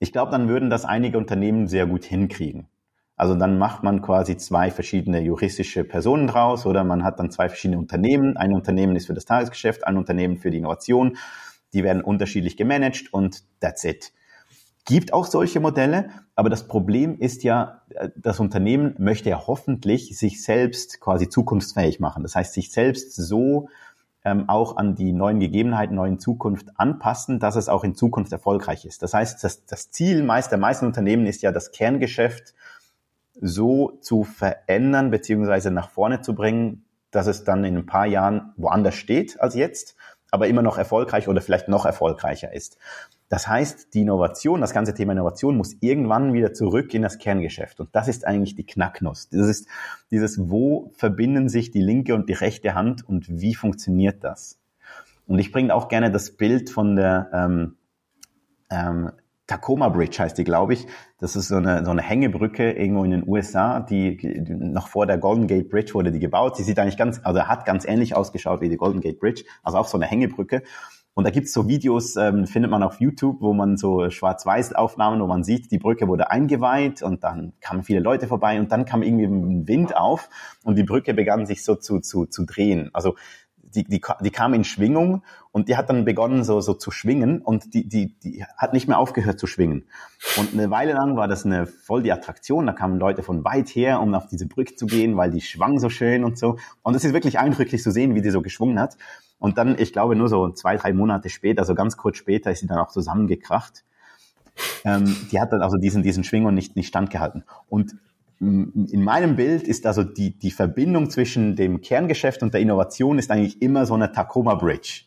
Ich 0.00 0.10
glaube, 0.10 0.32
dann 0.32 0.48
würden 0.48 0.70
das 0.70 0.84
einige 0.84 1.18
Unternehmen 1.18 1.68
sehr 1.68 1.86
gut 1.86 2.04
hinkriegen. 2.04 2.66
Also 3.20 3.34
dann 3.34 3.58
macht 3.58 3.82
man 3.82 4.00
quasi 4.00 4.38
zwei 4.38 4.70
verschiedene 4.70 5.20
juristische 5.20 5.84
Personen 5.84 6.26
draus 6.26 6.64
oder 6.64 6.84
man 6.84 7.04
hat 7.04 7.20
dann 7.20 7.30
zwei 7.30 7.50
verschiedene 7.50 7.78
Unternehmen. 7.78 8.38
Ein 8.38 8.54
Unternehmen 8.54 8.96
ist 8.96 9.08
für 9.08 9.12
das 9.12 9.26
Tagesgeschäft, 9.26 9.86
ein 9.86 9.98
Unternehmen 9.98 10.38
für 10.38 10.50
die 10.50 10.56
Innovation. 10.56 11.18
Die 11.74 11.84
werden 11.84 12.00
unterschiedlich 12.00 12.56
gemanagt 12.56 13.12
und 13.12 13.44
that's 13.60 13.84
it. 13.84 14.14
Gibt 14.86 15.12
auch 15.12 15.26
solche 15.26 15.60
Modelle, 15.60 16.08
aber 16.34 16.48
das 16.48 16.66
Problem 16.66 17.18
ist 17.18 17.44
ja, 17.44 17.82
das 18.16 18.40
Unternehmen 18.40 18.94
möchte 18.96 19.28
ja 19.28 19.46
hoffentlich 19.46 20.16
sich 20.16 20.42
selbst 20.42 20.98
quasi 21.02 21.28
zukunftsfähig 21.28 22.00
machen. 22.00 22.22
Das 22.22 22.34
heißt, 22.34 22.54
sich 22.54 22.72
selbst 22.72 23.14
so 23.14 23.68
ähm, 24.24 24.48
auch 24.48 24.78
an 24.78 24.94
die 24.94 25.12
neuen 25.12 25.40
Gegebenheiten, 25.40 25.94
neuen 25.94 26.20
Zukunft 26.20 26.68
anpassen, 26.76 27.38
dass 27.38 27.56
es 27.56 27.68
auch 27.68 27.84
in 27.84 27.94
Zukunft 27.94 28.32
erfolgreich 28.32 28.86
ist. 28.86 29.02
Das 29.02 29.12
heißt, 29.12 29.44
das, 29.44 29.66
das 29.66 29.90
Ziel 29.90 30.22
meist 30.22 30.50
der 30.50 30.58
meisten 30.58 30.86
Unternehmen 30.86 31.26
ist 31.26 31.42
ja 31.42 31.52
das 31.52 31.70
Kerngeschäft 31.70 32.54
so 33.40 33.98
zu 34.00 34.24
verändern 34.24 35.10
beziehungsweise 35.10 35.70
nach 35.70 35.90
vorne 35.90 36.20
zu 36.20 36.34
bringen, 36.34 36.84
dass 37.10 37.26
es 37.26 37.44
dann 37.44 37.64
in 37.64 37.76
ein 37.76 37.86
paar 37.86 38.06
Jahren 38.06 38.52
woanders 38.56 38.94
steht 38.94 39.40
als 39.40 39.54
jetzt, 39.54 39.96
aber 40.30 40.46
immer 40.46 40.62
noch 40.62 40.78
erfolgreich 40.78 41.28
oder 41.28 41.40
vielleicht 41.40 41.68
noch 41.68 41.84
erfolgreicher 41.84 42.52
ist. 42.52 42.78
Das 43.28 43.46
heißt, 43.46 43.94
die 43.94 44.02
Innovation, 44.02 44.60
das 44.60 44.72
ganze 44.72 44.92
Thema 44.92 45.12
Innovation 45.12 45.56
muss 45.56 45.76
irgendwann 45.80 46.32
wieder 46.32 46.52
zurück 46.52 46.92
in 46.94 47.02
das 47.02 47.18
Kerngeschäft. 47.18 47.80
Und 47.80 47.88
das 47.92 48.08
ist 48.08 48.26
eigentlich 48.26 48.56
die 48.56 48.66
Knacknuss. 48.66 49.28
Das 49.28 49.48
ist 49.48 49.68
dieses, 50.10 50.50
wo 50.50 50.90
verbinden 50.96 51.48
sich 51.48 51.70
die 51.70 51.80
linke 51.80 52.14
und 52.14 52.28
die 52.28 52.34
rechte 52.34 52.74
Hand 52.74 53.08
und 53.08 53.28
wie 53.28 53.54
funktioniert 53.54 54.24
das? 54.24 54.58
Und 55.28 55.38
ich 55.38 55.52
bringe 55.52 55.72
auch 55.74 55.88
gerne 55.88 56.10
das 56.10 56.32
Bild 56.32 56.70
von 56.70 56.96
der 56.96 57.30
ähm, 57.32 57.76
ähm, 58.68 59.12
Tacoma 59.50 59.88
Bridge 59.88 60.16
heißt 60.20 60.38
die, 60.38 60.44
glaube 60.44 60.74
ich. 60.74 60.86
Das 61.18 61.34
ist 61.34 61.48
so 61.48 61.56
eine, 61.56 61.84
so 61.84 61.90
eine 61.90 62.02
Hängebrücke 62.02 62.70
irgendwo 62.70 63.02
in 63.02 63.10
den 63.10 63.28
USA, 63.28 63.80
die, 63.80 64.16
noch 64.48 64.86
vor 64.86 65.06
der 65.06 65.18
Golden 65.18 65.48
Gate 65.48 65.68
Bridge 65.68 65.92
wurde 65.94 66.12
die 66.12 66.20
gebaut. 66.20 66.56
Sie 66.56 66.62
sieht 66.62 66.78
eigentlich 66.78 66.96
ganz, 66.96 67.20
also 67.24 67.42
hat 67.42 67.64
ganz 67.64 67.84
ähnlich 67.84 68.14
ausgeschaut 68.14 68.60
wie 68.60 68.68
die 68.68 68.76
Golden 68.76 69.00
Gate 69.00 69.18
Bridge, 69.18 69.42
also 69.64 69.78
auch 69.78 69.88
so 69.88 69.98
eine 69.98 70.06
Hängebrücke. 70.06 70.62
Und 71.14 71.24
da 71.24 71.30
gibt's 71.30 71.52
so 71.52 71.66
Videos, 71.66 72.14
ähm, 72.14 72.46
findet 72.46 72.70
man 72.70 72.84
auf 72.84 73.00
YouTube, 73.00 73.40
wo 73.40 73.52
man 73.52 73.76
so 73.76 74.08
Schwarz-Weiß-Aufnahmen, 74.08 75.20
wo 75.20 75.26
man 75.26 75.42
sieht, 75.42 75.72
die 75.72 75.78
Brücke 75.78 76.06
wurde 76.06 76.30
eingeweiht 76.30 77.02
und 77.02 77.24
dann 77.24 77.54
kamen 77.60 77.82
viele 77.82 77.98
Leute 77.98 78.28
vorbei 78.28 78.60
und 78.60 78.70
dann 78.70 78.84
kam 78.84 79.02
irgendwie 79.02 79.24
ein 79.24 79.66
Wind 79.66 79.96
auf 79.96 80.30
und 80.62 80.78
die 80.78 80.84
Brücke 80.84 81.12
begann 81.12 81.44
sich 81.44 81.64
so 81.64 81.74
zu, 81.74 81.98
zu, 81.98 82.26
zu 82.26 82.46
drehen. 82.46 82.90
Also 82.92 83.16
die, 83.74 83.84
die, 83.84 84.00
die 84.20 84.30
kam 84.30 84.54
in 84.54 84.64
Schwingung 84.64 85.22
und 85.52 85.68
die 85.68 85.76
hat 85.76 85.88
dann 85.90 86.04
begonnen 86.04 86.44
so, 86.44 86.60
so 86.60 86.74
zu 86.74 86.90
schwingen 86.90 87.40
und 87.40 87.74
die, 87.74 87.88
die, 87.88 88.18
die 88.20 88.44
hat 88.56 88.72
nicht 88.72 88.88
mehr 88.88 88.98
aufgehört 88.98 89.38
zu 89.38 89.46
schwingen. 89.46 89.84
Und 90.36 90.52
eine 90.52 90.70
Weile 90.70 90.92
lang 90.92 91.16
war 91.16 91.28
das 91.28 91.44
eine 91.44 91.66
voll 91.66 92.02
die 92.02 92.12
Attraktion. 92.12 92.66
Da 92.66 92.72
kamen 92.72 92.98
Leute 92.98 93.22
von 93.22 93.44
weit 93.44 93.68
her, 93.70 94.00
um 94.00 94.14
auf 94.14 94.26
diese 94.26 94.46
Brücke 94.46 94.74
zu 94.74 94.86
gehen, 94.86 95.16
weil 95.16 95.30
die 95.30 95.40
schwang 95.40 95.78
so 95.78 95.88
schön 95.88 96.24
und 96.24 96.38
so. 96.38 96.58
Und 96.82 96.94
es 96.94 97.04
ist 97.04 97.12
wirklich 97.12 97.38
eindrücklich 97.38 97.82
zu 97.82 97.90
sehen, 97.90 98.14
wie 98.14 98.22
die 98.22 98.30
so 98.30 98.42
geschwungen 98.42 98.78
hat. 98.78 98.96
Und 99.38 99.58
dann, 99.58 99.78
ich 99.78 99.92
glaube, 99.92 100.16
nur 100.16 100.28
so 100.28 100.50
zwei, 100.50 100.76
drei 100.76 100.92
Monate 100.92 101.30
später, 101.30 101.64
so 101.64 101.74
ganz 101.74 101.96
kurz 101.96 102.18
später, 102.18 102.50
ist 102.50 102.60
sie 102.60 102.66
dann 102.66 102.78
auch 102.78 102.90
zusammengekracht. 102.90 103.84
Ähm, 104.84 105.16
die 105.30 105.40
hat 105.40 105.52
dann 105.52 105.62
also 105.62 105.78
diesen, 105.78 106.02
diesen 106.02 106.24
Schwingung 106.24 106.54
nicht, 106.54 106.76
nicht 106.76 106.88
standgehalten. 106.88 107.44
Und 107.68 107.96
in 108.40 109.04
meinem 109.04 109.36
Bild 109.36 109.64
ist 109.64 109.86
also 109.86 110.02
die, 110.02 110.38
die 110.38 110.50
Verbindung 110.50 111.10
zwischen 111.10 111.56
dem 111.56 111.82
Kerngeschäft 111.82 112.42
und 112.42 112.54
der 112.54 112.62
Innovation 112.62 113.18
ist 113.18 113.30
eigentlich 113.30 113.60
immer 113.60 113.84
so 113.84 113.94
eine 113.94 114.12
Tacoma 114.12 114.54
Bridge. 114.54 115.02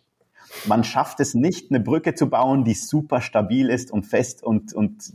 Man 0.68 0.84
schafft 0.84 1.20
es 1.20 1.34
nicht, 1.34 1.72
eine 1.72 1.80
Brücke 1.80 2.14
zu 2.14 2.30
bauen, 2.30 2.64
die 2.64 2.76
super 2.76 3.22
stabil 3.22 3.70
ist 3.70 3.90
und 3.90 4.04
fest 4.04 4.44
und, 4.44 4.74
und 4.74 5.14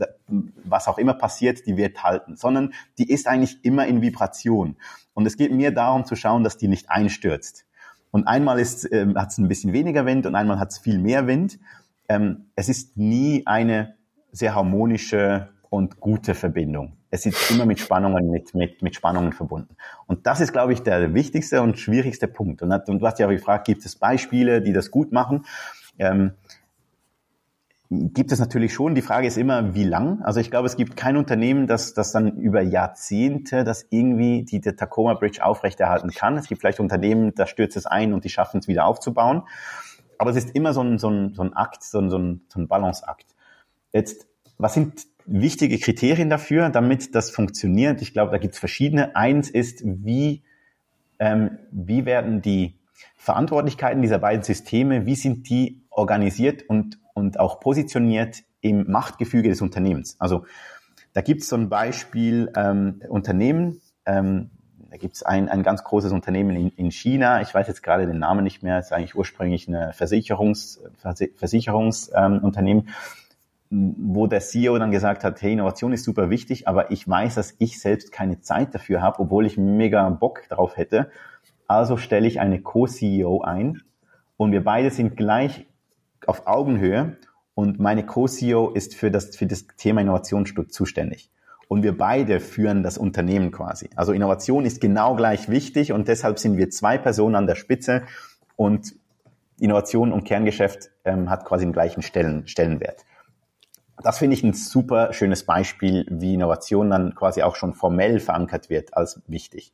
was 0.64 0.88
auch 0.88 0.98
immer 0.98 1.14
passiert, 1.14 1.64
die 1.66 1.76
wird 1.76 2.02
halten, 2.02 2.36
sondern 2.36 2.74
die 2.98 3.08
ist 3.08 3.28
eigentlich 3.28 3.64
immer 3.64 3.86
in 3.86 4.02
Vibration. 4.02 4.74
Und 5.14 5.26
es 5.26 5.36
geht 5.36 5.52
mir 5.52 5.70
darum 5.70 6.04
zu 6.04 6.16
schauen, 6.16 6.42
dass 6.42 6.58
die 6.58 6.66
nicht 6.66 6.90
einstürzt. 6.90 7.66
Und 8.10 8.26
einmal 8.26 8.58
ist, 8.58 8.90
ähm, 8.90 9.16
hat 9.16 9.30
es 9.30 9.38
ein 9.38 9.46
bisschen 9.46 9.72
weniger 9.72 10.06
Wind 10.06 10.26
und 10.26 10.34
einmal 10.34 10.58
hat 10.58 10.72
es 10.72 10.78
viel 10.78 10.98
mehr 10.98 11.28
Wind. 11.28 11.60
Ähm, 12.08 12.46
es 12.56 12.68
ist 12.68 12.96
nie 12.96 13.46
eine 13.46 13.94
sehr 14.32 14.56
harmonische 14.56 15.50
und 15.70 16.00
gute 16.00 16.34
Verbindung 16.34 16.97
es 17.10 17.26
ist 17.26 17.50
immer 17.50 17.66
mit 17.66 17.80
Spannungen, 17.80 18.30
mit, 18.30 18.54
mit, 18.54 18.82
mit 18.82 18.94
Spannungen 18.94 19.32
verbunden. 19.32 19.76
Und 20.06 20.26
das 20.26 20.40
ist, 20.40 20.52
glaube 20.52 20.72
ich, 20.72 20.82
der 20.82 21.14
wichtigste 21.14 21.62
und 21.62 21.78
schwierigste 21.78 22.28
Punkt. 22.28 22.62
Und, 22.62 22.72
und 22.88 22.98
du 23.00 23.06
hast 23.06 23.18
ja 23.18 23.26
auch 23.26 23.30
gefragt, 23.30 23.66
gibt 23.66 23.84
es 23.84 23.96
Beispiele, 23.96 24.60
die 24.60 24.72
das 24.72 24.90
gut 24.90 25.12
machen? 25.12 25.44
Ähm, 25.98 26.32
gibt 27.90 28.32
es 28.32 28.38
natürlich 28.38 28.74
schon. 28.74 28.94
Die 28.94 29.02
Frage 29.02 29.26
ist 29.26 29.38
immer, 29.38 29.74
wie 29.74 29.84
lang? 29.84 30.20
Also 30.22 30.40
ich 30.40 30.50
glaube, 30.50 30.66
es 30.66 30.76
gibt 30.76 30.96
kein 30.96 31.16
Unternehmen, 31.16 31.66
das, 31.66 31.94
das 31.94 32.12
dann 32.12 32.36
über 32.36 32.60
Jahrzehnte 32.60 33.64
das 33.64 33.86
irgendwie 33.88 34.44
die, 34.44 34.60
die 34.60 34.72
Tacoma 34.72 35.14
Bridge 35.14 35.42
aufrechterhalten 35.42 36.10
kann. 36.10 36.36
Es 36.36 36.48
gibt 36.48 36.60
vielleicht 36.60 36.80
Unternehmen, 36.80 37.34
da 37.34 37.46
stürzt 37.46 37.76
es 37.76 37.86
ein 37.86 38.12
und 38.12 38.24
die 38.24 38.28
schaffen 38.30 38.60
es 38.60 38.68
wieder 38.68 38.84
aufzubauen. 38.84 39.44
Aber 40.18 40.30
es 40.30 40.36
ist 40.36 40.54
immer 40.54 40.74
so 40.74 40.82
ein, 40.82 40.98
so 40.98 41.08
ein, 41.08 41.32
so 41.34 41.42
ein 41.42 41.54
Akt, 41.54 41.82
so 41.82 41.98
ein, 41.98 42.10
so 42.10 42.18
ein, 42.18 42.42
so 42.52 42.60
ein 42.60 42.68
Balanceakt. 42.68 43.34
Jetzt, 43.92 44.26
was 44.58 44.74
sind 44.74 45.06
wichtige 45.28 45.78
Kriterien 45.78 46.30
dafür, 46.30 46.70
damit 46.70 47.14
das 47.14 47.30
funktioniert. 47.30 48.02
Ich 48.02 48.12
glaube, 48.12 48.32
da 48.32 48.38
gibt 48.38 48.54
es 48.54 48.60
verschiedene. 48.60 49.14
Eins 49.14 49.50
ist, 49.50 49.82
wie, 49.84 50.42
ähm, 51.18 51.58
wie 51.70 52.06
werden 52.06 52.42
die 52.42 52.78
Verantwortlichkeiten 53.16 54.02
dieser 54.02 54.18
beiden 54.18 54.42
Systeme, 54.42 55.06
wie 55.06 55.14
sind 55.14 55.48
die 55.50 55.82
organisiert 55.90 56.62
und, 56.68 56.98
und 57.14 57.38
auch 57.38 57.60
positioniert 57.60 58.42
im 58.60 58.90
Machtgefüge 58.90 59.48
des 59.48 59.60
Unternehmens? 59.60 60.16
Also 60.18 60.46
da 61.12 61.20
gibt 61.20 61.42
es 61.42 61.48
so 61.48 61.56
ein 61.56 61.68
Beispiel 61.68 62.50
ähm, 62.56 63.02
Unternehmen, 63.08 63.80
ähm, 64.06 64.50
da 64.90 64.96
gibt 64.96 65.16
es 65.16 65.22
ein, 65.22 65.50
ein 65.50 65.62
ganz 65.62 65.84
großes 65.84 66.12
Unternehmen 66.12 66.56
in, 66.56 66.68
in 66.70 66.90
China, 66.90 67.42
ich 67.42 67.52
weiß 67.52 67.68
jetzt 67.68 67.82
gerade 67.82 68.06
den 68.06 68.18
Namen 68.18 68.42
nicht 68.42 68.62
mehr, 68.62 68.78
ist 68.78 68.92
eigentlich 68.92 69.14
ursprünglich 69.14 69.68
eine 69.68 69.92
Versicherungs, 69.92 70.80
Versicherungsunternehmen. 71.36 72.84
Ähm, 72.86 72.94
wo 73.70 74.26
der 74.26 74.40
CEO 74.40 74.78
dann 74.78 74.90
gesagt 74.90 75.24
hat, 75.24 75.42
hey, 75.42 75.52
Innovation 75.52 75.92
ist 75.92 76.04
super 76.04 76.30
wichtig, 76.30 76.66
aber 76.68 76.90
ich 76.90 77.06
weiß, 77.06 77.34
dass 77.34 77.54
ich 77.58 77.80
selbst 77.80 78.12
keine 78.12 78.40
Zeit 78.40 78.74
dafür 78.74 79.02
habe, 79.02 79.20
obwohl 79.20 79.46
ich 79.46 79.58
mega 79.58 80.08
Bock 80.08 80.48
drauf 80.48 80.76
hätte. 80.76 81.10
Also 81.66 81.98
stelle 81.98 82.26
ich 82.26 82.40
eine 82.40 82.62
Co-CEO 82.62 83.42
ein 83.42 83.82
und 84.38 84.52
wir 84.52 84.64
beide 84.64 84.90
sind 84.90 85.16
gleich 85.16 85.66
auf 86.26 86.46
Augenhöhe 86.46 87.18
und 87.54 87.78
meine 87.78 88.06
Co-CEO 88.06 88.70
ist 88.70 88.94
für 88.94 89.10
das, 89.10 89.36
für 89.36 89.46
das 89.46 89.66
Thema 89.76 90.00
Innovation 90.00 90.46
zuständig. 90.70 91.30
Und 91.66 91.82
wir 91.82 91.96
beide 91.96 92.40
führen 92.40 92.82
das 92.82 92.96
Unternehmen 92.96 93.50
quasi. 93.50 93.90
Also 93.94 94.12
Innovation 94.12 94.64
ist 94.64 94.80
genau 94.80 95.14
gleich 95.14 95.50
wichtig 95.50 95.92
und 95.92 96.08
deshalb 96.08 96.38
sind 96.38 96.56
wir 96.56 96.70
zwei 96.70 96.96
Personen 96.96 97.34
an 97.34 97.46
der 97.46 97.56
Spitze 97.56 98.04
und 98.56 98.94
Innovation 99.60 100.12
und 100.12 100.24
Kerngeschäft 100.24 100.90
ähm, 101.04 101.28
hat 101.28 101.44
quasi 101.44 101.66
den 101.66 101.72
gleichen 101.74 102.00
Stellen, 102.00 102.46
Stellenwert 102.46 103.04
das 104.02 104.18
finde 104.18 104.34
ich 104.34 104.42
ein 104.42 104.52
super 104.52 105.12
schönes 105.12 105.44
Beispiel, 105.44 106.06
wie 106.10 106.34
Innovation 106.34 106.90
dann 106.90 107.14
quasi 107.14 107.42
auch 107.42 107.56
schon 107.56 107.74
formell 107.74 108.20
verankert 108.20 108.70
wird 108.70 108.94
als 108.96 109.20
wichtig. 109.26 109.72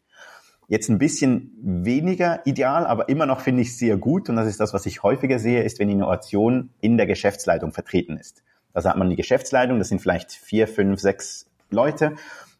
Jetzt 0.67 0.89
ein 0.89 0.99
bisschen 0.99 1.53
weniger 1.63 2.47
ideal, 2.47 2.87
aber 2.87 3.09
immer 3.11 3.27
noch 3.27 3.41
finde 3.41 3.63
ich 3.63 3.77
sehr 3.77 3.97
gut. 3.99 4.31
Und 4.31 4.37
das 4.37 4.47
ist 4.47 4.61
das, 4.61 4.73
was 4.73 4.87
ich 4.87 5.03
häufiger 5.03 5.39
sehe, 5.39 5.63
ist, 5.63 5.79
wenn 5.79 5.91
Innovation 5.91 6.71
in 6.81 6.97
der 6.97 7.07
Geschäftsleitung 7.07 7.73
vertreten 7.73 8.17
ist. 8.17 8.43
Da 8.73 8.83
hat 8.83 8.97
man 8.97 9.11
die 9.11 9.17
Geschäftsleitung, 9.17 9.79
das 9.79 9.89
sind 9.89 10.01
vielleicht 10.01 10.33
vier, 10.33 10.67
fünf, 10.67 11.01
sechs 11.01 11.51
Leute. 11.71 12.15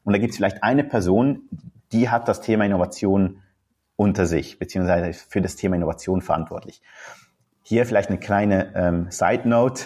Und 0.05 0.13
da 0.13 0.19
gibt 0.19 0.33
es 0.33 0.37
vielleicht 0.37 0.63
eine 0.63 0.85
Person, 0.85 1.49
die 1.93 2.11
hat 2.11 2.29
das 2.29 2.41
Thema 2.41 2.67
Innovation 2.67 3.43
unter 3.97 4.27
sich, 4.27 4.59
beziehungsweise 4.59 5.13
für 5.29 5.41
das 5.41 5.57
Thema 5.57 5.77
Innovation 5.77 6.21
verantwortlich. 6.21 6.83
Hier 7.63 7.87
vielleicht 7.87 8.11
eine 8.11 8.19
kleine 8.19 8.73
ähm, 8.75 9.07
Side 9.11 9.49
Note. 9.49 9.85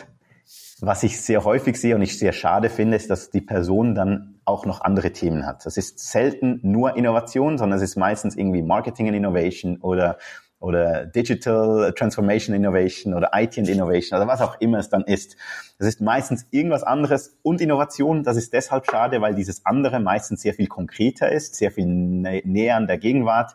Was 0.81 1.03
ich 1.03 1.21
sehr 1.21 1.45
häufig 1.45 1.81
sehe 1.81 1.95
und 1.95 2.03
ich 2.03 2.19
sehr 2.19 2.33
schade 2.33 2.71
finde, 2.71 2.97
ist, 2.97 3.11
dass 3.11 3.31
die 3.31 3.41
Person 3.41 3.95
dann 3.95 4.41
auch 4.45 4.65
noch 4.65 4.81
andere 4.81 5.13
Themen 5.13 5.45
hat. 5.45 5.67
Das 5.67 5.77
ist 5.77 5.99
selten 5.99 6.61
nur 6.63 6.97
Innovation, 6.97 7.59
sondern 7.59 7.79
es 7.79 7.83
ist 7.83 7.97
meistens 7.97 8.37
irgendwie 8.37 8.63
Marketing 8.63 9.09
and 9.09 9.17
Innovation 9.17 9.79
oder 9.79 10.19
oder 10.61 11.07
Digital 11.07 11.93
Transformation 11.93 12.55
Innovation 12.55 13.15
oder 13.15 13.31
IT 13.35 13.59
and 13.59 13.69
Innovation 13.69 14.19
oder 14.19 14.27
was 14.27 14.41
auch 14.41 14.61
immer 14.61 14.79
es 14.79 14.89
dann 14.89 15.03
ist. 15.03 15.37
Das 15.79 15.87
ist 15.87 16.01
meistens 16.01 16.47
irgendwas 16.51 16.83
anderes 16.83 17.39
und 17.43 17.61
Innovation. 17.61 18.25
Das 18.25 18.37
ist 18.37 18.53
deshalb 18.53 18.87
schade, 18.91 19.21
weil 19.21 19.35
dieses 19.35 19.65
andere 19.67 20.01
meistens 20.01 20.43
sehr 20.43 20.55
viel 20.55 20.67
konkreter 20.67 21.31
ist, 21.31 21.55
sehr 21.55 21.71
viel 21.71 21.87
nä 21.87 22.43
näher 22.45 22.77
an 22.77 22.87
der 22.87 22.99
Gegenwart 22.99 23.55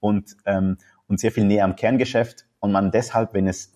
und, 0.00 0.36
ähm, 0.46 0.78
und 1.06 1.20
sehr 1.20 1.30
viel 1.30 1.44
näher 1.44 1.64
am 1.64 1.76
Kerngeschäft 1.76 2.46
und 2.58 2.72
man 2.72 2.90
deshalb, 2.90 3.32
wenn 3.34 3.46
es 3.46 3.72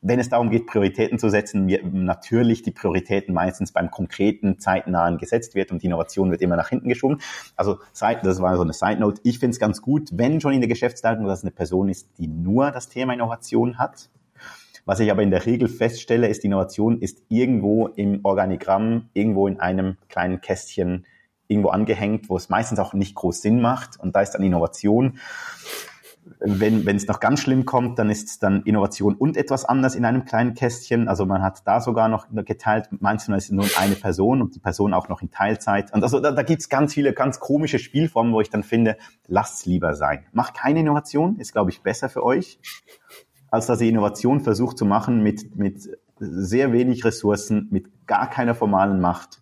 wenn 0.00 0.18
es 0.18 0.28
darum 0.28 0.50
geht, 0.50 0.66
Prioritäten 0.66 1.18
zu 1.18 1.28
setzen, 1.28 1.66
natürlich 1.92 2.62
die 2.62 2.72
Prioritäten 2.72 3.32
meistens 3.32 3.70
beim 3.70 3.90
konkreten, 3.90 4.58
zeitnahen 4.58 5.18
gesetzt 5.18 5.54
wird 5.54 5.70
und 5.70 5.82
die 5.82 5.86
Innovation 5.86 6.30
wird 6.32 6.42
immer 6.42 6.56
nach 6.56 6.68
hinten 6.68 6.88
geschoben. 6.88 7.18
Also 7.54 7.78
das 7.98 8.42
war 8.42 8.56
so 8.56 8.62
eine 8.62 8.72
Side 8.72 8.98
Note. 8.98 9.20
Ich 9.22 9.38
finde 9.38 9.52
es 9.52 9.60
ganz 9.60 9.80
gut, 9.80 10.10
wenn 10.12 10.40
schon 10.40 10.52
in 10.52 10.60
der 10.60 10.68
Geschäftsleitung, 10.68 11.26
dass 11.26 11.40
es 11.40 11.44
eine 11.44 11.52
Person 11.52 11.88
ist, 11.88 12.08
die 12.18 12.26
nur 12.26 12.72
das 12.72 12.88
Thema 12.88 13.12
Innovation 13.12 13.78
hat. 13.78 14.10
Was 14.84 15.00
ich 15.00 15.10
aber 15.10 15.22
in 15.22 15.30
der 15.30 15.46
Regel 15.46 15.68
feststelle, 15.68 16.28
ist, 16.28 16.44
Innovation 16.44 16.98
ist 17.00 17.22
irgendwo 17.28 17.88
im 17.88 18.20
Organigramm, 18.24 19.10
irgendwo 19.12 19.46
in 19.46 19.60
einem 19.60 19.96
kleinen 20.08 20.40
Kästchen 20.40 21.04
irgendwo 21.46 21.68
angehängt, 21.68 22.28
wo 22.28 22.36
es 22.36 22.48
meistens 22.48 22.78
auch 22.78 22.94
nicht 22.94 23.14
groß 23.14 23.42
Sinn 23.42 23.60
macht. 23.60 24.00
Und 24.00 24.16
da 24.16 24.22
ist 24.22 24.32
dann 24.32 24.42
Innovation 24.42 25.18
wenn 26.40 26.96
es 26.96 27.06
noch 27.06 27.20
ganz 27.20 27.40
schlimm 27.40 27.64
kommt, 27.64 27.98
dann 27.98 28.10
ist 28.10 28.28
es 28.28 28.38
dann 28.38 28.62
Innovation 28.62 29.14
und 29.14 29.36
etwas 29.36 29.64
anders 29.64 29.94
in 29.94 30.04
einem 30.04 30.24
kleinen 30.24 30.54
Kästchen. 30.54 31.08
Also 31.08 31.26
man 31.26 31.42
hat 31.42 31.66
da 31.66 31.80
sogar 31.80 32.08
noch 32.08 32.26
geteilt, 32.30 32.88
manchmal 33.00 33.38
ist 33.38 33.44
es 33.44 33.50
nur 33.50 33.66
eine 33.78 33.94
Person 33.94 34.42
und 34.42 34.54
die 34.54 34.60
Person 34.60 34.94
auch 34.94 35.08
noch 35.08 35.22
in 35.22 35.30
Teilzeit. 35.30 35.92
Und 35.92 36.02
also 36.02 36.20
da, 36.20 36.32
da 36.32 36.42
gibt 36.42 36.62
es 36.62 36.68
ganz 36.68 36.94
viele 36.94 37.12
ganz 37.12 37.40
komische 37.40 37.78
Spielformen, 37.78 38.32
wo 38.32 38.40
ich 38.40 38.50
dann 38.50 38.62
finde, 38.62 38.96
lasst 39.26 39.66
lieber 39.66 39.94
sein. 39.94 40.24
Macht 40.32 40.54
keine 40.54 40.80
Innovation, 40.80 41.36
ist 41.36 41.52
glaube 41.52 41.70
ich 41.70 41.82
besser 41.82 42.08
für 42.08 42.24
euch, 42.24 42.58
als 43.50 43.66
dass 43.66 43.80
ihr 43.80 43.88
Innovation 43.88 44.40
versucht 44.40 44.78
zu 44.78 44.84
machen 44.84 45.22
mit 45.22 45.56
mit 45.56 45.88
sehr 46.20 46.72
wenig 46.72 47.04
Ressourcen, 47.04 47.68
mit 47.70 48.06
gar 48.06 48.28
keiner 48.28 48.54
formalen 48.54 49.00
Macht. 49.00 49.40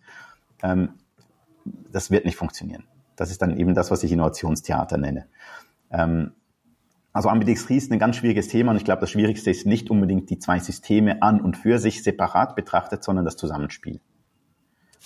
Ähm, 0.63 0.91
das 1.91 2.11
wird 2.11 2.25
nicht 2.25 2.37
funktionieren. 2.37 2.85
Das 3.17 3.31
ist 3.31 3.41
dann 3.43 3.57
eben 3.57 3.75
das, 3.75 3.91
was 3.91 4.03
ich 4.03 4.13
Innovationstheater 4.13 4.99
nenne. 4.99 5.27
Ähm, 5.91 6.33
also 7.17 7.31
Ambidextrie 7.31 7.79
ist 7.79 7.91
ein 7.91 7.99
ganz 7.99 8.17
schwieriges 8.17 8.49
Thema 8.49 8.73
und 8.73 8.77
ich 8.77 8.85
glaube, 8.85 9.01
das 9.01 9.09
Schwierigste 9.09 9.51
ist 9.51 9.65
nicht 9.65 9.91
unbedingt 9.91 10.29
die 10.29 10.39
zwei 10.39 10.59
Systeme 10.59 11.23
an 11.23 11.41
und 11.41 11.57
für 11.57 11.79
sich 11.79 12.03
separat 12.03 12.55
betrachtet, 12.55 13.03
sondern 13.03 13.25
das 13.25 13.39
Zusammenspiel. 13.39 13.95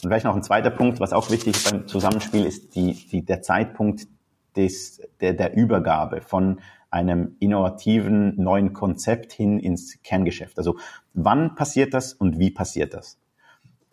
Und 0.03 0.09
vielleicht 0.09 0.25
noch 0.25 0.35
ein 0.35 0.43
zweiter 0.43 0.71
Punkt, 0.71 0.99
was 0.99 1.13
auch 1.13 1.31
wichtig 1.31 1.55
ist 1.55 1.71
beim 1.71 1.87
Zusammenspiel, 1.87 2.45
ist 2.45 2.75
die, 2.75 2.95
die, 2.95 3.25
der 3.25 3.43
Zeitpunkt 3.43 4.09
des, 4.57 5.01
der, 5.21 5.35
der 5.35 5.55
Übergabe 5.57 6.21
von 6.21 6.59
einem 6.91 7.37
innovativen 7.39 8.35
neuen 8.43 8.73
Konzept 8.73 9.33
hin 9.33 9.61
ins 9.61 10.03
Kerngeschäft. 10.03 10.59
Also 10.59 10.79
wann 11.15 11.55
passiert 11.55 11.95
das 11.95 12.13
und 12.13 12.41
wie 12.41 12.51
passiert 12.51 12.93
das? 12.93 13.21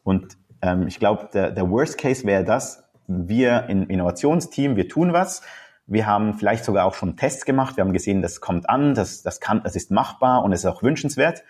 Und 0.04 0.40
ähm, 0.64 0.88
ich 0.88 0.98
glaube, 0.98 1.30
der, 1.32 1.52
der 1.52 1.70
Worst 1.70 2.00
Case 2.00 2.26
wäre 2.26 2.44
das, 2.44 2.84
wir 3.06 3.70
im 3.70 3.88
Innovationsteam, 3.88 4.76
wir 4.76 4.90
tun 4.90 5.14
was, 5.14 5.44
wir 5.88 6.06
haben 6.06 6.34
vielleicht 6.34 6.66
sogar 6.66 6.86
auch 6.86 6.94
schon 6.94 7.16
Tests 7.16 7.46
gemacht, 7.46 7.78
wir 7.78 7.84
haben 7.84 7.94
gesehen, 7.94 8.22
das 8.22 8.42
kommt 8.42 8.70
an, 8.70 8.94
das, 8.94 9.24
das, 9.24 9.40
kann, 9.40 9.64
das 9.64 9.76
ist 9.76 9.90
machbar 9.90 10.44
und 10.44 10.52
es 10.52 10.60
ist 10.60 10.66
auch 10.66 10.84
wünschenswert. 10.84 11.44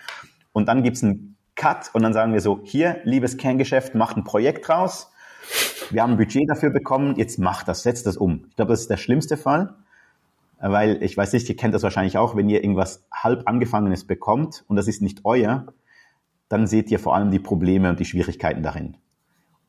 Und 0.53 0.67
dann 0.67 0.83
gibt's 0.83 1.03
einen 1.03 1.35
Cut 1.55 1.89
und 1.93 2.03
dann 2.03 2.13
sagen 2.13 2.33
wir 2.33 2.39
so, 2.39 2.61
hier, 2.63 3.01
liebes 3.03 3.37
Kerngeschäft, 3.37 3.95
macht 3.95 4.15
ein 4.15 4.23
Projekt 4.23 4.69
raus. 4.69 5.11
Wir 5.89 6.03
haben 6.03 6.11
ein 6.11 6.17
Budget 6.17 6.47
dafür 6.49 6.69
bekommen, 6.69 7.15
jetzt 7.15 7.39
macht 7.39 7.67
das, 7.67 7.81
setzt 7.81 8.05
das 8.05 8.15
um. 8.15 8.45
Ich 8.49 8.55
glaube, 8.55 8.71
das 8.73 8.81
ist 8.81 8.89
der 8.91 8.97
schlimmste 8.97 9.37
Fall, 9.37 9.73
weil 10.59 11.01
ich 11.01 11.17
weiß 11.17 11.33
nicht, 11.33 11.49
ihr 11.49 11.55
kennt 11.55 11.73
das 11.73 11.81
wahrscheinlich 11.81 12.17
auch, 12.17 12.35
wenn 12.35 12.47
ihr 12.47 12.63
irgendwas 12.63 13.05
halb 13.11 13.47
angefangenes 13.47 14.05
bekommt 14.05 14.63
und 14.67 14.75
das 14.75 14.87
ist 14.87 15.01
nicht 15.01 15.21
euer, 15.23 15.65
dann 16.47 16.67
seht 16.67 16.91
ihr 16.91 16.99
vor 16.99 17.15
allem 17.15 17.31
die 17.31 17.39
Probleme 17.39 17.89
und 17.89 17.99
die 17.99 18.05
Schwierigkeiten 18.05 18.61
darin 18.61 18.97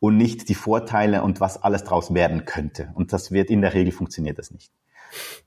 und 0.01 0.17
nicht 0.17 0.49
die 0.49 0.55
Vorteile 0.55 1.23
und 1.23 1.41
was 1.41 1.63
alles 1.63 1.85
draus 1.85 2.15
werden 2.15 2.45
könnte. 2.45 2.91
Und 2.95 3.13
das 3.13 3.33
wird 3.33 3.51
in 3.51 3.63
der 3.63 3.75
Regel 3.75 3.93
funktioniert 3.93 4.39
das 4.39 4.51
nicht. 4.51 4.71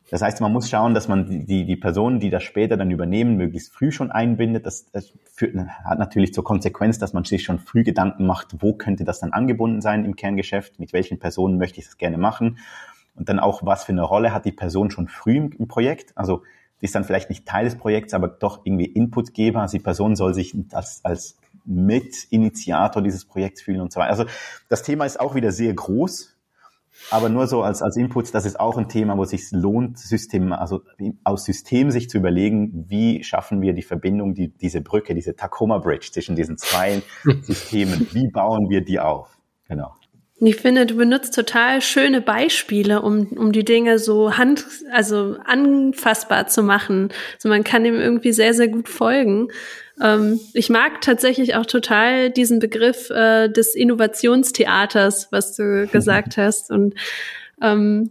Das 0.09 0.21
heißt, 0.21 0.41
man 0.41 0.51
muss 0.51 0.69
schauen, 0.69 0.93
dass 0.93 1.07
man 1.07 1.45
die, 1.45 1.65
die 1.65 1.75
Personen, 1.77 2.19
die 2.19 2.29
das 2.29 2.43
später 2.43 2.75
dann 2.75 2.91
übernehmen, 2.91 3.37
möglichst 3.37 3.71
früh 3.71 3.91
schon 3.91 4.11
einbindet. 4.11 4.65
Das, 4.65 4.91
das 4.91 5.13
führt, 5.33 5.55
hat 5.55 5.99
natürlich 5.99 6.33
zur 6.33 6.43
Konsequenz, 6.43 6.99
dass 6.99 7.13
man 7.13 7.23
sich 7.23 7.43
schon 7.43 7.59
früh 7.59 7.83
Gedanken 7.83 8.25
macht, 8.25 8.61
wo 8.61 8.73
könnte 8.73 9.05
das 9.05 9.19
dann 9.19 9.31
angebunden 9.31 9.81
sein 9.81 10.03
im 10.03 10.15
Kerngeschäft, 10.15 10.79
mit 10.79 10.91
welchen 10.91 11.19
Personen 11.19 11.57
möchte 11.57 11.79
ich 11.79 11.85
das 11.85 11.97
gerne 11.97 12.17
machen 12.17 12.57
und 13.15 13.29
dann 13.29 13.39
auch, 13.39 13.63
was 13.63 13.83
für 13.83 13.91
eine 13.91 14.03
Rolle 14.03 14.33
hat 14.33 14.45
die 14.45 14.51
Person 14.51 14.91
schon 14.91 15.07
früh 15.07 15.37
im, 15.37 15.51
im 15.51 15.67
Projekt. 15.67 16.17
Also 16.17 16.43
die 16.81 16.85
ist 16.85 16.95
dann 16.95 17.03
vielleicht 17.03 17.29
nicht 17.29 17.47
Teil 17.47 17.65
des 17.65 17.75
Projekts, 17.77 18.13
aber 18.13 18.27
doch 18.27 18.65
irgendwie 18.65 18.85
Inputgeber. 18.85 19.61
Also 19.61 19.77
die 19.77 19.83
Person 19.83 20.15
soll 20.15 20.33
sich 20.33 20.55
als, 20.73 21.05
als 21.05 21.37
Mitinitiator 21.65 23.01
dieses 23.01 23.25
Projekts 23.25 23.61
fühlen 23.61 23.81
und 23.81 23.91
so 23.91 23.99
weiter. 23.99 24.11
Also 24.11 24.25
das 24.69 24.83
Thema 24.83 25.05
ist 25.05 25.19
auch 25.19 25.35
wieder 25.35 25.51
sehr 25.51 25.73
groß, 25.73 26.35
aber 27.09 27.29
nur 27.29 27.47
so 27.47 27.63
als, 27.63 27.81
als 27.81 27.97
Input, 27.97 28.33
das 28.33 28.45
ist 28.45 28.59
auch 28.59 28.77
ein 28.77 28.89
Thema, 28.89 29.17
wo 29.17 29.23
es 29.23 29.29
sich 29.29 29.51
lohnt, 29.51 29.97
System, 29.97 30.53
also 30.53 30.81
aus 31.23 31.45
System 31.45 31.89
sich 31.89 32.09
zu 32.09 32.17
überlegen, 32.17 32.85
wie 32.89 33.23
schaffen 33.23 33.61
wir 33.61 33.73
die 33.73 33.81
Verbindung, 33.81 34.33
die, 34.33 34.49
diese 34.49 34.81
Brücke, 34.81 35.15
diese 35.15 35.35
Tacoma 35.35 35.79
Bridge 35.79 36.09
zwischen 36.11 36.35
diesen 36.35 36.57
zwei 36.57 37.01
Systemen, 37.41 38.07
wie 38.11 38.29
bauen 38.29 38.69
wir 38.69 38.81
die 38.83 38.99
auf? 38.99 39.37
Genau. 39.67 39.95
Ich 40.43 40.55
finde, 40.55 40.87
du 40.87 40.95
benutzt 40.95 41.35
total 41.35 41.81
schöne 41.81 42.19
Beispiele, 42.19 43.03
um, 43.03 43.27
um 43.27 43.51
die 43.51 43.63
Dinge 43.63 43.99
so 43.99 44.37
hand, 44.37 44.65
also 44.91 45.37
anfassbar 45.45 46.47
zu 46.47 46.63
machen. 46.63 47.09
So 47.37 47.47
man 47.47 47.63
kann 47.63 47.83
dem 47.83 47.99
irgendwie 47.99 48.31
sehr, 48.31 48.55
sehr 48.55 48.67
gut 48.67 48.89
folgen. 48.89 49.49
Ähm, 50.01 50.39
ich 50.53 50.71
mag 50.71 51.01
tatsächlich 51.01 51.55
auch 51.55 51.67
total 51.67 52.31
diesen 52.31 52.57
Begriff 52.57 53.11
äh, 53.11 53.49
des 53.49 53.75
Innovationstheaters, 53.75 55.27
was 55.31 55.55
du 55.55 55.87
gesagt 55.91 56.37
hast. 56.37 56.71
Und 56.71 56.95
ähm, 57.61 58.09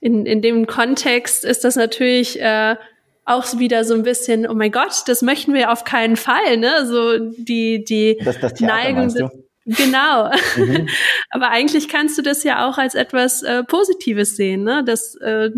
in, 0.00 0.26
in 0.26 0.42
dem 0.42 0.66
Kontext 0.66 1.44
ist 1.44 1.62
das 1.62 1.76
natürlich 1.76 2.40
äh, 2.40 2.74
auch 3.24 3.44
wieder 3.56 3.84
so 3.84 3.94
ein 3.94 4.02
bisschen, 4.02 4.48
oh 4.48 4.54
mein 4.54 4.72
Gott, 4.72 5.02
das 5.06 5.22
möchten 5.22 5.54
wir 5.54 5.70
auf 5.70 5.84
keinen 5.84 6.16
Fall, 6.16 6.56
ne? 6.56 6.86
So 6.86 7.18
die, 7.18 7.84
die 7.84 8.18
das, 8.24 8.40
das 8.40 8.54
Theater, 8.54 8.74
Neigung. 8.74 9.30
Genau. 9.76 10.30
Mhm. 10.56 10.88
Aber 11.30 11.50
eigentlich 11.50 11.88
kannst 11.88 12.16
du 12.16 12.22
das 12.22 12.42
ja 12.42 12.68
auch 12.68 12.78
als 12.78 12.94
etwas 12.94 13.42
äh, 13.42 13.62
Positives 13.64 14.36
sehen, 14.36 14.64
ne? 14.64 14.82
Das 14.84 15.14
äh, 15.16 15.50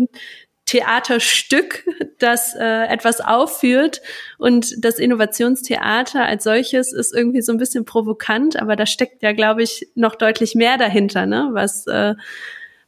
Theaterstück, 0.65 1.85
das 2.19 2.55
äh, 2.55 2.85
etwas 2.85 3.19
aufführt 3.19 4.01
und 4.37 4.85
das 4.85 4.99
Innovationstheater 4.99 6.23
als 6.23 6.43
solches 6.43 6.93
ist 6.93 7.13
irgendwie 7.13 7.41
so 7.41 7.51
ein 7.51 7.57
bisschen 7.57 7.83
provokant, 7.83 8.61
aber 8.61 8.75
da 8.75 8.85
steckt 8.85 9.23
ja, 9.23 9.33
glaube 9.33 9.63
ich, 9.63 9.89
noch 9.95 10.15
deutlich 10.15 10.55
mehr 10.55 10.77
dahinter, 10.77 11.25
ne? 11.25 11.49
Was 11.53 11.87
äh, 11.87 12.15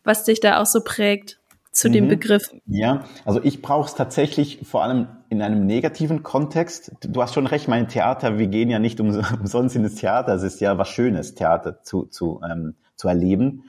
was 0.04 0.26
dich 0.26 0.40
da 0.40 0.62
auch 0.62 0.66
so 0.66 0.82
prägt 0.84 1.40
zu 1.72 1.90
mhm. 1.90 1.94
dem 1.94 2.08
Begriff. 2.08 2.52
Ja, 2.68 3.06
also 3.26 3.42
ich 3.44 3.62
brauche 3.62 3.88
es 3.88 3.96
tatsächlich 3.96 4.60
vor 4.64 4.84
allem 4.84 5.08
in 5.34 5.42
einem 5.42 5.66
negativen 5.66 6.22
Kontext. 6.22 6.92
Du 7.02 7.22
hast 7.22 7.34
schon 7.34 7.48
recht, 7.48 7.68
mein 7.68 7.88
Theater, 7.88 8.38
wir 8.38 8.48
gehen 8.48 8.70
ja 8.70 8.80
nicht 8.80 9.00
um, 9.00 9.10
umsonst 9.40 9.76
in 9.76 9.84
das 9.84 9.96
Theater. 9.96 10.34
Es 10.36 10.44
ist 10.44 10.62
ja 10.62 10.78
was 10.78 10.90
Schönes, 10.90 11.34
Theater 11.34 11.82
zu, 11.82 12.06
zu, 12.06 12.40
ähm, 12.50 12.76
zu 12.96 13.08
erleben. 13.08 13.64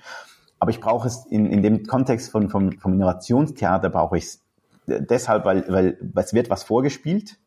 Aber 0.59 0.71
ich 0.71 0.81
brauche 0.81 1.09
es 1.09 1.27
in, 1.27 1.47
in 1.47 1.63
dem 1.63 1.87
Kontext 1.87 2.31
von, 2.31 2.51
vom, 2.51 2.73
vom 2.73 2.95
Innovationstheater 2.95 3.91
brauche 3.91 4.19
ich 4.19 4.25
es 4.25 4.43
deshalb, 4.87 5.45
weil, 5.47 5.65
weil 5.69 5.99
es 6.17 6.35
wird 6.35 6.51
was 6.51 6.65
vorgespielt, 6.65 7.39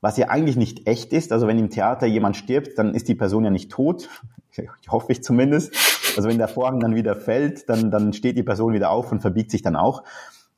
was 0.00 0.16
ja 0.16 0.28
eigentlich 0.28 0.56
nicht 0.56 0.86
echt 0.86 1.12
ist. 1.12 1.32
Also 1.32 1.48
wenn 1.48 1.58
im 1.58 1.70
Theater 1.70 2.06
jemand 2.06 2.36
stirbt, 2.36 2.78
dann 2.78 2.94
ist 2.94 3.08
die 3.08 3.14
Person 3.16 3.44
ja 3.44 3.50
nicht 3.50 3.72
tot. 3.72 4.08
Hoffe 4.88 5.10
ich 5.10 5.22
zumindest. 5.22 5.74
Also 6.16 6.28
wenn 6.28 6.38
der 6.38 6.48
Vorhang 6.48 6.78
dann 6.78 6.94
wieder 6.94 7.16
fällt, 7.16 7.68
dann, 7.68 7.90
dann 7.90 8.12
steht 8.12 8.36
die 8.36 8.42
Person 8.44 8.72
wieder 8.72 8.90
auf 8.90 9.10
und 9.10 9.20
verbiegt 9.20 9.50
sich 9.50 9.62
dann 9.62 9.74
auch. 9.74 10.04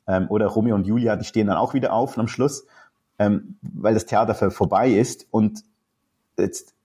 Ähm, 0.07 0.27
oder 0.29 0.47
Romeo 0.47 0.75
und 0.75 0.85
Julia, 0.85 1.15
die 1.15 1.25
stehen 1.25 1.47
dann 1.47 1.57
auch 1.57 1.73
wieder 1.73 1.93
auf 1.93 2.17
am 2.17 2.27
Schluss, 2.27 2.67
ähm, 3.19 3.57
weil 3.61 3.93
das 3.93 4.05
Theater 4.05 4.51
vorbei 4.51 4.91
ist. 4.91 5.27
Und 5.31 5.63
jetzt 6.37 6.75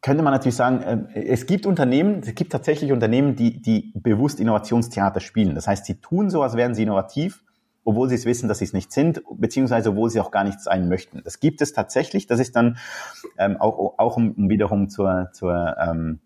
könnte 0.00 0.22
man 0.22 0.32
natürlich 0.32 0.56
sagen, 0.56 1.08
äh, 1.14 1.24
es 1.24 1.46
gibt 1.46 1.64
Unternehmen, 1.64 2.20
es 2.20 2.34
gibt 2.34 2.52
tatsächlich 2.52 2.92
Unternehmen, 2.92 3.36
die, 3.36 3.62
die 3.62 3.92
bewusst 3.94 4.40
Innovationstheater 4.40 5.20
spielen. 5.20 5.54
Das 5.54 5.66
heißt, 5.66 5.86
sie 5.86 5.94
tun 5.94 6.28
so, 6.28 6.42
als 6.42 6.56
wären 6.56 6.74
sie 6.74 6.82
innovativ, 6.82 7.44
obwohl 7.84 8.08
sie 8.08 8.16
es 8.16 8.26
wissen, 8.26 8.48
dass 8.48 8.58
sie 8.58 8.64
es 8.64 8.72
nicht 8.72 8.92
sind, 8.92 9.22
beziehungsweise 9.34 9.90
obwohl 9.90 10.10
sie 10.10 10.20
auch 10.20 10.30
gar 10.30 10.44
nicht 10.44 10.60
sein 10.60 10.88
möchten. 10.88 11.22
Das 11.24 11.40
gibt 11.40 11.62
es 11.62 11.72
tatsächlich. 11.72 12.26
Das 12.26 12.40
ist 12.40 12.54
dann 12.56 12.78
ähm, 13.38 13.56
auch, 13.58 13.98
auch 13.98 14.16
um, 14.16 14.48
wiederum 14.48 14.88
zur, 14.88 15.30
zur 15.32 15.76
ähm, 15.78 16.20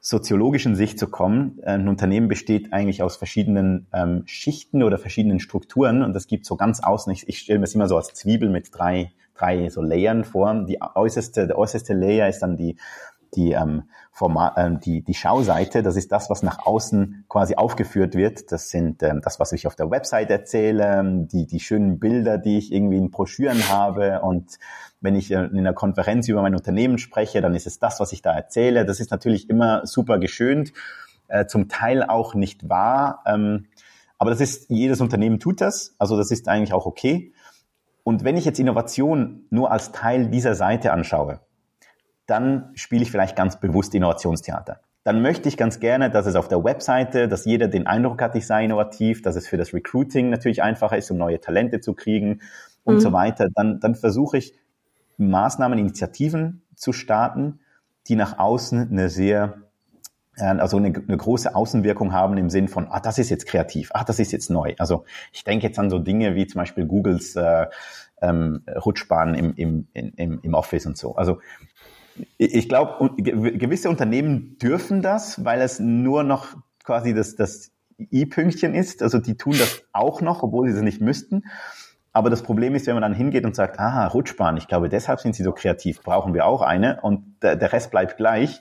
soziologischen 0.00 0.76
Sicht 0.76 0.98
zu 0.98 1.08
kommen. 1.08 1.60
Ein 1.64 1.88
Unternehmen 1.88 2.28
besteht 2.28 2.72
eigentlich 2.72 3.02
aus 3.02 3.16
verschiedenen 3.16 3.86
ähm, 3.92 4.22
Schichten 4.26 4.82
oder 4.82 4.98
verschiedenen 4.98 5.40
Strukturen 5.40 6.02
und 6.02 6.14
das 6.14 6.26
gibt 6.26 6.46
so 6.46 6.56
ganz 6.56 6.80
außen. 6.80 7.12
Ich, 7.12 7.28
ich 7.28 7.38
stelle 7.38 7.58
mir 7.58 7.64
es 7.64 7.74
immer 7.74 7.88
so 7.88 7.96
als 7.96 8.14
Zwiebel 8.14 8.50
mit 8.50 8.68
drei, 8.72 9.12
drei 9.34 9.68
so 9.68 9.82
Layern 9.82 10.24
vor. 10.24 10.64
Die 10.66 10.80
äußerste, 10.80 11.46
der 11.46 11.58
äußerste 11.58 11.94
Layer 11.94 12.28
ist 12.28 12.40
dann 12.40 12.56
die 12.56 12.76
die, 13.34 13.52
ähm, 13.52 13.84
Format, 14.10 14.54
ähm, 14.56 14.80
die, 14.80 15.02
die 15.02 15.14
Schauseite, 15.14 15.82
das 15.82 15.96
ist 15.96 16.10
das, 16.10 16.28
was 16.28 16.42
nach 16.42 16.66
außen 16.66 17.24
quasi 17.28 17.54
aufgeführt 17.54 18.14
wird. 18.14 18.50
Das 18.50 18.68
sind 18.68 19.02
ähm, 19.02 19.20
das, 19.22 19.38
was 19.38 19.52
ich 19.52 19.66
auf 19.66 19.76
der 19.76 19.90
Website 19.90 20.30
erzähle, 20.30 21.26
die, 21.30 21.46
die 21.46 21.60
schönen 21.60 22.00
Bilder, 22.00 22.36
die 22.36 22.58
ich 22.58 22.72
irgendwie 22.72 22.96
in 22.96 23.10
Broschüren 23.10 23.68
habe 23.68 24.20
und 24.22 24.58
wenn 25.00 25.14
ich 25.14 25.30
äh, 25.30 25.44
in 25.44 25.58
einer 25.58 25.74
Konferenz 25.74 26.28
über 26.28 26.42
mein 26.42 26.54
Unternehmen 26.54 26.98
spreche, 26.98 27.40
dann 27.40 27.54
ist 27.54 27.66
es 27.66 27.78
das, 27.78 28.00
was 28.00 28.12
ich 28.12 28.22
da 28.22 28.32
erzähle. 28.32 28.84
Das 28.84 29.00
ist 29.00 29.10
natürlich 29.10 29.48
immer 29.48 29.86
super 29.86 30.18
geschönt, 30.18 30.72
äh, 31.28 31.46
zum 31.46 31.68
Teil 31.68 32.02
auch 32.02 32.34
nicht 32.34 32.68
wahr. 32.68 33.22
Ähm, 33.26 33.66
aber 34.18 34.30
das 34.30 34.40
ist, 34.40 34.70
jedes 34.70 35.00
Unternehmen 35.00 35.38
tut 35.38 35.60
das, 35.60 35.94
also 35.98 36.16
das 36.16 36.30
ist 36.30 36.48
eigentlich 36.48 36.72
auch 36.72 36.86
okay. 36.86 37.32
Und 38.02 38.24
wenn 38.24 38.36
ich 38.36 38.44
jetzt 38.44 38.58
Innovation 38.58 39.44
nur 39.50 39.70
als 39.70 39.92
Teil 39.92 40.28
dieser 40.28 40.54
Seite 40.54 40.92
anschaue, 40.92 41.40
dann 42.26 42.70
spiele 42.74 43.02
ich 43.02 43.10
vielleicht 43.10 43.36
ganz 43.36 43.60
bewusst 43.60 43.94
Innovationstheater. 43.94 44.80
Dann 45.04 45.22
möchte 45.22 45.48
ich 45.48 45.56
ganz 45.56 45.80
gerne, 45.80 46.10
dass 46.10 46.26
es 46.26 46.34
auf 46.34 46.48
der 46.48 46.64
Webseite, 46.64 47.28
dass 47.28 47.44
jeder 47.44 47.68
den 47.68 47.86
Eindruck 47.86 48.20
hat, 48.20 48.34
ich 48.34 48.46
sei 48.46 48.64
innovativ, 48.64 49.22
dass 49.22 49.36
es 49.36 49.46
für 49.46 49.56
das 49.56 49.72
Recruiting 49.72 50.28
natürlich 50.28 50.62
einfacher 50.62 50.98
ist, 50.98 51.10
um 51.10 51.16
neue 51.16 51.40
Talente 51.40 51.80
zu 51.80 51.94
kriegen 51.94 52.40
und 52.84 52.96
mhm. 52.96 53.00
so 53.00 53.12
weiter. 53.12 53.48
Dann, 53.54 53.80
dann 53.80 53.94
versuche 53.94 54.38
ich 54.38 54.54
Maßnahmen, 55.18 55.78
Initiativen 55.78 56.62
zu 56.74 56.92
starten, 56.92 57.60
die 58.06 58.16
nach 58.16 58.38
außen 58.38 58.90
eine 58.90 59.10
sehr 59.10 59.68
äh, 60.36 60.44
also 60.44 60.76
eine, 60.76 60.88
eine 60.88 61.16
große 61.16 61.54
Außenwirkung 61.54 62.12
haben 62.12 62.36
im 62.38 62.50
Sinn 62.50 62.68
von, 62.68 62.86
ah, 62.88 63.00
das 63.00 63.18
ist 63.18 63.30
jetzt 63.30 63.46
kreativ, 63.46 63.90
ah, 63.94 64.04
das 64.04 64.18
ist 64.18 64.32
jetzt 64.32 64.50
neu. 64.50 64.74
Also 64.78 65.04
ich 65.32 65.44
denke 65.44 65.66
jetzt 65.66 65.78
an 65.78 65.90
so 65.90 65.98
Dinge 65.98 66.34
wie 66.34 66.46
zum 66.46 66.60
Beispiel 66.60 66.86
Googles 66.86 67.36
äh, 67.36 67.66
ähm, 68.22 68.62
Rutschbahn 68.84 69.34
im, 69.34 69.54
im, 69.54 69.88
im, 69.92 70.40
im 70.42 70.54
Office 70.54 70.86
und 70.86 70.96
so. 70.96 71.14
Also 71.16 71.40
ich 72.36 72.68
glaube, 72.68 73.14
gewisse 73.22 73.88
Unternehmen 73.88 74.58
dürfen 74.58 75.02
das, 75.02 75.44
weil 75.44 75.60
es 75.60 75.78
nur 75.78 76.24
noch 76.24 76.56
quasi 76.82 77.14
das, 77.14 77.36
das 77.36 77.70
I-Pünktchen 78.12 78.74
ist. 78.74 79.02
Also 79.02 79.18
die 79.18 79.36
tun 79.36 79.54
das 79.56 79.82
auch 79.92 80.20
noch, 80.20 80.42
obwohl 80.42 80.68
sie 80.68 80.76
es 80.76 80.82
nicht 80.82 81.00
müssten. 81.00 81.44
Aber 82.18 82.30
das 82.30 82.42
Problem 82.42 82.74
ist, 82.74 82.88
wenn 82.88 82.96
man 82.96 83.02
dann 83.02 83.14
hingeht 83.14 83.44
und 83.44 83.54
sagt, 83.54 83.78
aha, 83.78 84.08
Rutschbahn, 84.08 84.56
ich 84.56 84.66
glaube, 84.66 84.88
deshalb 84.88 85.20
sind 85.20 85.36
sie 85.36 85.44
so 85.44 85.52
kreativ, 85.52 86.02
brauchen 86.02 86.34
wir 86.34 86.46
auch 86.46 86.62
eine 86.62 87.00
und 87.00 87.22
der, 87.42 87.54
der 87.54 87.72
Rest 87.72 87.92
bleibt 87.92 88.16
gleich. 88.16 88.60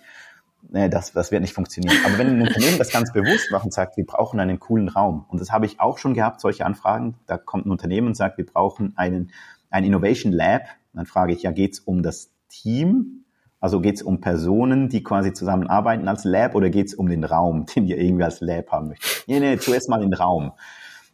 Nee, 0.69 0.89
das, 0.89 1.11
das 1.11 1.31
wird 1.31 1.41
nicht 1.41 1.55
funktionieren. 1.55 1.97
Aber 2.05 2.19
wenn 2.19 2.27
ein 2.27 2.41
Unternehmen 2.43 2.77
das 2.77 2.91
ganz 2.91 3.11
bewusst 3.13 3.49
macht 3.51 3.65
und 3.65 3.73
sagt, 3.73 3.97
wir 3.97 4.05
brauchen 4.05 4.39
einen 4.39 4.59
coolen 4.59 4.89
Raum, 4.89 5.25
und 5.29 5.41
das 5.41 5.51
habe 5.51 5.65
ich 5.65 5.79
auch 5.79 5.97
schon 5.97 6.13
gehabt, 6.13 6.39
solche 6.39 6.67
Anfragen, 6.67 7.15
da 7.25 7.39
kommt 7.39 7.65
ein 7.65 7.71
Unternehmen 7.71 8.05
und 8.05 8.15
sagt, 8.15 8.37
wir 8.37 8.45
brauchen 8.45 8.93
einen, 8.95 9.31
ein 9.71 9.83
Innovation 9.83 10.31
Lab, 10.31 10.61
dann 10.93 11.07
frage 11.07 11.33
ich, 11.33 11.41
ja, 11.41 11.49
geht's 11.49 11.79
um 11.79 12.03
das 12.03 12.29
Team 12.49 13.23
also 13.59 13.81
geht 13.81 13.95
es 13.95 14.03
um 14.03 14.21
Personen, 14.21 14.87
die 14.87 15.01
quasi 15.01 15.33
zusammenarbeiten 15.33 16.07
als 16.07 16.25
Lab 16.25 16.53
oder 16.53 16.69
geht 16.69 16.89
es 16.89 16.93
um 16.93 17.09
den 17.09 17.23
Raum, 17.23 17.65
den 17.75 17.87
ihr 17.87 17.97
irgendwie 17.97 18.23
als 18.23 18.39
Lab 18.39 18.71
haben 18.71 18.89
möchtet? 18.89 19.23
Nee, 19.27 19.39
nee, 19.39 19.57
zuerst 19.57 19.89
mal 19.89 19.99
den 19.99 20.13
Raum. 20.13 20.51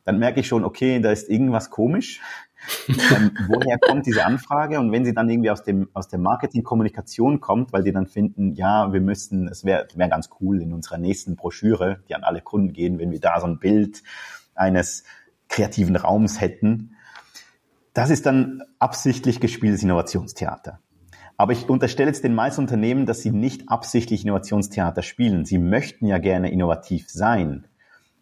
Dann 0.05 0.19
merke 0.19 0.39
ich 0.41 0.47
schon, 0.47 0.63
okay, 0.63 0.99
da 0.99 1.11
ist 1.11 1.29
irgendwas 1.29 1.69
komisch. 1.69 2.21
ähm, 2.87 3.31
woher 3.47 3.77
kommt 3.77 4.05
diese 4.05 4.25
Anfrage? 4.25 4.79
Und 4.79 4.91
wenn 4.91 5.03
sie 5.03 5.13
dann 5.13 5.29
irgendwie 5.29 5.51
aus 5.51 5.63
dem 5.63 5.89
aus 5.93 6.07
der 6.07 6.19
Marketing-Kommunikation 6.19 7.41
kommt, 7.41 7.73
weil 7.73 7.83
die 7.83 7.91
dann 7.91 8.07
finden, 8.07 8.53
ja, 8.53 8.93
wir 8.93 9.01
müssen, 9.01 9.47
es 9.47 9.65
wäre 9.65 9.87
wär 9.95 10.07
ganz 10.07 10.29
cool 10.39 10.61
in 10.61 10.73
unserer 10.73 10.97
nächsten 10.97 11.35
Broschüre, 11.35 12.03
die 12.07 12.15
an 12.15 12.23
alle 12.23 12.41
Kunden 12.41 12.71
gehen, 12.73 12.99
wenn 12.99 13.11
wir 13.11 13.19
da 13.19 13.39
so 13.39 13.47
ein 13.47 13.59
Bild 13.59 14.03
eines 14.55 15.03
kreativen 15.49 15.95
Raums 15.95 16.39
hätten. 16.39 16.95
Das 17.93 18.09
ist 18.09 18.25
dann 18.25 18.63
absichtlich 18.79 19.39
gespieltes 19.39 19.83
Innovationstheater. 19.83 20.79
Aber 21.37 21.51
ich 21.51 21.69
unterstelle 21.69 22.09
jetzt 22.09 22.23
den 22.23 22.35
meisten 22.35 22.61
Unternehmen, 22.61 23.05
dass 23.05 23.21
sie 23.21 23.31
nicht 23.31 23.69
absichtlich 23.69 24.23
Innovationstheater 24.23 25.01
spielen. 25.01 25.45
Sie 25.45 25.57
möchten 25.57 26.05
ja 26.05 26.17
gerne 26.17 26.51
innovativ 26.51 27.09
sein. 27.09 27.67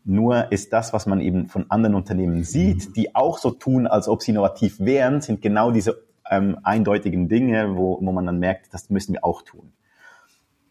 Nur 0.03 0.51
ist 0.51 0.73
das, 0.73 0.93
was 0.93 1.05
man 1.05 1.21
eben 1.21 1.47
von 1.47 1.69
anderen 1.69 1.95
Unternehmen 1.95 2.43
sieht, 2.43 2.95
die 2.95 3.13
auch 3.15 3.37
so 3.37 3.51
tun, 3.51 3.85
als 3.85 4.07
ob 4.07 4.23
sie 4.23 4.31
innovativ 4.31 4.79
wären, 4.79 5.21
sind 5.21 5.41
genau 5.41 5.71
diese 5.71 6.03
ähm, 6.29 6.57
eindeutigen 6.63 7.27
Dinge, 7.27 7.75
wo, 7.75 7.99
wo 8.01 8.11
man 8.11 8.25
dann 8.25 8.39
merkt, 8.39 8.73
das 8.73 8.89
müssen 8.89 9.13
wir 9.13 9.23
auch 9.23 9.43
tun. 9.43 9.73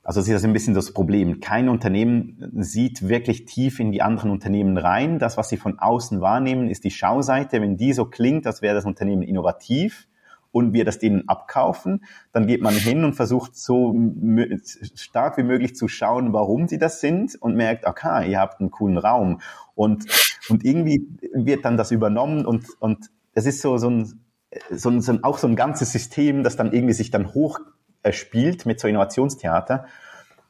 Also 0.03 0.20
das 0.20 0.28
ist 0.28 0.45
ein 0.45 0.53
bisschen 0.53 0.74
das 0.74 0.93
Problem. 0.93 1.41
Kein 1.41 1.68
Unternehmen 1.68 2.51
sieht 2.57 3.09
wirklich 3.09 3.45
tief 3.45 3.78
in 3.78 3.93
die 3.93 4.03
anderen 4.03 4.31
Unternehmen 4.31 4.76
rein. 4.78 5.18
Das, 5.18 5.37
was 5.37 5.51
sie 5.51 5.59
von 5.59 5.78
außen 5.78 6.20
wahrnehmen, 6.20 6.68
ist 6.68 6.85
die 6.85 6.91
Schauseite. 6.91 7.61
Wenn 7.61 7.76
die 7.76 7.93
so 7.93 8.07
klingt, 8.07 8.47
als 8.47 8.62
wäre 8.62 8.74
das 8.74 8.87
Unternehmen 8.87 9.22
innovativ, 9.22 10.09
und 10.53 10.72
wir 10.72 10.84
das 10.84 10.98
denen 10.98 11.28
abkaufen, 11.28 12.05
dann 12.32 12.46
geht 12.46 12.62
man 12.62 12.74
hin 12.74 13.05
und 13.05 13.14
versucht 13.14 13.57
so 13.57 13.94
stark 14.94 15.36
wie 15.38 15.42
möglich 15.42 15.76
zu 15.76 15.88
schauen, 15.88 16.32
warum 16.32 16.68
sie 16.68 16.78
das 16.78 17.01
sind 17.01 17.40
und 17.40 17.57
merkt, 17.57 17.86
okay, 17.86 18.30
ihr 18.30 18.40
habt 18.40 18.61
einen 18.61 18.70
coolen 18.70 18.98
Raum 18.98 19.40
und, 19.74 20.07
und 20.48 20.64
irgendwie 20.64 21.07
wird 21.32 21.64
dann 21.64 21.76
das 21.76 21.90
übernommen 21.90 22.46
und, 22.46 22.66
und 22.80 23.11
es 23.34 23.46
ist 23.46 23.61
so, 23.61 23.78
so 23.78 23.90
ein, 23.90 24.20
so 24.70 24.90
ein, 24.90 25.01
so 25.01 25.12
ein, 25.12 25.24
auch 25.24 25.38
so 25.38 25.46
ein 25.46 25.57
ganzes 25.57 25.92
System, 25.92 26.42
das 26.42 26.57
dann 26.57 26.72
irgendwie 26.72 26.94
sich 26.94 27.11
dann 27.11 27.34
hoch 27.34 27.61
spielt 28.11 28.66
mit 28.66 28.80
so 28.80 28.88
Innovationstheater. 28.88 29.86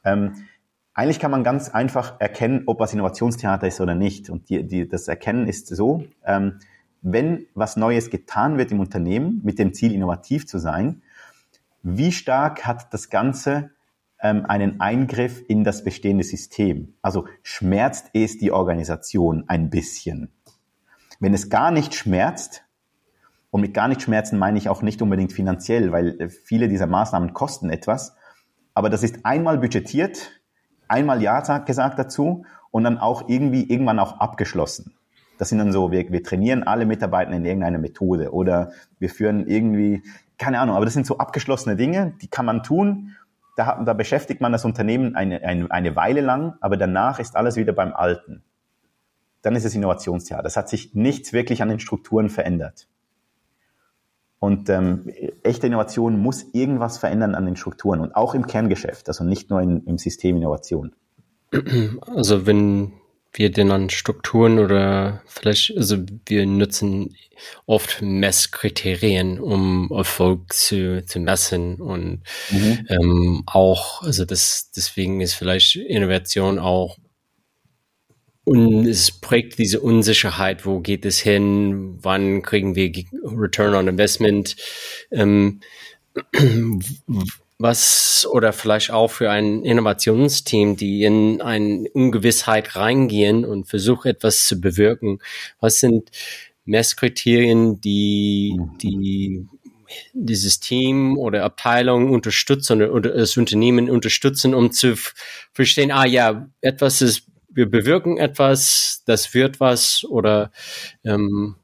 Ähm, 0.03 0.47
eigentlich 0.93 1.19
kann 1.19 1.31
man 1.31 1.43
ganz 1.43 1.69
einfach 1.69 2.19
erkennen, 2.19 2.63
ob 2.65 2.79
was 2.79 2.93
Innovationstheater 2.93 3.67
ist 3.67 3.79
oder 3.81 3.95
nicht. 3.95 4.29
Und 4.29 4.49
die, 4.49 4.67
die, 4.67 4.87
das 4.87 5.07
Erkennen 5.07 5.47
ist 5.47 5.67
so, 5.67 6.03
ähm, 6.25 6.59
wenn 7.01 7.47
was 7.55 7.77
Neues 7.77 8.09
getan 8.09 8.57
wird 8.57 8.71
im 8.71 8.79
Unternehmen 8.79 9.41
mit 9.43 9.59
dem 9.59 9.73
Ziel, 9.73 9.93
innovativ 9.93 10.47
zu 10.47 10.59
sein, 10.59 11.01
wie 11.83 12.11
stark 12.11 12.65
hat 12.65 12.93
das 12.93 13.09
Ganze 13.09 13.71
ähm, 14.21 14.45
einen 14.45 14.79
Eingriff 14.81 15.43
in 15.47 15.63
das 15.63 15.83
bestehende 15.83 16.23
System? 16.23 16.93
Also 17.01 17.27
schmerzt 17.41 18.11
es 18.13 18.37
die 18.37 18.51
Organisation 18.51 19.45
ein 19.47 19.69
bisschen? 19.69 20.31
Wenn 21.19 21.33
es 21.33 21.49
gar 21.49 21.71
nicht 21.71 21.95
schmerzt, 21.95 22.63
und 23.51 23.61
mit 23.61 23.73
gar 23.73 23.89
nicht 23.89 24.01
schmerzen 24.01 24.39
meine 24.39 24.57
ich 24.57 24.69
auch 24.69 24.81
nicht 24.81 25.01
unbedingt 25.01 25.33
finanziell, 25.33 25.91
weil 25.91 26.19
äh, 26.21 26.29
viele 26.29 26.69
dieser 26.69 26.87
Maßnahmen 26.87 27.33
kosten 27.33 27.69
etwas, 27.69 28.15
aber 28.73 28.89
das 28.89 29.03
ist 29.03 29.25
einmal 29.25 29.57
budgetiert, 29.57 30.41
einmal 30.87 31.21
Ja 31.21 31.41
gesagt 31.59 31.99
dazu 31.99 32.45
und 32.71 32.85
dann 32.85 32.97
auch 32.97 33.27
irgendwie 33.27 33.69
irgendwann 33.69 33.99
auch 33.99 34.19
abgeschlossen. 34.19 34.95
Das 35.41 35.49
sind 35.49 35.57
dann 35.57 35.71
so, 35.71 35.91
wir, 35.91 36.07
wir 36.11 36.21
trainieren 36.21 36.61
alle 36.61 36.85
Mitarbeiter 36.85 37.31
in 37.31 37.43
irgendeiner 37.45 37.79
Methode 37.79 38.31
oder 38.31 38.73
wir 38.99 39.09
führen 39.09 39.47
irgendwie, 39.47 40.03
keine 40.37 40.59
Ahnung, 40.59 40.75
aber 40.75 40.85
das 40.85 40.93
sind 40.93 41.07
so 41.07 41.17
abgeschlossene 41.17 41.75
Dinge, 41.75 42.13
die 42.21 42.27
kann 42.27 42.45
man 42.45 42.61
tun. 42.61 43.15
Da, 43.55 43.81
da 43.83 43.93
beschäftigt 43.93 44.39
man 44.39 44.51
das 44.51 44.65
Unternehmen 44.65 45.15
eine, 45.15 45.41
eine, 45.41 45.71
eine 45.71 45.95
Weile 45.95 46.21
lang, 46.21 46.57
aber 46.61 46.77
danach 46.77 47.17
ist 47.17 47.35
alles 47.35 47.55
wieder 47.55 47.73
beim 47.73 47.91
Alten. 47.91 48.43
Dann 49.41 49.55
ist 49.55 49.65
es 49.65 49.73
Innovationsjahr. 49.73 50.43
Das 50.43 50.57
hat 50.57 50.69
sich 50.69 50.93
nichts 50.93 51.33
wirklich 51.33 51.63
an 51.63 51.69
den 51.69 51.79
Strukturen 51.79 52.29
verändert. 52.29 52.87
Und 54.37 54.69
ähm, 54.69 55.09
echte 55.41 55.65
Innovation 55.65 56.19
muss 56.19 56.53
irgendwas 56.53 56.99
verändern 56.99 57.33
an 57.33 57.45
den 57.45 57.55
Strukturen 57.55 58.01
und 58.01 58.15
auch 58.15 58.35
im 58.35 58.45
Kerngeschäft, 58.45 59.07
also 59.07 59.23
nicht 59.23 59.49
nur 59.49 59.59
in, 59.59 59.85
im 59.85 59.97
System 59.97 60.37
Innovation. 60.37 60.93
Also 62.05 62.45
wenn 62.45 62.93
wir 63.33 63.51
denn 63.51 63.71
an 63.71 63.89
Strukturen 63.89 64.59
oder 64.59 65.21
vielleicht, 65.25 65.75
also 65.77 65.97
wir 66.25 66.45
nutzen 66.45 67.15
oft 67.65 68.01
Messkriterien, 68.01 69.39
um 69.39 69.89
Erfolg 69.91 70.51
zu, 70.53 71.05
zu 71.05 71.19
messen 71.19 71.75
und 71.75 72.23
mhm. 72.49 72.87
ähm, 72.89 73.43
auch, 73.45 74.03
also 74.03 74.25
das, 74.25 74.71
deswegen 74.75 75.21
ist 75.21 75.33
vielleicht 75.33 75.75
Innovation 75.75 76.59
auch 76.59 76.97
und 78.43 78.87
es 78.87 79.11
prägt 79.11 79.59
diese 79.59 79.79
Unsicherheit, 79.79 80.65
wo 80.65 80.79
geht 80.79 81.05
es 81.05 81.19
hin, 81.19 81.99
wann 82.01 82.41
kriegen 82.41 82.75
wir 82.75 82.91
Return 83.23 83.75
on 83.75 83.87
Investment, 83.87 84.55
ähm, 85.11 85.61
was 87.61 88.27
oder 88.29 88.53
vielleicht 88.53 88.91
auch 88.91 89.09
für 89.09 89.29
ein 89.29 89.63
Innovationsteam, 89.63 90.75
die 90.75 91.03
in 91.03 91.41
eine 91.41 91.89
Ungewissheit 91.93 92.75
reingehen 92.75 93.45
und 93.45 93.67
versuchen 93.67 94.09
etwas 94.09 94.47
zu 94.47 94.59
bewirken. 94.59 95.19
Was 95.59 95.79
sind 95.79 96.09
Messkriterien, 96.65 97.81
die 97.81 98.59
die 98.81 99.47
dieses 100.13 100.59
Team 100.59 101.17
oder 101.17 101.43
Abteilung 101.43 102.11
unterstützen 102.11 102.81
oder, 102.81 103.11
das 103.11 103.35
Unternehmen 103.37 103.89
unterstützen, 103.89 104.53
um 104.53 104.71
zu 104.71 104.95
verstehen, 105.53 105.91
ah 105.91 106.05
ja, 106.05 106.47
etwas 106.61 107.01
ist, 107.01 107.27
wir 107.49 107.69
bewirken 107.69 108.17
etwas, 108.17 109.03
das 109.05 109.33
wird 109.33 109.59
was 109.59 110.05
oder 110.05 110.51
ähm, 111.03 111.55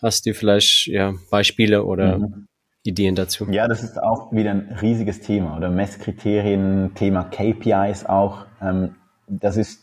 hast 0.00 0.26
du 0.26 0.34
vielleicht 0.34 0.86
ja 0.86 1.14
Beispiele 1.30 1.84
oder 1.84 2.18
mhm. 2.18 2.46
Ideen 2.84 3.14
dazu? 3.14 3.46
Ja, 3.50 3.68
das 3.68 3.82
ist 3.82 4.02
auch 4.02 4.32
wieder 4.32 4.50
ein 4.50 4.76
riesiges 4.80 5.20
Thema 5.20 5.56
oder 5.56 5.70
Messkriterien, 5.70 6.94
Thema 6.94 7.24
KPIs 7.24 8.06
auch. 8.06 8.46
Ähm, 8.60 8.96
das 9.28 9.56
ist 9.56 9.80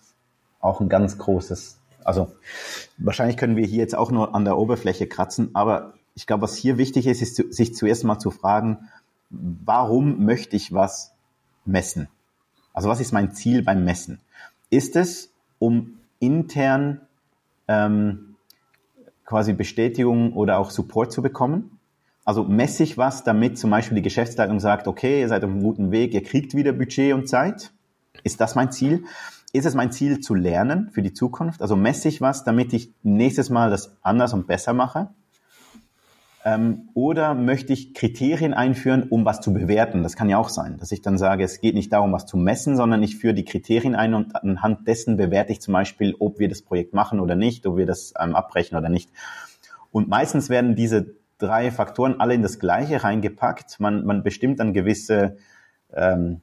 auch 0.59 0.81
ein 0.81 0.89
ganz 0.89 1.17
großes, 1.17 1.79
also 2.03 2.33
wahrscheinlich 2.97 3.37
können 3.37 3.55
wir 3.55 3.65
hier 3.65 3.79
jetzt 3.79 3.95
auch 3.95 4.11
nur 4.11 4.35
an 4.35 4.43
der 4.43 4.57
Oberfläche 4.57 5.07
kratzen, 5.07 5.51
aber 5.53 5.93
ich 6.13 6.27
glaube, 6.27 6.43
was 6.43 6.57
hier 6.57 6.77
wichtig 6.77 7.07
ist, 7.07 7.21
ist 7.21 7.35
sich 7.53 7.73
zuerst 7.73 8.03
mal 8.03 8.19
zu 8.19 8.31
fragen, 8.31 8.89
warum 9.29 10.25
möchte 10.25 10.57
ich 10.57 10.73
was 10.73 11.13
messen? 11.63 12.09
Also 12.73 12.89
was 12.89 12.99
ist 12.99 13.13
mein 13.13 13.31
Ziel 13.31 13.63
beim 13.63 13.85
Messen? 13.85 14.19
Ist 14.69 14.97
es, 14.97 15.31
um 15.59 15.99
intern 16.19 17.01
ähm, 17.69 18.35
quasi 19.25 19.53
Bestätigung 19.53 20.33
oder 20.33 20.57
auch 20.57 20.71
Support 20.71 21.13
zu 21.13 21.21
bekommen? 21.21 21.78
Also 22.29 22.43
messe 22.43 22.83
ich 22.83 22.95
was, 22.95 23.23
damit 23.23 23.57
zum 23.57 23.71
Beispiel 23.71 23.95
die 23.95 24.03
Geschäftsleitung 24.03 24.59
sagt, 24.59 24.87
okay, 24.87 25.21
ihr 25.21 25.27
seid 25.27 25.43
auf 25.43 25.49
einem 25.49 25.63
guten 25.63 25.89
Weg, 25.89 26.13
ihr 26.13 26.21
kriegt 26.21 26.53
wieder 26.53 26.73
Budget 26.73 27.15
und 27.15 27.27
Zeit. 27.27 27.71
Ist 28.23 28.39
das 28.39 28.53
mein 28.53 28.71
Ziel? 28.71 29.05
Ist 29.51 29.65
es 29.65 29.73
mein 29.73 29.91
Ziel 29.91 30.19
zu 30.19 30.35
lernen 30.35 30.91
für 30.91 31.01
die 31.01 31.11
Zukunft? 31.11 31.59
Also 31.59 31.75
messe 31.75 32.07
ich 32.07 32.21
was, 32.21 32.43
damit 32.43 32.71
ich 32.71 32.93
nächstes 33.01 33.49
Mal 33.49 33.71
das 33.71 33.97
anders 34.03 34.33
und 34.33 34.45
besser 34.45 34.73
mache? 34.73 35.09
Ähm, 36.45 36.89
oder 36.93 37.33
möchte 37.33 37.73
ich 37.73 37.95
Kriterien 37.95 38.53
einführen, 38.53 39.07
um 39.09 39.25
was 39.25 39.41
zu 39.41 39.51
bewerten? 39.51 40.03
Das 40.03 40.15
kann 40.15 40.29
ja 40.29 40.37
auch 40.37 40.49
sein, 40.49 40.77
dass 40.77 40.91
ich 40.91 41.01
dann 41.01 41.17
sage, 41.17 41.43
es 41.43 41.61
geht 41.61 41.73
nicht 41.73 41.91
darum, 41.91 42.11
was 42.11 42.27
zu 42.27 42.37
messen, 42.37 42.77
sondern 42.77 43.01
ich 43.01 43.17
führe 43.17 43.33
die 43.33 43.43
Kriterien 43.45 43.95
ein 43.95 44.13
und 44.13 44.35
anhand 44.35 44.87
dessen 44.87 45.17
bewerte 45.17 45.51
ich 45.51 45.61
zum 45.61 45.73
Beispiel, 45.73 46.15
ob 46.19 46.37
wir 46.37 46.47
das 46.47 46.61
Projekt 46.61 46.93
machen 46.93 47.19
oder 47.21 47.33
nicht, 47.33 47.65
ob 47.65 47.75
wir 47.75 47.87
das 47.87 48.13
ähm, 48.21 48.35
abbrechen 48.35 48.77
oder 48.77 48.89
nicht. 48.89 49.09
Und 49.89 50.09
meistens 50.09 50.49
werden 50.49 50.75
diese 50.75 51.17
drei 51.39 51.71
Faktoren 51.71 52.19
alle 52.19 52.35
in 52.35 52.43
das 52.43 52.59
Gleiche 52.59 53.03
reingepackt. 53.03 53.79
Man, 53.79 54.05
man 54.05 54.21
bestimmt 54.23 54.59
dann 54.59 54.73
gewisse 54.73 55.37
ähm, 55.93 56.41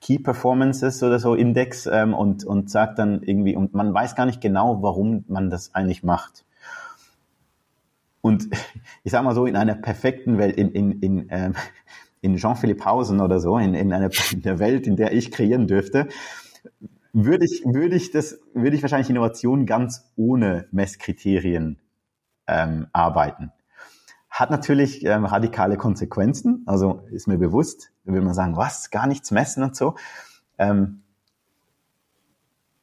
Key 0.00 0.18
Performances 0.18 1.02
oder 1.02 1.18
so 1.18 1.34
Index 1.34 1.86
ähm, 1.86 2.12
und, 2.12 2.44
und 2.44 2.68
sagt 2.70 2.98
dann 2.98 3.22
irgendwie, 3.22 3.56
und 3.56 3.72
man 3.72 3.94
weiß 3.94 4.14
gar 4.14 4.26
nicht 4.26 4.42
genau, 4.42 4.82
warum 4.82 5.24
man 5.28 5.48
das 5.48 5.74
eigentlich 5.74 6.02
macht. 6.02 6.44
Und 8.20 8.48
ich 9.04 9.12
sage 9.12 9.24
mal 9.24 9.34
so, 9.34 9.46
in 9.46 9.56
einer 9.56 9.74
perfekten 9.74 10.36
Welt, 10.36 10.56
in, 10.56 10.72
in, 10.72 11.00
in, 11.00 11.26
ähm, 11.30 11.54
in 12.20 12.36
Jean-Philippe 12.36 12.84
Hausen 12.84 13.20
oder 13.20 13.40
so, 13.40 13.56
in, 13.56 13.74
in, 13.74 13.92
einer, 13.92 14.10
in 14.32 14.42
der 14.42 14.58
Welt, 14.58 14.86
in 14.86 14.96
der 14.96 15.12
ich 15.12 15.30
kreieren 15.30 15.66
dürfte, 15.66 16.08
würde 17.14 17.44
ich, 17.44 17.62
würde 17.64 17.96
ich 17.96 18.10
das, 18.10 18.40
würde 18.52 18.76
ich 18.76 18.82
wahrscheinlich 18.82 19.08
Innovation 19.08 19.66
ganz 19.66 20.10
ohne 20.16 20.66
Messkriterien 20.72 21.78
ähm, 22.46 22.88
arbeiten. 22.92 23.52
Hat 24.34 24.50
natürlich 24.50 25.04
ähm, 25.04 25.26
radikale 25.26 25.76
Konsequenzen, 25.76 26.64
also 26.66 27.04
ist 27.12 27.28
mir 27.28 27.38
bewusst, 27.38 27.92
da 28.04 28.12
will 28.12 28.20
man 28.20 28.34
sagen, 28.34 28.56
was, 28.56 28.90
gar 28.90 29.06
nichts 29.06 29.30
messen 29.30 29.62
und 29.62 29.76
so. 29.76 29.94
Ähm, 30.58 31.04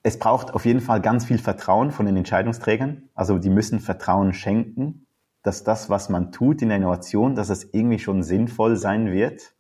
es 0.02 0.18
braucht 0.18 0.54
auf 0.54 0.64
jeden 0.64 0.80
Fall 0.80 1.02
ganz 1.02 1.26
viel 1.26 1.40
Vertrauen 1.40 1.92
von 1.92 2.06
den 2.06 2.16
Entscheidungsträgern. 2.16 3.10
Also 3.16 3.38
die 3.38 3.50
müssen 3.50 3.82
Vertrauen 3.82 4.32
schenken, 4.32 5.06
dass 5.44 5.66
das, 5.66 5.90
was 5.90 6.08
man 6.08 6.32
tut 6.32 6.62
in 6.62 6.70
der 6.70 6.78
Innovation, 6.78 7.36
dass 7.36 7.50
es 7.50 7.74
irgendwie 7.74 8.00
schon 8.00 8.24
sinnvoll 8.24 8.78
sein 8.78 9.12
wird. 9.12 9.54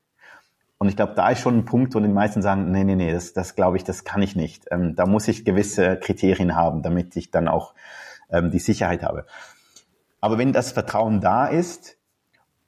Und 0.78 0.88
ich 0.88 0.96
glaube, 0.96 1.14
da 1.16 1.28
ist 1.30 1.42
schon 1.42 1.58
ein 1.58 1.66
Punkt, 1.66 1.94
wo 1.94 2.00
die 2.00 2.08
meisten 2.08 2.42
sagen, 2.42 2.72
nee, 2.72 2.86
nee, 2.86 2.96
nee, 2.96 3.12
das, 3.12 3.34
das 3.34 3.54
glaube 3.54 3.76
ich, 3.76 3.84
das 3.84 4.06
kann 4.06 4.22
ich 4.22 4.38
nicht. 4.38 4.64
Ähm, 4.72 4.96
da 4.96 5.06
muss 5.06 5.28
ich 5.28 5.44
gewisse 5.44 5.98
Kriterien 5.98 6.56
haben, 6.56 6.84
damit 6.84 7.18
ich 7.18 7.32
dann 7.32 7.50
auch 7.50 7.74
ähm, 8.30 8.50
die 8.50 8.60
Sicherheit 8.60 9.04
habe. 9.04 9.26
Aber 10.22 10.38
wenn 10.38 10.54
das 10.54 10.72
Vertrauen 10.72 11.20
da 11.20 11.48
ist, 11.48 11.98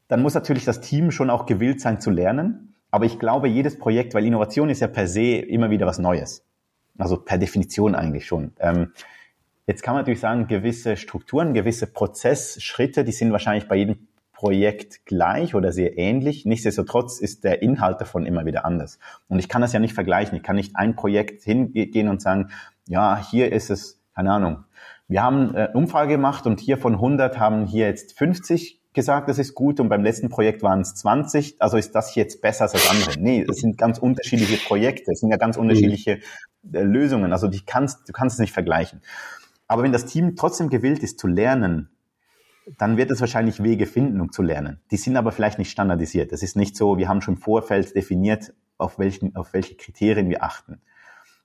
dann 0.07 0.21
muss 0.21 0.33
natürlich 0.33 0.65
das 0.65 0.81
Team 0.81 1.11
schon 1.11 1.29
auch 1.29 1.45
gewillt 1.45 1.79
sein 1.79 2.01
zu 2.01 2.09
lernen. 2.09 2.75
Aber 2.91 3.05
ich 3.05 3.19
glaube, 3.19 3.47
jedes 3.47 3.79
Projekt, 3.79 4.13
weil 4.13 4.25
Innovation 4.25 4.69
ist 4.69 4.81
ja 4.81 4.87
per 4.87 5.07
se 5.07 5.37
immer 5.37 5.69
wieder 5.69 5.85
was 5.85 5.99
Neues. 5.99 6.45
Also 6.97 7.17
per 7.17 7.37
Definition 7.37 7.95
eigentlich 7.95 8.27
schon. 8.27 8.53
Ähm, 8.59 8.91
jetzt 9.65 9.81
kann 9.81 9.95
man 9.95 10.01
natürlich 10.01 10.19
sagen, 10.19 10.47
gewisse 10.47 10.97
Strukturen, 10.97 11.53
gewisse 11.53 11.87
Prozessschritte, 11.87 13.03
die 13.03 13.11
sind 13.11 13.31
wahrscheinlich 13.31 13.67
bei 13.67 13.77
jedem 13.77 14.07
Projekt 14.43 15.05
gleich 15.05 15.55
oder 15.55 15.71
sehr 15.71 15.97
ähnlich. 15.97 16.45
Nichtsdestotrotz 16.45 17.19
ist 17.19 17.43
der 17.43 17.61
Inhalt 17.61 18.01
davon 18.01 18.25
immer 18.25 18.45
wieder 18.45 18.65
anders. 18.65 18.99
Und 19.29 19.39
ich 19.39 19.47
kann 19.47 19.61
das 19.61 19.73
ja 19.73 19.79
nicht 19.79 19.93
vergleichen. 19.93 20.35
Ich 20.35 20.43
kann 20.43 20.57
nicht 20.57 20.75
ein 20.75 20.95
Projekt 20.95 21.43
hingehen 21.43 22.09
und 22.09 22.21
sagen, 22.21 22.49
ja, 22.87 23.17
hier 23.17 23.51
ist 23.51 23.69
es, 23.69 24.01
keine 24.13 24.31
Ahnung. 24.31 24.65
Wir 25.07 25.21
haben 25.21 25.55
eine 25.55 25.73
Umfrage 25.73 26.13
gemacht 26.13 26.45
und 26.45 26.59
hier 26.59 26.77
von 26.77 26.93
100 26.93 27.39
haben 27.39 27.65
hier 27.65 27.87
jetzt 27.87 28.17
50 28.17 28.81
gesagt, 28.93 29.27
das 29.27 29.39
ist 29.39 29.55
gut 29.55 29.79
und 29.79 29.89
beim 29.89 30.03
letzten 30.03 30.29
Projekt 30.29 30.61
waren 30.63 30.81
es 30.81 30.95
20, 30.95 31.55
also 31.59 31.77
ist 31.77 31.93
das 31.95 32.15
jetzt 32.15 32.41
besser 32.41 32.63
als 32.63 32.73
das 32.73 32.89
andere. 32.89 33.19
Nee, 33.19 33.45
es 33.49 33.57
sind 33.57 33.77
ganz 33.77 33.97
unterschiedliche 33.97 34.57
Projekte, 34.65 35.11
es 35.11 35.19
sind 35.19 35.31
ja 35.31 35.37
ganz 35.37 35.57
unterschiedliche 35.57 36.19
äh, 36.71 36.83
Lösungen, 36.83 37.33
also 37.33 37.47
die 37.47 37.65
kannst, 37.65 38.07
du 38.07 38.13
kannst 38.13 38.35
es 38.35 38.39
nicht 38.39 38.53
vergleichen. 38.53 39.01
Aber 39.67 39.83
wenn 39.83 39.91
das 39.91 40.05
Team 40.05 40.35
trotzdem 40.35 40.69
gewillt 40.69 40.99
ist 40.99 41.19
zu 41.19 41.27
lernen, 41.27 41.89
dann 42.77 42.95
wird 42.97 43.11
es 43.11 43.19
wahrscheinlich 43.19 43.61
Wege 43.63 43.85
finden, 43.85 44.21
um 44.21 44.31
zu 44.31 44.41
lernen. 44.41 44.79
Die 44.91 44.97
sind 44.97 45.17
aber 45.17 45.31
vielleicht 45.31 45.57
nicht 45.57 45.71
standardisiert. 45.71 46.31
Es 46.31 46.43
ist 46.43 46.55
nicht 46.55 46.77
so, 46.77 46.97
wir 46.97 47.09
haben 47.09 47.21
schon 47.21 47.35
im 47.35 47.41
Vorfeld 47.41 47.95
definiert, 47.95 48.53
auf, 48.77 48.99
welchen, 48.99 49.35
auf 49.35 49.53
welche 49.53 49.75
Kriterien 49.75 50.29
wir 50.29 50.43
achten. 50.43 50.81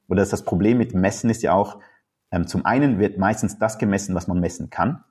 Oder 0.08 0.24
das 0.24 0.44
Problem 0.44 0.78
mit 0.78 0.94
Messen 0.94 1.30
ist 1.30 1.42
ja 1.42 1.52
auch, 1.52 1.80
zum 2.46 2.64
einen 2.64 2.98
wird 2.98 3.18
meistens 3.18 3.58
das 3.58 3.78
gemessen, 3.78 4.14
was 4.14 4.28
man 4.28 4.40
messen 4.40 4.70
kann. 4.70 5.04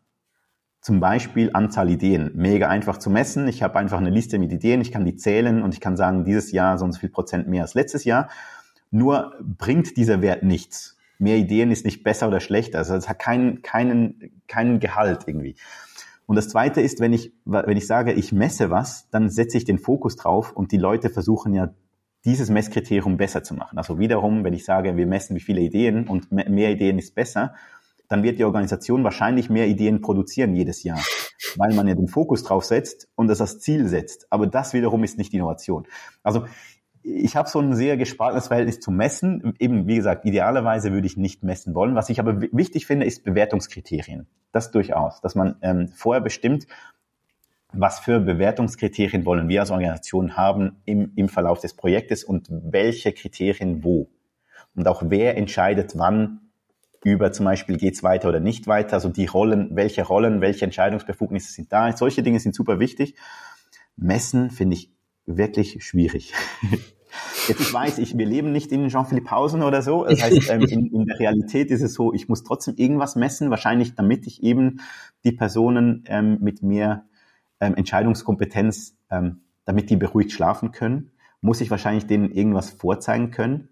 Zum 0.82 0.99
Beispiel 0.99 1.49
Anzahl 1.53 1.89
Ideen. 1.89 2.32
Mega 2.36 2.70
einfach 2.70 2.97
zu 2.97 3.09
messen. 3.09 3.47
Ich 3.47 3.63
habe 3.63 3.80
einfach 3.80 3.97
eine 3.97 4.09
Liste 4.11 4.39
mit 4.39 4.51
Ideen, 4.51 4.82
ich 4.82 4.91
kann 4.91 5.05
die 5.05 5.15
zählen 5.15 5.63
und 5.63 5.74
ich 5.74 5.82
kann 5.82 5.97
sagen, 5.97 6.24
dieses 6.24 6.51
Jahr 6.51 6.78
so 6.78 6.86
und 6.86 6.93
so 6.93 6.99
viel 6.99 7.09
Prozent 7.09 7.47
mehr 7.47 7.63
als 7.63 7.74
letztes 7.74 8.05
Jahr. 8.05 8.30
Nur 8.91 9.34
bringt 9.41 9.97
dieser 9.97 10.22
Wert 10.22 10.43
nichts. 10.43 10.97
Mehr 11.20 11.38
Ideen 11.38 11.72
ist 11.72 11.84
nicht 11.84 12.03
besser 12.03 12.28
oder 12.28 12.39
schlechter. 12.39 12.78
Also 12.78 12.95
es 12.95 13.09
hat 13.09 13.20
keinen, 13.20 13.63
keinen, 13.63 14.41
keinen 14.47 14.80
Gehalt 14.80 15.24
irgendwie. 15.28 15.55
Und 16.28 16.36
das 16.36 16.49
Zweite 16.49 16.82
ist, 16.82 16.99
wenn 16.99 17.13
ich, 17.13 17.34
wenn 17.45 17.78
ich 17.78 17.88
sage, 17.88 18.13
ich 18.13 18.32
messe 18.32 18.70
was, 18.70 19.09
dann 19.09 19.30
setze 19.30 19.57
ich 19.57 19.65
den 19.65 19.80
Fokus 19.80 20.15
drauf 20.18 20.51
und 20.51 20.72
die 20.72 20.78
Leute 20.78 21.09
versuchen 21.09 21.53
ja 21.53 21.74
dieses 22.28 22.50
Messkriterium 22.50 23.16
besser 23.16 23.42
zu 23.42 23.54
machen. 23.54 23.78
Also 23.78 24.00
wiederum, 24.00 24.44
wenn 24.44 24.54
ich 24.54 24.66
sage, 24.66 24.98
wir 24.98 25.08
messen 25.08 25.36
wie 25.38 25.40
viele 25.40 25.62
Ideen 25.62 26.08
und 26.08 26.30
mehr 26.30 26.70
Ideen 26.72 27.00
ist 27.00 27.16
besser, 27.16 27.56
dann 28.10 28.22
wird 28.22 28.38
die 28.38 28.44
Organisation 28.44 29.06
wahrscheinlich 29.06 29.50
mehr 29.50 29.68
Ideen 29.68 30.02
produzieren 30.02 30.54
jedes 30.54 30.84
Jahr, 30.84 31.00
weil 31.56 31.74
man 31.74 31.88
ja 31.88 31.96
den 31.96 32.10
Fokus 32.10 32.44
drauf 32.44 32.66
setzt 32.66 33.08
und 33.16 33.28
das 33.28 33.40
als 33.40 33.62
Ziel 33.62 33.88
setzt. 33.88 34.28
Aber 34.30 34.46
das 34.46 34.74
wiederum 34.74 35.06
ist 35.06 35.18
nicht 35.18 35.34
Innovation. 35.34 35.88
Also 36.22 36.46
ich 37.02 37.38
habe 37.38 37.48
so 37.48 37.62
ein 37.62 37.74
sehr 37.74 37.96
gespaltenes 37.96 38.48
Verhältnis 38.48 38.82
zu 38.82 38.92
Messen. 38.92 39.54
Eben, 39.60 39.88
wie 39.88 39.96
gesagt, 39.96 40.26
idealerweise 40.26 40.92
würde 40.92 41.08
ich 41.08 41.16
nicht 41.16 41.44
messen 41.44 41.76
wollen. 41.76 41.96
Was 41.96 42.10
ich 42.10 42.20
aber 42.20 42.42
wichtig 42.52 42.86
finde, 42.86 43.06
ist 43.06 43.24
Bewertungskriterien. 43.24 44.28
Das 44.52 44.72
durchaus, 44.72 45.22
dass 45.22 45.34
man 45.34 45.56
ähm, 45.62 45.88
vorher 45.96 46.22
bestimmt, 46.22 46.68
was 47.74 47.99
für 47.99 48.20
Bewertungskriterien 48.20 49.26
wollen 49.26 49.49
wir 49.49 49.61
als 49.61 49.72
Organisation 49.72 50.38
haben 50.38 50.78
im, 50.86 51.11
im 51.15 51.30
Verlauf 51.30 51.59
des 51.59 51.74
Projektes 51.74 52.24
und 52.24 52.47
welche 52.49 53.11
Kriterien 53.11 53.84
wo. 53.84 54.09
Und 54.76 54.88
auch 54.88 55.03
wer 55.05 55.38
entscheidet 55.38 55.97
wann 55.97 56.41
über 57.03 57.32
zum 57.32 57.45
Beispiel 57.45 57.78
geht's 57.78 58.03
weiter 58.03 58.30
oder 58.30 58.39
nicht 58.39 58.68
weiter, 58.68 58.93
also 58.93 59.09
die 59.09 59.26
Rollen, 59.26 59.76
welche 59.76 60.03
Rollen, 60.03 60.41
welche 60.41 60.65
Entscheidungsbefugnisse 60.65 61.51
sind 61.51 61.72
da. 61.72 61.95
Solche 61.95 62.24
Dinge 62.24 62.39
sind 62.39 62.55
super 62.55 62.80
wichtig. 62.80 63.15
Messen 63.95 64.51
finde 64.51 64.76
ich 64.76 64.91
wirklich 65.26 65.84
schwierig. 65.84 66.34
Jetzt 67.47 67.61
ich 67.61 67.74
weiß, 67.74 67.97
ich, 67.99 68.18
wir 68.18 68.26
leben 68.26 68.51
nicht 68.51 68.72
in 68.72 68.89
Jean-Philippe 68.89 69.28
Pausen 69.28 69.63
oder 69.63 69.82
so. 69.82 70.05
Das 70.05 70.22
heißt, 70.22 70.49
ähm, 70.49 70.61
in, 70.63 70.86
in, 70.88 71.05
der 71.05 71.20
Realität 71.20 71.72
ist 71.72 71.82
es 71.82 71.93
so, 71.93 72.13
ich 72.13 72.28
muss 72.28 72.43
trotzdem 72.43 72.76
irgendwas 72.76 73.15
messen, 73.15 73.49
wahrscheinlich 73.49 73.95
damit 73.95 74.28
ich 74.28 74.43
eben 74.43 74.82
die 75.24 75.32
Personen 75.32 76.03
ähm, 76.07 76.38
mit 76.41 76.61
mehr 76.61 77.07
ähm, 77.60 77.76
Entscheidungskompetenz, 77.76 78.95
ähm, 79.10 79.41
damit 79.66 79.89
die 79.89 79.97
beruhigt 79.97 80.32
schlafen 80.32 80.72
können, 80.72 81.12
muss 81.41 81.62
ich 81.62 81.72
wahrscheinlich 81.72 82.08
denen 82.08 82.32
irgendwas 82.32 82.70
vorzeigen 82.70 83.32
können. 83.32 83.70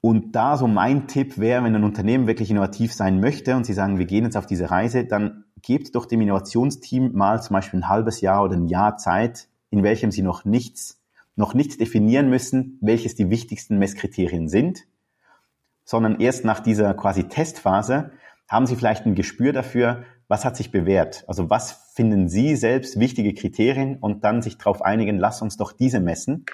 Und 0.00 0.32
da 0.36 0.56
so 0.56 0.68
mein 0.68 1.08
Tipp 1.08 1.38
wäre, 1.38 1.64
wenn 1.64 1.74
ein 1.74 1.84
Unternehmen 1.84 2.26
wirklich 2.26 2.50
innovativ 2.50 2.92
sein 2.92 3.20
möchte 3.20 3.56
und 3.56 3.64
Sie 3.64 3.72
sagen, 3.72 3.98
wir 3.98 4.06
gehen 4.06 4.24
jetzt 4.24 4.36
auf 4.36 4.46
diese 4.46 4.70
Reise, 4.70 5.04
dann 5.04 5.44
gebt 5.62 5.94
doch 5.94 6.06
dem 6.06 6.20
Innovationsteam 6.20 7.12
mal 7.12 7.42
zum 7.42 7.54
Beispiel 7.54 7.80
ein 7.80 7.88
halbes 7.88 8.20
Jahr 8.20 8.44
oder 8.44 8.54
ein 8.54 8.68
Jahr 8.68 8.98
Zeit, 8.98 9.48
in 9.70 9.82
welchem 9.82 10.12
Sie 10.12 10.22
noch 10.22 10.44
nichts, 10.44 11.02
noch 11.34 11.54
nichts 11.54 11.76
definieren 11.76 12.30
müssen, 12.30 12.78
welches 12.80 13.16
die 13.16 13.30
wichtigsten 13.30 13.78
Messkriterien 13.78 14.48
sind, 14.48 14.84
sondern 15.84 16.20
erst 16.20 16.44
nach 16.44 16.60
dieser 16.60 16.94
quasi 16.94 17.24
Testphase 17.24 18.12
haben 18.48 18.66
Sie 18.66 18.76
vielleicht 18.76 19.06
ein 19.06 19.14
Gespür 19.14 19.52
dafür, 19.52 20.04
was 20.28 20.44
hat 20.44 20.56
sich 20.56 20.70
bewährt? 20.70 21.24
Also 21.28 21.50
was 21.50 21.92
finden 21.94 22.28
Sie 22.28 22.56
selbst 22.56 22.98
wichtige 22.98 23.34
Kriterien 23.34 23.96
und 23.96 24.24
dann 24.24 24.42
sich 24.42 24.58
darauf 24.58 24.82
einigen, 24.82 25.18
lass 25.18 25.42
uns 25.42 25.56
doch 25.56 25.72
diese 25.72 26.00
messen 26.00 26.44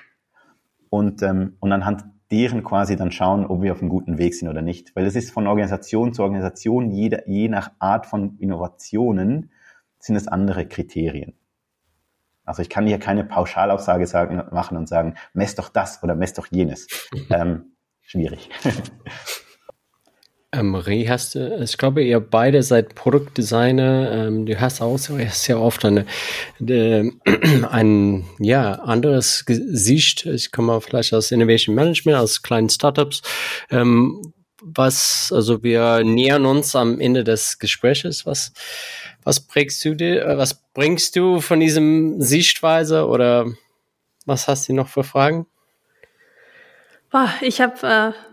und, 0.90 1.22
ähm, 1.22 1.56
und 1.60 1.72
anhand 1.72 2.04
deren 2.30 2.64
quasi 2.64 2.96
dann 2.96 3.12
schauen, 3.12 3.44
ob 3.44 3.62
wir 3.62 3.72
auf 3.72 3.80
einem 3.80 3.90
guten 3.90 4.18
Weg 4.18 4.34
sind 4.34 4.48
oder 4.48 4.62
nicht. 4.62 4.96
Weil 4.96 5.06
es 5.06 5.16
ist 5.16 5.30
von 5.30 5.46
Organisation 5.46 6.14
zu 6.14 6.22
Organisation, 6.22 6.90
jede, 6.90 7.24
je 7.26 7.48
nach 7.48 7.72
Art 7.78 8.06
von 8.06 8.38
Innovationen 8.38 9.50
sind 9.98 10.16
es 10.16 10.28
andere 10.28 10.66
Kriterien. 10.66 11.34
Also 12.44 12.62
ich 12.62 12.70
kann 12.70 12.86
hier 12.86 12.98
keine 12.98 13.24
Pauschalaussage 13.24 14.06
sagen, 14.06 14.42
machen 14.50 14.76
und 14.76 14.88
sagen, 14.88 15.14
mess 15.32 15.54
doch 15.54 15.68
das 15.68 16.02
oder 16.02 16.14
mess 16.14 16.32
doch 16.32 16.46
jenes. 16.50 16.88
ähm, 17.30 17.76
schwierig. 18.00 18.50
Ähm, 20.54 20.68
Marie, 20.68 21.08
hast 21.08 21.34
du, 21.34 21.62
ich 21.62 21.78
glaube, 21.78 22.02
ihr 22.02 22.20
beide 22.20 22.62
seid 22.62 22.94
Produktdesigner. 22.94 24.26
Ähm, 24.26 24.44
du 24.44 24.60
hast 24.60 24.82
auch 24.82 24.98
sehr 24.98 25.58
oft 25.58 25.82
eine, 25.86 26.04
eine, 26.60 27.12
ein 27.70 28.26
ja, 28.38 28.74
anderes 28.74 29.46
Gesicht. 29.46 30.26
Ich 30.26 30.52
komme 30.52 30.78
vielleicht 30.82 31.14
aus 31.14 31.30
Innovation 31.30 31.74
Management, 31.74 32.18
aus 32.18 32.42
kleinen 32.42 32.68
Startups. 32.68 33.22
Ähm, 33.70 34.34
was, 34.60 35.32
also 35.34 35.62
wir 35.62 36.04
nähern 36.04 36.44
uns 36.44 36.76
am 36.76 37.00
Ende 37.00 37.24
des 37.24 37.58
Gespräches. 37.58 38.26
Was, 38.26 38.52
was 39.24 39.40
bringst 39.40 39.82
du 39.86 39.94
dir, 39.94 40.22
äh, 40.22 40.36
was 40.36 40.62
bringst 40.74 41.16
du 41.16 41.40
von 41.40 41.60
diesem 41.60 42.20
Sichtweise 42.20 43.06
oder 43.06 43.46
was 44.26 44.48
hast 44.48 44.68
du 44.68 44.74
noch 44.74 44.88
für 44.88 45.02
Fragen? 45.02 45.46
Ich 47.40 47.60
habe 47.62 47.86
äh 47.86 48.31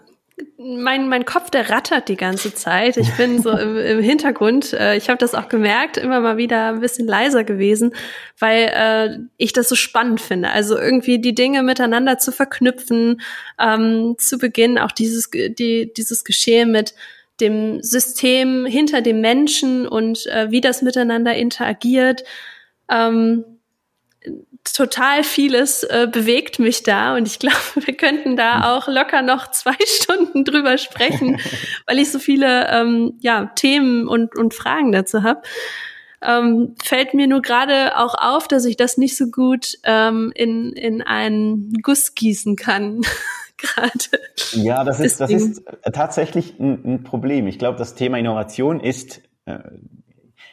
mein, 0.58 1.08
mein 1.08 1.26
Kopf, 1.26 1.50
der 1.50 1.70
rattert 1.70 2.10
die 2.10 2.16
ganze 2.16 2.54
Zeit. 2.54 2.98
Ich 2.98 3.16
bin 3.18 3.42
so 3.42 3.52
im, 3.52 3.78
im 3.78 4.00
Hintergrund. 4.00 4.74
Äh, 4.74 4.98
ich 4.98 5.10
habe 5.10 5.18
das 5.18 5.34
auch 5.34 5.50
gemerkt, 5.50 5.98
immer 5.98 6.20
mal 6.20 6.38
wieder 6.38 6.70
ein 6.70 6.82
bisschen 6.82 7.08
leiser 7.08 7.44
gewesen, 7.44 7.94
weil 8.38 8.72
äh, 8.74 9.18
ich 9.38 9.54
das 9.54 9.70
so 9.70 9.76
spannend 9.76 10.22
finde. 10.22 10.50
Also 10.52 10.78
irgendwie 10.78 11.20
die 11.20 11.36
Dinge 11.36 11.64
miteinander 11.64 12.18
zu 12.18 12.32
verknüpfen. 12.32 13.22
Ähm, 13.60 14.16
zu 14.18 14.38
Beginn 14.38 14.78
auch 14.78 14.92
dieses, 14.92 15.30
die, 15.32 15.94
dieses 15.94 16.24
Geschehen 16.24 16.72
mit 16.72 16.94
dem 17.40 17.82
System 17.82 18.66
hinter 18.66 19.02
dem 19.02 19.22
Menschen 19.22 19.88
und 19.88 20.26
äh, 20.28 20.52
wie 20.52 20.62
das 20.62 20.82
miteinander 20.82 21.36
interagiert. 21.36 22.24
Ähm, 22.90 23.46
total 24.64 25.24
vieles 25.24 25.84
äh, 25.84 26.08
bewegt 26.12 26.60
mich 26.60 26.84
da 26.84 27.16
und 27.16 27.28
ich 27.28 27.40
glaube, 27.40 27.58
wir 27.76 27.96
könnten 27.96 28.36
da 28.36 28.76
auch 28.76 28.88
locker 28.88 29.22
noch 29.22 29.52
zwei 29.52 29.76
Stunden 29.86 30.46
drüber 30.46 30.78
sprechen, 30.78 31.40
weil 31.88 32.00
ich 32.00 32.12
so 32.12 32.20
viele 32.20 32.70
ähm, 32.70 33.14
ja, 33.20 33.52
Themen 33.56 34.08
und, 34.08 34.36
und 34.36 34.54
Fragen 34.54 34.92
dazu 34.92 35.24
habe. 35.24 35.42
Ähm, 36.22 36.76
fällt 36.84 37.14
mir 37.14 37.28
nur 37.28 37.42
gerade 37.42 37.98
auch 37.98 38.14
auf, 38.14 38.50
dass 38.50 38.66
ich 38.66 38.76
das 38.76 38.98
nicht 38.98 39.16
so 39.16 39.28
gut 39.28 39.78
ähm, 39.86 40.34
in, 40.36 40.74
in 40.74 41.02
einen 41.02 41.72
Guss 41.82 42.14
gießen 42.14 42.58
kann. 42.58 43.02
gerade. 43.58 44.22
Ja, 44.54 44.84
das 44.84 45.00
ist, 45.00 45.20
das 45.20 45.32
ist 45.32 45.64
tatsächlich 45.94 46.60
ein, 46.60 46.82
ein 46.86 47.04
Problem. 47.04 47.48
Ich 47.48 47.60
glaube, 47.60 47.78
das 47.78 47.96
Thema 47.96 48.18
Innovation 48.18 48.80
ist 48.80 49.22
äh, 49.46 49.60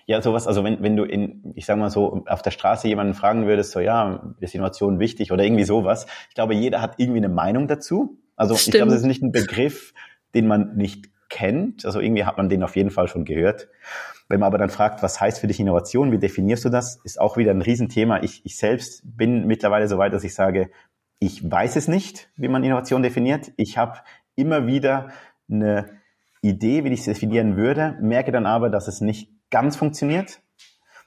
ja, 0.06 0.22
sowas, 0.22 0.46
also 0.46 0.62
wenn, 0.62 0.82
wenn 0.82 0.96
du 0.96 1.04
in, 1.04 1.52
ich 1.56 1.66
sag 1.66 1.78
mal 1.78 1.90
so, 1.90 2.24
auf 2.26 2.40
der 2.40 2.52
Straße 2.52 2.86
jemanden 2.86 3.14
fragen 3.14 3.46
würdest, 3.46 3.72
so 3.72 3.80
ja, 3.80 4.34
ist 4.40 4.54
Innovation 4.54 5.00
wichtig 5.00 5.32
oder 5.32 5.44
irgendwie 5.44 5.64
sowas, 5.64 6.06
ich 6.28 6.34
glaube, 6.34 6.54
jeder 6.54 6.80
hat 6.80 6.94
irgendwie 6.98 7.18
eine 7.18 7.28
Meinung 7.28 7.66
dazu. 7.66 8.16
Also 8.36 8.54
Stimmt. 8.54 8.66
ich 8.66 8.78
glaube, 8.78 8.92
das 8.92 9.00
ist 9.00 9.06
nicht 9.06 9.22
ein 9.22 9.32
Begriff, 9.32 9.94
den 10.34 10.46
man 10.46 10.76
nicht 10.76 11.10
kennt. 11.28 11.84
Also 11.84 12.00
irgendwie 12.00 12.24
hat 12.24 12.36
man 12.36 12.48
den 12.48 12.62
auf 12.62 12.76
jeden 12.76 12.90
Fall 12.90 13.08
schon 13.08 13.24
gehört. 13.24 13.68
Wenn 14.28 14.40
man 14.40 14.46
aber 14.46 14.58
dann 14.58 14.70
fragt, 14.70 15.02
was 15.02 15.20
heißt 15.20 15.40
für 15.40 15.48
dich 15.48 15.58
Innovation, 15.58 16.12
wie 16.12 16.18
definierst 16.18 16.64
du 16.64 16.68
das, 16.68 17.00
ist 17.04 17.20
auch 17.20 17.36
wieder 17.36 17.50
ein 17.50 17.62
Riesenthema. 17.62 18.22
Ich, 18.22 18.42
ich 18.44 18.56
selbst 18.56 19.02
bin 19.04 19.46
mittlerweile 19.46 19.88
so 19.88 19.98
weit, 19.98 20.12
dass 20.12 20.24
ich 20.24 20.34
sage, 20.34 20.70
ich 21.18 21.50
weiß 21.50 21.76
es 21.76 21.88
nicht, 21.88 22.28
wie 22.36 22.48
man 22.48 22.62
Innovation 22.62 23.02
definiert. 23.02 23.52
Ich 23.56 23.76
habe 23.78 23.98
immer 24.36 24.66
wieder 24.66 25.10
eine 25.50 25.86
Idee, 26.42 26.84
wie 26.84 26.92
ich 26.92 27.00
es 27.00 27.06
definieren 27.06 27.56
würde, 27.56 27.96
merke 28.00 28.30
dann 28.30 28.46
aber, 28.46 28.68
dass 28.68 28.86
es 28.86 29.00
nicht 29.00 29.30
ganz 29.50 29.76
funktioniert. 29.76 30.40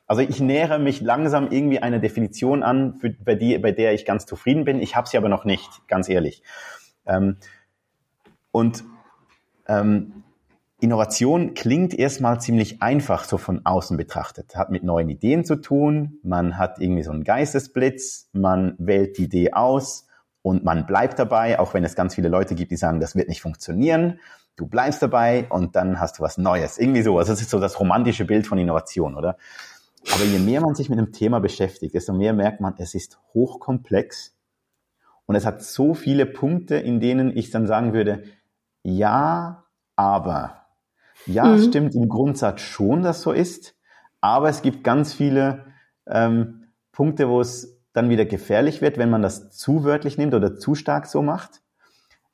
Also 0.07 0.21
ich 0.23 0.39
nähere 0.39 0.79
mich 0.79 1.01
langsam 1.01 1.51
irgendwie 1.51 1.79
einer 1.79 1.99
Definition 1.99 2.63
an, 2.63 2.95
für, 2.95 3.11
bei, 3.11 3.35
die, 3.35 3.57
bei 3.59 3.71
der 3.71 3.93
ich 3.93 4.05
ganz 4.05 4.25
zufrieden 4.25 4.65
bin. 4.65 4.81
Ich 4.81 4.95
habe 4.95 5.07
sie 5.07 5.17
aber 5.17 5.29
noch 5.29 5.45
nicht, 5.45 5.87
ganz 5.87 6.09
ehrlich. 6.09 6.41
Ähm, 7.05 7.37
und 8.51 8.83
ähm, 9.67 10.23
Innovation 10.81 11.53
klingt 11.53 11.93
erstmal 11.93 12.39
ziemlich 12.39 12.81
einfach 12.81 13.25
so 13.25 13.37
von 13.37 13.65
außen 13.65 13.97
betrachtet. 13.97 14.55
Hat 14.55 14.71
mit 14.71 14.83
neuen 14.83 15.09
Ideen 15.09 15.43
zu 15.43 15.57
tun, 15.57 16.19
man 16.23 16.57
hat 16.57 16.79
irgendwie 16.79 17.03
so 17.03 17.11
einen 17.11 17.23
Geistesblitz, 17.25 18.29
man 18.31 18.75
wählt 18.79 19.17
die 19.17 19.25
Idee 19.25 19.53
aus 19.53 20.07
und 20.41 20.63
man 20.63 20.85
bleibt 20.85 21.19
dabei, 21.19 21.59
auch 21.59 21.73
wenn 21.73 21.83
es 21.83 21.95
ganz 21.95 22.15
viele 22.15 22.29
Leute 22.29 22.55
gibt, 22.55 22.71
die 22.71 22.77
sagen, 22.77 23.01
das 23.01 23.15
wird 23.15 23.27
nicht 23.27 23.41
funktionieren. 23.41 24.19
Du 24.59 24.67
bleibst 24.67 25.01
dabei 25.01 25.47
und 25.49 25.77
dann 25.77 26.01
hast 26.01 26.19
du 26.19 26.21
was 26.21 26.37
Neues. 26.37 26.77
Irgendwie 26.77 27.01
so. 27.01 27.17
Also 27.17 27.31
das 27.31 27.39
ist 27.39 27.49
so 27.49 27.61
das 27.61 27.79
romantische 27.79 28.25
Bild 28.25 28.45
von 28.45 28.57
Innovation, 28.57 29.15
oder? 29.15 29.37
Aber 30.13 30.25
je 30.25 30.37
mehr 30.37 30.59
man 30.59 30.75
sich 30.75 30.89
mit 30.89 30.99
einem 30.99 31.13
Thema 31.13 31.39
beschäftigt, 31.39 31.95
desto 31.95 32.11
mehr 32.11 32.33
merkt 32.33 32.59
man, 32.59 32.73
es 32.77 32.93
ist 32.93 33.21
hochkomplex 33.33 34.35
und 35.25 35.35
es 35.35 35.45
hat 35.45 35.63
so 35.63 35.93
viele 35.93 36.25
Punkte, 36.25 36.75
in 36.75 36.99
denen 36.99 37.37
ich 37.37 37.51
dann 37.51 37.67
sagen 37.67 37.93
würde, 37.93 38.23
ja, 38.83 39.63
aber 39.95 40.65
ja, 41.25 41.45
mhm. 41.45 41.53
es 41.53 41.65
stimmt 41.67 41.95
im 41.95 42.09
Grundsatz 42.09 42.59
schon, 42.59 43.01
dass 43.01 43.21
so 43.21 43.31
ist, 43.31 43.77
aber 44.19 44.49
es 44.49 44.61
gibt 44.61 44.83
ganz 44.83 45.13
viele 45.13 45.67
ähm, 46.05 46.73
Punkte, 46.91 47.29
wo 47.29 47.39
es 47.39 47.79
dann 47.93 48.09
wieder 48.09 48.25
gefährlich 48.25 48.81
wird, 48.81 48.97
wenn 48.97 49.09
man 49.09 49.21
das 49.21 49.51
zu 49.51 49.85
wörtlich 49.85 50.17
nimmt 50.17 50.33
oder 50.33 50.57
zu 50.57 50.75
stark 50.75 51.05
so 51.05 51.21
macht. 51.21 51.61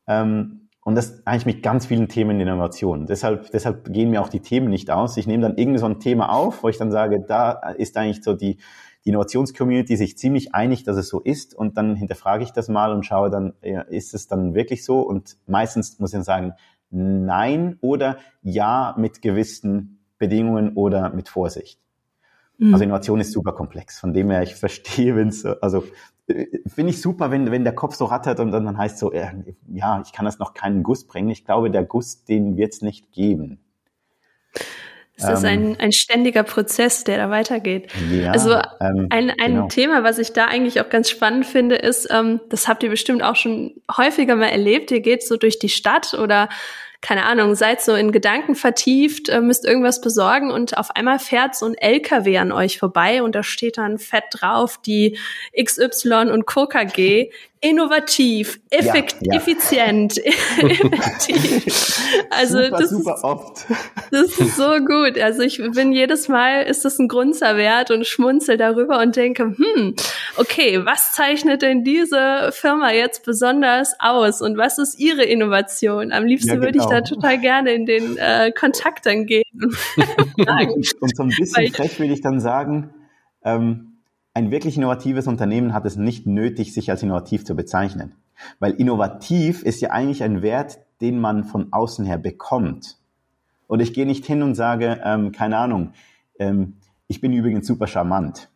Ähm, 0.08 0.65
und 0.86 0.94
das 0.94 1.26
eigentlich 1.26 1.48
mit 1.48 1.64
ganz 1.64 1.88
vielen 1.88 2.10
Themen 2.10 2.40
in 2.40 2.48
Innovation. 2.48 3.08
Deshalb, 3.08 3.50
deshalb 3.50 3.92
gehen 3.92 4.12
mir 4.12 4.22
auch 4.22 4.30
die 4.30 4.42
Themen 4.42 4.70
nicht 4.70 4.92
aus. 4.92 5.18
Ich 5.18 5.26
nehme 5.26 5.42
dann 5.42 5.58
irgendein 5.58 5.80
so 5.80 5.88
ein 5.88 6.00
Thema 6.00 6.32
auf, 6.32 6.62
wo 6.62 6.70
ich 6.70 6.78
dann 6.78 6.92
sage, 6.92 7.26
da 7.28 7.54
ist 7.72 7.98
eigentlich 7.98 8.24
so 8.24 8.36
die, 8.36 8.58
die 9.04 9.10
Innovationscommunity 9.10 9.98
sich 9.98 10.16
ziemlich 10.16 10.54
einig, 10.54 10.84
dass 10.84 10.96
es 10.96 11.10
so 11.10 11.20
ist. 11.20 11.56
Und 11.56 11.76
dann 11.76 11.96
hinterfrage 11.96 12.44
ich 12.44 12.52
das 12.52 12.70
mal 12.70 12.94
und 12.94 13.04
schaue 13.04 13.32
dann, 13.32 13.54
ja, 13.64 13.82
ist 13.82 14.14
es 14.14 14.28
dann 14.28 14.54
wirklich 14.54 14.86
so? 14.86 15.00
Und 15.00 15.38
meistens 15.48 15.98
muss 15.98 16.12
ich 16.12 16.18
dann 16.18 16.24
sagen, 16.24 16.54
Nein 16.92 17.80
oder 17.82 18.18
Ja 18.44 18.94
mit 18.96 19.24
gewissen 19.24 20.06
Bedingungen 20.20 20.74
oder 20.76 21.10
mit 21.10 21.30
Vorsicht. 21.30 21.80
Mhm. 22.60 22.74
Also 22.74 22.84
Innovation 22.84 23.20
ist 23.20 23.32
super 23.32 23.54
komplex. 23.54 24.00
Von 24.00 24.14
dem 24.14 24.30
her, 24.30 24.44
ich 24.44 24.54
verstehe, 24.54 25.16
wenn 25.16 25.30
es, 25.30 25.46
also 25.46 25.84
finde 26.28 26.92
ich 26.92 27.02
super, 27.02 27.32
wenn, 27.32 27.52
wenn 27.52 27.64
der 27.64 27.76
Kopf 27.76 27.96
so 27.96 28.06
rattert 28.06 28.40
und 28.40 28.52
dann 28.52 28.78
heißt 28.78 28.98
so, 28.98 29.12
äh, 29.12 29.28
ja, 29.68 30.02
ich 30.04 30.12
kann 30.12 30.26
das 30.26 30.40
noch 30.40 30.54
keinen 30.54 30.84
Guss 30.84 31.06
bringen. 31.06 31.30
Ich 31.30 31.46
glaube, 31.46 31.70
der 31.70 31.84
Guss, 31.84 32.24
den 32.26 32.58
wird 32.58 32.74
es 32.74 32.82
nicht 32.82 33.12
geben. 33.12 33.60
Es 35.18 35.30
ist 35.30 35.44
ähm, 35.44 35.50
ein, 35.50 35.80
ein 35.80 35.92
ständiger 35.94 36.44
Prozess, 36.44 37.06
der 37.06 37.18
da 37.18 37.30
weitergeht. 37.30 37.90
Ja, 38.12 38.32
also 38.32 38.56
ähm, 38.82 39.08
ein, 39.12 39.30
ein 39.30 39.54
genau. 39.54 39.68
Thema, 39.68 40.04
was 40.04 40.18
ich 40.18 40.34
da 40.34 40.46
eigentlich 40.46 40.82
auch 40.82 40.90
ganz 40.90 41.10
spannend 41.10 41.46
finde, 41.46 41.76
ist, 41.76 42.10
ähm, 42.12 42.42
das 42.50 42.68
habt 42.68 42.84
ihr 42.84 42.90
bestimmt 42.90 43.24
auch 43.24 43.38
schon 43.38 43.76
häufiger 43.96 44.36
mal 44.36 44.50
erlebt, 44.50 44.92
ihr 44.92 45.00
geht 45.00 45.26
so 45.26 45.38
durch 45.38 45.58
die 45.58 45.70
Stadt 45.70 46.16
oder 46.16 46.50
keine 47.06 47.26
Ahnung, 47.26 47.54
seid 47.54 47.84
so 47.84 47.94
in 47.94 48.12
Gedanken 48.12 48.56
vertieft, 48.56 49.30
äh, 49.30 49.40
müsst 49.40 49.64
irgendwas 49.64 50.02
besorgen 50.02 50.50
und 50.50 50.76
auf 50.76 50.90
einmal 50.96 51.20
fährt 51.20 51.54
so 51.54 51.68
ein 51.68 51.76
LKW 51.76 52.40
an 52.40 52.52
euch 52.52 52.80
vorbei 52.80 53.22
und 53.22 53.36
da 53.36 53.44
steht 53.44 53.78
dann 53.78 54.00
fett 54.00 54.24
drauf 54.32 54.80
die 54.84 55.20
XY 55.56 56.32
und 56.32 56.48
KKG 56.48 57.30
innovativ, 57.66 58.60
effekt, 58.70 59.16
ja, 59.22 59.34
ja. 59.34 59.40
effizient, 59.40 60.18
effektiv. 60.58 62.00
Also 62.30 62.64
super, 62.64 62.78
das, 62.78 62.90
super 62.90 63.16
ist, 63.16 63.24
oft. 63.24 63.66
das 64.12 64.38
ist 64.38 64.56
so 64.56 64.78
gut. 64.86 65.18
Also 65.20 65.42
ich 65.42 65.58
bin 65.74 65.92
jedes 65.92 66.28
Mal 66.28 66.64
ist 66.64 66.86
das 66.86 67.00
ein 67.00 67.08
Grunzerwert 67.08 67.90
und 67.90 68.06
schmunzel 68.06 68.58
darüber 68.58 69.00
und 69.00 69.16
denke, 69.16 69.56
hm, 69.58 69.96
okay, 70.38 70.86
was 70.86 71.14
zeichnet 71.14 71.64
denn 71.64 71.84
diese 71.84 72.52
Firma 72.52 72.92
jetzt 72.92 73.26
besonders 73.26 73.96
aus 74.00 74.42
und 74.42 74.58
was 74.58 74.78
ist 74.78 75.00
ihre 75.00 75.24
Innovation? 75.24 76.12
Am 76.12 76.26
liebsten 76.26 76.50
ja, 76.50 76.56
genau. 76.56 76.66
würde 76.68 76.78
ich 76.78 76.86
da 76.96 77.02
genau. 77.02 77.16
total 77.16 77.40
gerne 77.40 77.72
in 77.72 77.86
den 77.86 78.18
äh, 78.18 78.52
Kontakt 78.52 79.06
dann 79.06 79.26
gehen. 79.26 79.44
und, 79.56 80.94
und 81.02 81.16
so 81.16 81.24
ein 81.24 81.30
bisschen 81.30 81.72
frech 81.74 82.00
würde 82.00 82.14
ich 82.14 82.22
dann 82.22 82.40
sagen, 82.40 82.94
ähm, 83.44 84.00
ein 84.34 84.52
wirklich 84.52 84.78
innovatives 84.78 85.28
Unternehmen 85.28 85.74
hat 85.74 85.86
es 85.86 85.96
nicht 85.96 86.28
nötig, 86.28 86.74
sich 86.74 86.90
als 86.92 87.04
innovativ 87.04 87.46
zu 87.46 87.56
bezeichnen. 87.56 88.16
Weil 88.60 88.74
innovativ 88.74 89.64
ist 89.64 89.82
ja 89.82 89.92
eigentlich 89.92 90.24
ein 90.24 90.42
Wert, 90.42 90.80
den 91.02 91.20
man 91.20 91.44
von 91.46 91.72
außen 91.72 92.06
her 92.06 92.18
bekommt. 92.18 92.98
Und 93.68 93.80
ich 93.80 93.94
gehe 93.94 94.06
nicht 94.06 94.26
hin 94.26 94.44
und 94.44 94.56
sage, 94.56 95.02
ähm, 95.04 95.32
keine 95.32 95.58
Ahnung, 95.58 95.94
ähm, 96.38 96.74
ich 97.08 97.22
bin 97.22 97.34
übrigens 97.34 97.68
super 97.68 97.88
charmant. 97.88 98.50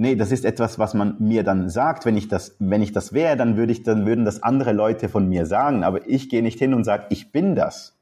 Nee, 0.00 0.14
das 0.14 0.30
ist 0.30 0.44
etwas, 0.44 0.78
was 0.78 0.94
man 0.94 1.16
mir 1.18 1.42
dann 1.42 1.68
sagt. 1.68 2.04
Wenn 2.04 2.16
ich 2.16 2.28
das, 2.28 2.54
wenn 2.60 2.82
ich 2.82 2.92
das 2.92 3.12
wäre, 3.12 3.36
dann 3.36 3.56
würde 3.56 3.72
ich, 3.72 3.82
dann 3.82 4.06
würden 4.06 4.24
das 4.24 4.44
andere 4.44 4.72
Leute 4.72 5.08
von 5.08 5.28
mir 5.28 5.44
sagen. 5.44 5.82
Aber 5.82 6.08
ich 6.08 6.28
gehe 6.28 6.40
nicht 6.40 6.60
hin 6.60 6.72
und 6.72 6.84
sage, 6.84 7.06
ich 7.10 7.32
bin 7.32 7.56
das. 7.56 7.98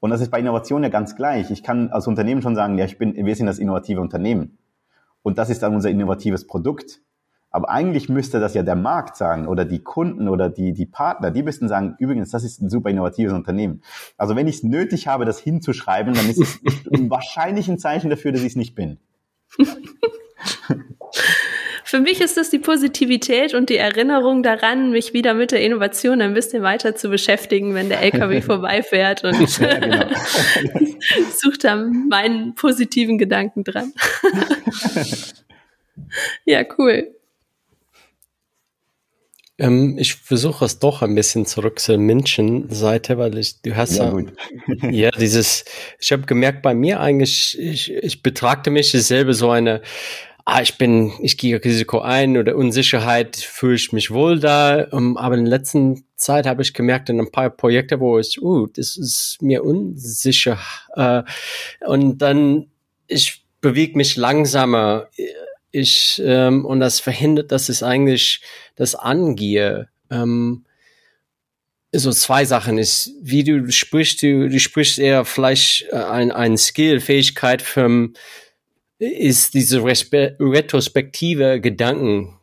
Und 0.00 0.10
das 0.10 0.20
ist 0.20 0.30
bei 0.30 0.38
Innovation 0.38 0.82
ja 0.82 0.90
ganz 0.90 1.16
gleich. 1.16 1.50
Ich 1.50 1.62
kann 1.62 1.88
als 1.92 2.06
Unternehmen 2.06 2.42
schon 2.42 2.54
sagen, 2.54 2.76
ja, 2.76 2.84
ich 2.84 2.98
bin, 2.98 3.14
wir 3.14 3.34
sind 3.34 3.46
das 3.46 3.58
innovative 3.58 4.02
Unternehmen. 4.02 4.58
Und 5.22 5.38
das 5.38 5.48
ist 5.48 5.62
dann 5.62 5.74
unser 5.74 5.88
innovatives 5.88 6.46
Produkt. 6.46 7.00
Aber 7.50 7.70
eigentlich 7.70 8.10
müsste 8.10 8.38
das 8.38 8.52
ja 8.52 8.62
der 8.62 8.76
Markt 8.76 9.16
sagen 9.16 9.48
oder 9.48 9.64
die 9.64 9.82
Kunden 9.82 10.28
oder 10.28 10.50
die, 10.50 10.74
die 10.74 10.84
Partner, 10.84 11.30
die 11.30 11.42
müssten 11.42 11.68
sagen, 11.68 11.96
übrigens, 11.98 12.30
das 12.32 12.44
ist 12.44 12.60
ein 12.60 12.68
super 12.68 12.90
innovatives 12.90 13.32
Unternehmen. 13.32 13.80
Also 14.18 14.36
wenn 14.36 14.46
ich 14.46 14.56
es 14.56 14.62
nötig 14.62 15.06
habe, 15.06 15.24
das 15.24 15.38
hinzuschreiben, 15.38 16.12
dann 16.12 16.28
ist 16.28 16.38
es 16.38 16.60
wahrscheinlich 17.10 17.66
ein 17.70 17.78
Zeichen 17.78 18.10
dafür, 18.10 18.30
dass 18.30 18.42
ich 18.42 18.48
es 18.48 18.56
nicht 18.56 18.74
bin. 18.74 18.98
Für 21.84 21.98
mich 21.98 22.20
ist 22.20 22.38
es 22.38 22.50
die 22.50 22.60
Positivität 22.60 23.52
und 23.52 23.68
die 23.68 23.76
Erinnerung 23.76 24.44
daran, 24.44 24.92
mich 24.92 25.12
wieder 25.12 25.34
mit 25.34 25.50
der 25.50 25.60
Innovation 25.60 26.20
ein 26.20 26.34
bisschen 26.34 26.62
weiter 26.62 26.94
zu 26.94 27.08
beschäftigen, 27.08 27.74
wenn 27.74 27.88
der 27.88 28.00
LKW 28.00 28.40
vorbeifährt 28.42 29.24
und 29.24 29.58
ja, 29.58 29.78
genau. 29.78 30.06
sucht 31.36 31.64
da 31.64 31.76
meinen 31.76 32.54
positiven 32.54 33.18
Gedanken 33.18 33.64
dran. 33.64 33.92
ja, 36.44 36.62
cool. 36.78 37.12
Ähm, 39.58 39.98
ich 39.98 40.14
versuche 40.14 40.64
es 40.64 40.78
doch 40.78 41.02
ein 41.02 41.14
bisschen 41.16 41.44
zurück 41.44 41.80
zur 41.80 41.98
Menschenseite, 41.98 43.18
weil 43.18 43.36
ich, 43.36 43.60
du 43.62 43.74
hast 43.74 43.98
ja, 43.98 44.16
ja, 44.82 44.90
ja 44.90 45.10
dieses, 45.10 45.64
ich 45.98 46.12
habe 46.12 46.22
gemerkt, 46.22 46.62
bei 46.62 46.72
mir 46.72 47.00
eigentlich, 47.00 47.58
ich, 47.58 47.92
ich 47.92 48.22
betragte 48.22 48.70
mich 48.70 48.92
selber 48.92 49.34
so 49.34 49.50
eine 49.50 49.82
ah, 50.50 50.62
ich 50.62 50.76
bin, 50.78 51.12
ich 51.20 51.36
gehe 51.36 51.62
Risiko 51.62 52.00
ein 52.00 52.36
oder 52.36 52.56
Unsicherheit, 52.56 53.36
fühle 53.36 53.76
ich 53.76 53.92
mich 53.92 54.10
wohl 54.10 54.40
da. 54.40 54.88
Um, 54.90 55.10
ähm, 55.10 55.16
aber 55.16 55.36
in 55.36 55.44
der 55.44 55.58
letzten 55.58 56.04
Zeit 56.16 56.46
habe 56.46 56.62
ich 56.62 56.74
gemerkt, 56.74 57.08
in 57.08 57.20
ein 57.20 57.30
paar 57.30 57.50
Projekte, 57.50 58.00
wo 58.00 58.18
ich, 58.18 58.42
uh, 58.42 58.66
das 58.66 58.96
ist 58.96 59.38
mir 59.40 59.62
unsicher. 59.64 60.58
Äh, 60.96 61.22
und 61.86 62.18
dann, 62.18 62.66
ich 63.06 63.44
bewege 63.60 63.96
mich 63.96 64.16
langsamer. 64.16 65.08
Ich, 65.70 66.20
ähm, 66.24 66.64
und 66.64 66.80
das 66.80 66.98
verhindert, 66.98 67.52
dass 67.52 67.68
ich 67.68 67.84
eigentlich 67.84 68.42
das 68.74 68.96
angehe. 68.96 69.88
Ähm, 70.10 70.64
so 71.92 72.10
zwei 72.12 72.44
Sachen 72.44 72.78
ist, 72.78 73.12
wie 73.22 73.44
du 73.44 73.70
sprichst, 73.70 74.22
du, 74.22 74.48
du 74.48 74.58
sprichst 74.58 74.98
eher 74.98 75.24
vielleicht 75.24 75.86
äh, 75.90 75.96
ein, 75.96 76.32
ein 76.32 76.58
Skill, 76.58 77.00
Fähigkeit 77.00 77.62
vom, 77.62 78.14
ist 79.00 79.54
diese 79.54 79.82
retrospektive 79.82 81.60
Gedanken 81.60 82.38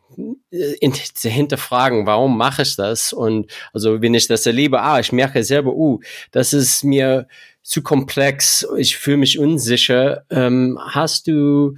äh, 0.50 0.90
zu 0.90 1.28
hinterfragen, 1.28 2.06
warum 2.06 2.36
mache 2.36 2.62
ich 2.62 2.74
das? 2.76 3.12
Und 3.12 3.50
also 3.72 4.02
wenn 4.02 4.14
ich 4.14 4.26
das 4.26 4.44
erlebe, 4.44 4.80
ah, 4.82 4.98
ich 4.98 5.12
merke 5.12 5.44
selber, 5.44 5.72
uh, 5.74 6.00
das 6.32 6.52
ist 6.52 6.82
mir 6.82 7.28
zu 7.62 7.82
komplex, 7.82 8.66
ich 8.76 8.96
fühle 8.96 9.18
mich 9.18 9.38
unsicher. 9.38 10.24
Ähm, 10.30 10.78
hast 10.82 11.28
du, 11.28 11.76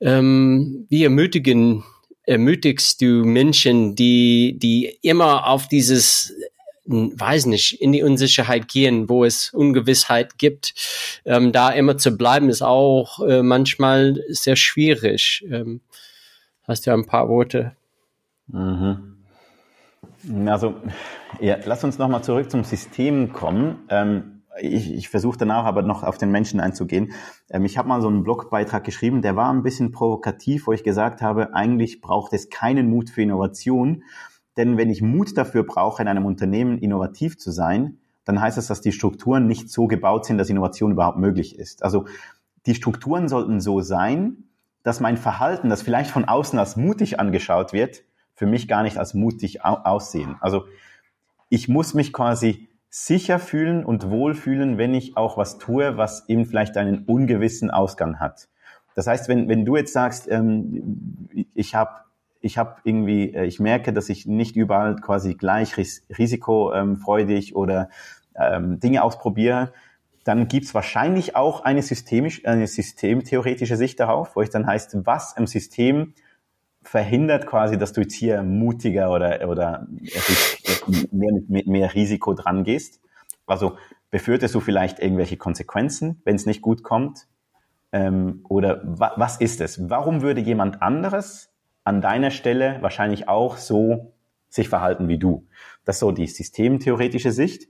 ähm, 0.00 0.86
wie 0.88 1.04
ermutigen, 1.04 1.84
ermutigst 2.24 3.02
du 3.02 3.24
Menschen, 3.24 3.94
die, 3.94 4.56
die 4.58 4.98
immer 5.02 5.46
auf 5.48 5.68
dieses 5.68 6.34
weiß 6.84 7.46
nicht, 7.46 7.80
in 7.80 7.92
die 7.92 8.02
Unsicherheit 8.02 8.68
gehen, 8.68 9.08
wo 9.08 9.24
es 9.24 9.52
Ungewissheit 9.52 10.38
gibt. 10.38 10.74
Ähm, 11.24 11.52
da 11.52 11.70
immer 11.70 11.96
zu 11.96 12.16
bleiben, 12.16 12.48
ist 12.48 12.62
auch 12.62 13.20
äh, 13.20 13.42
manchmal 13.42 14.22
sehr 14.28 14.56
schwierig. 14.56 15.44
Ähm, 15.50 15.80
hast 16.64 16.86
du 16.86 16.90
ja 16.90 16.96
ein 16.96 17.06
paar 17.06 17.28
Worte? 17.28 17.76
Mhm. 18.48 19.18
Also, 20.46 20.74
ja, 21.40 21.56
lass 21.64 21.84
uns 21.84 21.98
nochmal 21.98 22.22
zurück 22.22 22.50
zum 22.50 22.64
System 22.64 23.32
kommen. 23.32 23.80
Ähm, 23.88 24.42
ich, 24.60 24.92
ich 24.92 25.08
versuche 25.08 25.38
danach 25.38 25.64
aber 25.64 25.82
noch 25.82 26.02
auf 26.02 26.18
den 26.18 26.30
Menschen 26.30 26.60
einzugehen. 26.60 27.12
Ähm, 27.50 27.64
ich 27.64 27.78
habe 27.78 27.88
mal 27.88 28.00
so 28.00 28.08
einen 28.08 28.22
Blogbeitrag 28.22 28.84
geschrieben, 28.84 29.22
der 29.22 29.36
war 29.36 29.52
ein 29.52 29.62
bisschen 29.62 29.92
provokativ, 29.92 30.66
wo 30.66 30.72
ich 30.72 30.84
gesagt 30.84 31.22
habe, 31.22 31.54
eigentlich 31.54 32.00
braucht 32.00 32.32
es 32.32 32.50
keinen 32.50 32.90
Mut 32.90 33.10
für 33.10 33.22
Innovation, 33.22 34.04
denn 34.56 34.76
wenn 34.76 34.90
ich 34.90 35.02
Mut 35.02 35.36
dafür 35.36 35.64
brauche, 35.64 36.02
in 36.02 36.08
einem 36.08 36.26
Unternehmen 36.26 36.78
innovativ 36.78 37.38
zu 37.38 37.50
sein, 37.50 37.98
dann 38.24 38.40
heißt 38.40 38.56
das, 38.56 38.68
dass 38.68 38.80
die 38.80 38.92
Strukturen 38.92 39.46
nicht 39.46 39.70
so 39.70 39.86
gebaut 39.86 40.26
sind, 40.26 40.38
dass 40.38 40.50
Innovation 40.50 40.92
überhaupt 40.92 41.18
möglich 41.18 41.58
ist. 41.58 41.82
Also 41.82 42.06
die 42.66 42.74
Strukturen 42.74 43.28
sollten 43.28 43.60
so 43.60 43.80
sein, 43.80 44.44
dass 44.82 45.00
mein 45.00 45.16
Verhalten, 45.16 45.68
das 45.68 45.82
vielleicht 45.82 46.10
von 46.10 46.24
außen 46.24 46.58
als 46.58 46.76
mutig 46.76 47.18
angeschaut 47.18 47.72
wird, 47.72 48.04
für 48.34 48.46
mich 48.46 48.68
gar 48.68 48.82
nicht 48.82 48.98
als 48.98 49.14
mutig 49.14 49.64
aussehen. 49.64 50.36
Also 50.40 50.64
ich 51.48 51.68
muss 51.68 51.94
mich 51.94 52.12
quasi 52.12 52.68
sicher 52.88 53.38
fühlen 53.38 53.84
und 53.84 54.10
wohlfühlen, 54.10 54.78
wenn 54.78 54.94
ich 54.94 55.16
auch 55.16 55.36
was 55.36 55.58
tue, 55.58 55.96
was 55.96 56.28
eben 56.28 56.46
vielleicht 56.46 56.76
einen 56.76 57.04
ungewissen 57.04 57.70
Ausgang 57.70 58.20
hat. 58.20 58.48
Das 58.94 59.06
heißt, 59.06 59.28
wenn, 59.28 59.48
wenn 59.48 59.64
du 59.64 59.76
jetzt 59.76 59.92
sagst, 59.92 60.30
ähm, 60.30 61.28
ich 61.54 61.74
habe 61.74 61.90
ich 62.42 62.58
habe 62.58 62.76
irgendwie, 62.84 63.34
äh, 63.34 63.44
ich 63.44 63.60
merke, 63.60 63.92
dass 63.92 64.08
ich 64.08 64.26
nicht 64.26 64.56
überall 64.56 64.96
quasi 64.96 65.34
gleich 65.34 65.76
ris 65.76 66.04
risikofreudig 66.16 67.56
oder 67.56 67.88
ähm, 68.34 68.80
Dinge 68.80 69.02
ausprobiere, 69.02 69.72
dann 70.24 70.48
gibt's 70.48 70.74
wahrscheinlich 70.74 71.34
auch 71.34 71.64
eine, 71.64 71.82
systemisch, 71.82 72.44
eine 72.44 72.66
systemtheoretische 72.66 73.76
Sicht 73.76 73.98
darauf, 73.98 74.36
wo 74.36 74.42
ich 74.42 74.50
dann 74.50 74.66
heißt, 74.66 75.04
was 75.04 75.36
im 75.36 75.46
System 75.46 76.14
verhindert 76.82 77.46
quasi, 77.46 77.78
dass 77.78 77.92
du 77.92 78.00
jetzt 78.02 78.14
hier 78.14 78.42
mutiger 78.42 79.12
oder, 79.12 79.48
oder 79.48 79.86
mehr 81.10 81.32
mit 81.48 81.66
mehr 81.66 81.94
Risiko 81.94 82.34
dran 82.34 82.64
gehst. 82.64 83.00
Also 83.46 83.76
befürchtest 84.10 84.54
du 84.54 84.60
vielleicht 84.60 84.98
irgendwelche 84.98 85.36
Konsequenzen, 85.36 86.20
wenn 86.24 86.36
es 86.36 86.46
nicht 86.46 86.62
gut 86.62 86.82
kommt? 86.82 87.26
Ähm, 87.92 88.44
oder 88.48 88.80
wa 88.84 89.12
was 89.16 89.36
ist 89.40 89.60
es? 89.60 89.88
Warum 89.90 90.22
würde 90.22 90.40
jemand 90.40 90.82
anderes 90.82 91.51
an 91.84 92.00
deiner 92.00 92.30
Stelle 92.30 92.78
wahrscheinlich 92.80 93.28
auch 93.28 93.56
so 93.56 94.14
sich 94.48 94.68
verhalten 94.68 95.08
wie 95.08 95.18
du. 95.18 95.46
Das 95.84 95.96
ist 95.96 96.00
so 96.00 96.12
die 96.12 96.26
systemtheoretische 96.26 97.32
Sicht. 97.32 97.68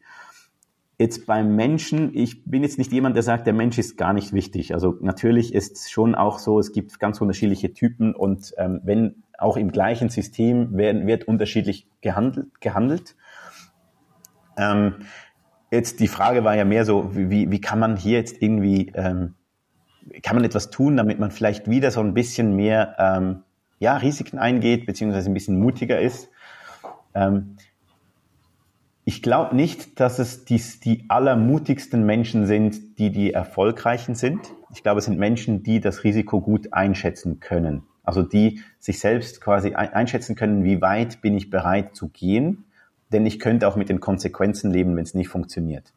Jetzt 0.98 1.26
beim 1.26 1.56
Menschen, 1.56 2.14
ich 2.14 2.44
bin 2.44 2.62
jetzt 2.62 2.78
nicht 2.78 2.92
jemand, 2.92 3.16
der 3.16 3.22
sagt, 3.22 3.46
der 3.46 3.54
Mensch 3.54 3.78
ist 3.78 3.96
gar 3.96 4.12
nicht 4.12 4.32
wichtig. 4.32 4.74
Also 4.74 4.98
natürlich 5.00 5.54
ist 5.54 5.90
schon 5.90 6.14
auch 6.14 6.38
so, 6.38 6.58
es 6.58 6.72
gibt 6.72 7.00
ganz 7.00 7.20
unterschiedliche 7.20 7.72
Typen 7.72 8.14
und 8.14 8.52
ähm, 8.58 8.80
wenn 8.84 9.22
auch 9.38 9.56
im 9.56 9.72
gleichen 9.72 10.08
System 10.08 10.76
werden, 10.76 11.06
wird 11.06 11.24
unterschiedlich 11.24 11.88
gehandelt. 12.00 12.60
gehandelt. 12.60 13.16
Ähm, 14.56 14.96
jetzt 15.70 16.00
die 16.00 16.08
Frage 16.08 16.44
war 16.44 16.54
ja 16.54 16.64
mehr 16.64 16.84
so, 16.84 17.16
wie, 17.16 17.50
wie 17.50 17.60
kann 17.60 17.78
man 17.78 17.96
hier 17.96 18.18
jetzt 18.18 18.40
irgendwie, 18.40 18.92
ähm, 18.94 19.34
kann 20.22 20.36
man 20.36 20.44
etwas 20.44 20.70
tun, 20.70 20.96
damit 20.96 21.18
man 21.18 21.30
vielleicht 21.30 21.68
wieder 21.68 21.90
so 21.90 22.00
ein 22.00 22.14
bisschen 22.14 22.54
mehr 22.54 22.96
ähm, 22.98 23.42
ja, 23.82 23.96
Risiken 23.96 24.38
eingeht, 24.38 24.86
beziehungsweise 24.86 25.28
ein 25.28 25.34
bisschen 25.34 25.58
mutiger 25.58 26.00
ist. 26.00 26.28
Ähm, 27.14 27.56
ich 29.04 29.22
glaube 29.22 29.56
nicht, 29.56 29.98
dass 29.98 30.20
es 30.20 30.44
die, 30.44 30.62
die 30.84 31.04
allermutigsten 31.08 32.06
Menschen 32.06 32.46
sind, 32.46 33.00
die 33.00 33.10
die 33.10 33.32
erfolgreichen 33.32 34.14
sind. 34.14 34.38
Ich 34.72 34.84
glaube, 34.84 35.00
es 35.00 35.06
sind 35.06 35.18
Menschen, 35.18 35.64
die 35.64 35.80
das 35.80 36.04
Risiko 36.04 36.40
gut 36.40 36.72
einschätzen 36.72 37.40
können. 37.40 37.82
Also 38.04 38.22
die 38.22 38.60
sich 38.78 39.00
selbst 39.00 39.40
quasi 39.40 39.74
einschätzen 39.74 40.36
können, 40.36 40.62
wie 40.62 40.80
weit 40.80 41.20
bin 41.20 41.36
ich 41.36 41.50
bereit 41.50 41.96
zu 41.96 42.08
gehen, 42.08 42.66
denn 43.12 43.26
ich 43.26 43.40
könnte 43.40 43.66
auch 43.66 43.74
mit 43.74 43.88
den 43.88 43.98
Konsequenzen 43.98 44.70
leben, 44.70 44.94
wenn 44.94 45.02
es 45.02 45.14
nicht 45.14 45.28
funktioniert. 45.28 45.92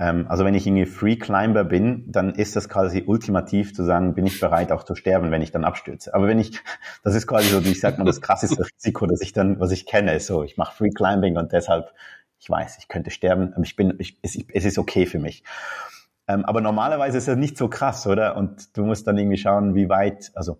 Ähm, 0.00 0.26
also 0.28 0.46
wenn 0.46 0.54
ich 0.54 0.66
irgendwie 0.66 0.86
Free 0.86 1.16
Climber 1.16 1.62
bin, 1.62 2.10
dann 2.10 2.34
ist 2.34 2.56
das 2.56 2.70
quasi 2.70 3.04
ultimativ 3.06 3.74
zu 3.74 3.84
sagen, 3.84 4.14
bin 4.14 4.26
ich 4.26 4.40
bereit 4.40 4.72
auch 4.72 4.82
zu 4.82 4.94
sterben, 4.94 5.30
wenn 5.30 5.42
ich 5.42 5.52
dann 5.52 5.62
abstürze. 5.62 6.14
Aber 6.14 6.26
wenn 6.26 6.38
ich, 6.38 6.58
das 7.04 7.14
ist 7.14 7.26
quasi 7.26 7.50
so, 7.50 7.60
ich 7.60 7.80
sag 7.80 7.98
mal, 7.98 8.04
das 8.04 8.22
krasseste 8.22 8.64
Risiko, 8.76 9.06
das 9.06 9.20
ich 9.20 9.34
dann, 9.34 9.60
was 9.60 9.70
ich 9.70 9.84
kenne, 9.84 10.14
ist 10.14 10.26
so, 10.26 10.42
ich 10.42 10.56
mache 10.56 10.74
Free 10.74 10.90
Climbing 10.90 11.36
und 11.36 11.52
deshalb, 11.52 11.92
ich 12.40 12.48
weiß, 12.48 12.78
ich 12.78 12.88
könnte 12.88 13.10
sterben, 13.10 13.52
aber 13.52 13.62
ich 13.62 13.76
bin, 13.76 13.94
ich, 13.98 14.16
es, 14.22 14.38
es 14.52 14.64
ist 14.64 14.78
okay 14.78 15.04
für 15.04 15.18
mich. 15.18 15.44
Ähm, 16.26 16.46
aber 16.46 16.62
normalerweise 16.62 17.18
ist 17.18 17.28
das 17.28 17.36
nicht 17.36 17.58
so 17.58 17.68
krass, 17.68 18.06
oder? 18.06 18.36
Und 18.36 18.74
du 18.78 18.86
musst 18.86 19.06
dann 19.06 19.18
irgendwie 19.18 19.36
schauen, 19.36 19.74
wie 19.74 19.90
weit, 19.90 20.30
also 20.34 20.58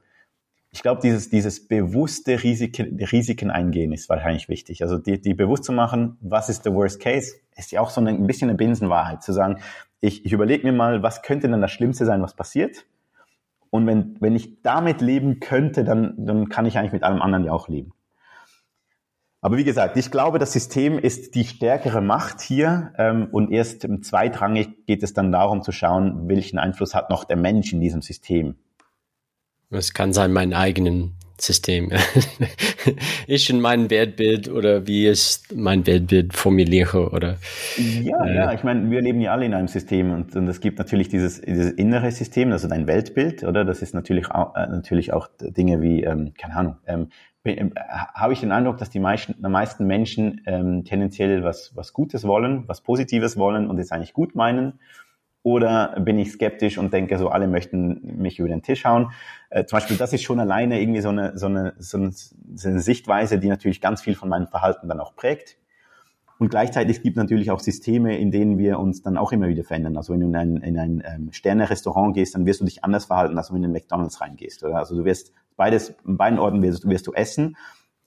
ich 0.72 0.82
glaube, 0.82 1.00
dieses, 1.02 1.30
dieses 1.30 1.66
bewusste 1.66 2.42
Risiken, 2.42 3.02
Risiken 3.02 3.50
eingehen 3.50 3.92
ist 3.92 4.08
wahrscheinlich 4.08 4.48
wichtig. 4.48 4.82
Also 4.82 4.98
die, 4.98 5.20
die 5.20 5.34
bewusst 5.34 5.64
zu 5.64 5.72
machen, 5.72 6.16
was 6.20 6.48
ist 6.48 6.64
der 6.64 6.74
Worst 6.74 7.00
Case, 7.00 7.34
ist 7.56 7.72
ja 7.72 7.80
auch 7.80 7.90
so 7.90 8.00
ein 8.00 8.26
bisschen 8.26 8.48
eine 8.48 8.56
Binsenwahrheit, 8.56 9.22
zu 9.22 9.32
sagen, 9.32 9.60
ich, 10.00 10.24
ich 10.24 10.32
überlege 10.32 10.66
mir 10.66 10.72
mal, 10.72 11.02
was 11.02 11.22
könnte 11.22 11.48
denn 11.48 11.60
das 11.60 11.72
Schlimmste 11.72 12.06
sein, 12.06 12.22
was 12.22 12.34
passiert? 12.34 12.86
Und 13.70 13.86
wenn, 13.86 14.16
wenn 14.20 14.34
ich 14.34 14.62
damit 14.62 15.00
leben 15.00 15.40
könnte, 15.40 15.84
dann, 15.84 16.14
dann 16.16 16.48
kann 16.48 16.66
ich 16.66 16.78
eigentlich 16.78 16.92
mit 16.92 17.02
allem 17.02 17.20
anderen 17.20 17.44
ja 17.44 17.52
auch 17.52 17.68
leben. 17.68 17.92
Aber 19.42 19.56
wie 19.56 19.64
gesagt, 19.64 19.96
ich 19.96 20.10
glaube, 20.10 20.38
das 20.38 20.52
System 20.52 20.98
ist 20.98 21.34
die 21.34 21.44
stärkere 21.44 22.02
Macht 22.02 22.42
hier 22.42 22.92
ähm, 22.98 23.28
und 23.32 23.50
erst 23.50 23.84
im 23.84 24.02
zweitrangig 24.02 24.86
geht 24.86 25.02
es 25.02 25.14
dann 25.14 25.32
darum 25.32 25.62
zu 25.62 25.72
schauen, 25.72 26.28
welchen 26.28 26.58
Einfluss 26.58 26.94
hat 26.94 27.10
noch 27.10 27.24
der 27.24 27.36
Mensch 27.36 27.72
in 27.72 27.80
diesem 27.80 28.02
System. 28.02 28.56
Es 29.70 29.94
kann 29.94 30.12
sein, 30.12 30.32
mein 30.32 30.52
eigenen 30.52 31.12
System. 31.40 31.90
ich 33.26 33.48
in 33.50 33.60
meinem 33.60 33.88
Weltbild 33.88 34.48
oder 34.48 34.86
wie 34.86 35.08
ich 35.08 35.38
mein 35.54 35.86
Weltbild 35.86 36.34
formuliere 36.34 37.10
oder. 37.10 37.36
Ja, 37.78 38.24
äh, 38.24 38.34
ja, 38.34 38.52
ich 38.52 38.64
meine, 38.64 38.90
wir 38.90 39.00
leben 39.00 39.20
ja 39.20 39.32
alle 39.32 39.46
in 39.46 39.54
einem 39.54 39.68
System 39.68 40.12
und, 40.12 40.34
und 40.34 40.48
es 40.48 40.60
gibt 40.60 40.78
natürlich 40.78 41.08
dieses, 41.08 41.40
dieses 41.40 41.70
innere 41.72 42.10
System, 42.10 42.52
also 42.52 42.68
dein 42.68 42.86
Weltbild, 42.86 43.44
oder? 43.44 43.64
Das 43.64 43.80
ist 43.80 43.94
natürlich 43.94 44.30
auch, 44.30 44.54
äh, 44.56 44.66
natürlich 44.66 45.12
auch 45.12 45.28
Dinge 45.40 45.80
wie, 45.80 46.02
ähm, 46.02 46.34
keine 46.36 46.56
Ahnung, 46.56 46.76
ähm, 46.86 47.08
äh, 47.44 47.70
habe 48.14 48.32
ich 48.32 48.40
den 48.40 48.52
Eindruck, 48.52 48.78
dass 48.78 48.90
die 48.90 49.00
meisten, 49.00 49.34
die 49.40 49.48
meisten 49.48 49.86
Menschen 49.86 50.42
ähm, 50.46 50.84
tendenziell 50.84 51.42
was, 51.42 51.72
was 51.74 51.92
Gutes 51.92 52.24
wollen, 52.24 52.64
was 52.66 52.82
Positives 52.82 53.36
wollen 53.36 53.68
und 53.68 53.78
es 53.78 53.92
eigentlich 53.92 54.12
gut 54.12 54.34
meinen 54.34 54.80
oder 55.42 55.98
bin 56.00 56.18
ich 56.18 56.32
skeptisch 56.32 56.76
und 56.76 56.92
denke, 56.92 57.16
so 57.18 57.28
alle 57.28 57.48
möchten 57.48 58.18
mich 58.18 58.38
über 58.38 58.48
den 58.48 58.62
Tisch 58.62 58.84
hauen? 58.84 59.12
Äh, 59.48 59.64
zum 59.64 59.78
Beispiel, 59.78 59.96
das 59.96 60.12
ist 60.12 60.22
schon 60.22 60.38
alleine 60.38 60.80
irgendwie 60.80 61.00
so 61.00 61.08
eine, 61.08 61.36
so, 61.38 61.46
eine, 61.46 61.74
so 61.78 61.98
eine 61.98 62.80
Sichtweise, 62.80 63.38
die 63.38 63.48
natürlich 63.48 63.80
ganz 63.80 64.02
viel 64.02 64.14
von 64.14 64.28
meinem 64.28 64.48
Verhalten 64.48 64.88
dann 64.88 65.00
auch 65.00 65.16
prägt. 65.16 65.56
Und 66.38 66.48
gleichzeitig 66.48 67.02
gibt 67.02 67.16
es 67.16 67.22
natürlich 67.22 67.50
auch 67.50 67.60
Systeme, 67.60 68.18
in 68.18 68.30
denen 68.30 68.56
wir 68.56 68.78
uns 68.78 69.02
dann 69.02 69.18
auch 69.18 69.32
immer 69.32 69.48
wieder 69.48 69.62
verändern. 69.62 69.98
Also 69.98 70.14
wenn 70.14 70.20
du 70.20 70.26
in 70.26 70.36
ein, 70.36 70.56
in 70.58 70.78
ein 70.78 71.02
ähm, 71.06 71.32
Sterne-Restaurant 71.32 72.14
gehst, 72.14 72.34
dann 72.34 72.46
wirst 72.46 72.62
du 72.62 72.64
dich 72.64 72.82
anders 72.82 73.04
verhalten, 73.06 73.36
als 73.36 73.50
wenn 73.50 73.60
du 73.60 73.66
in 73.66 73.72
den 73.72 73.72
McDonalds 73.72 74.22
reingehst. 74.22 74.64
Oder? 74.64 74.76
Also 74.76 74.96
du 74.96 75.04
wirst 75.04 75.32
beides, 75.56 75.94
in 76.06 76.16
beiden 76.16 76.38
Orten 76.38 76.62
wirst, 76.62 76.88
wirst 76.88 77.06
du 77.06 77.12
essen, 77.12 77.56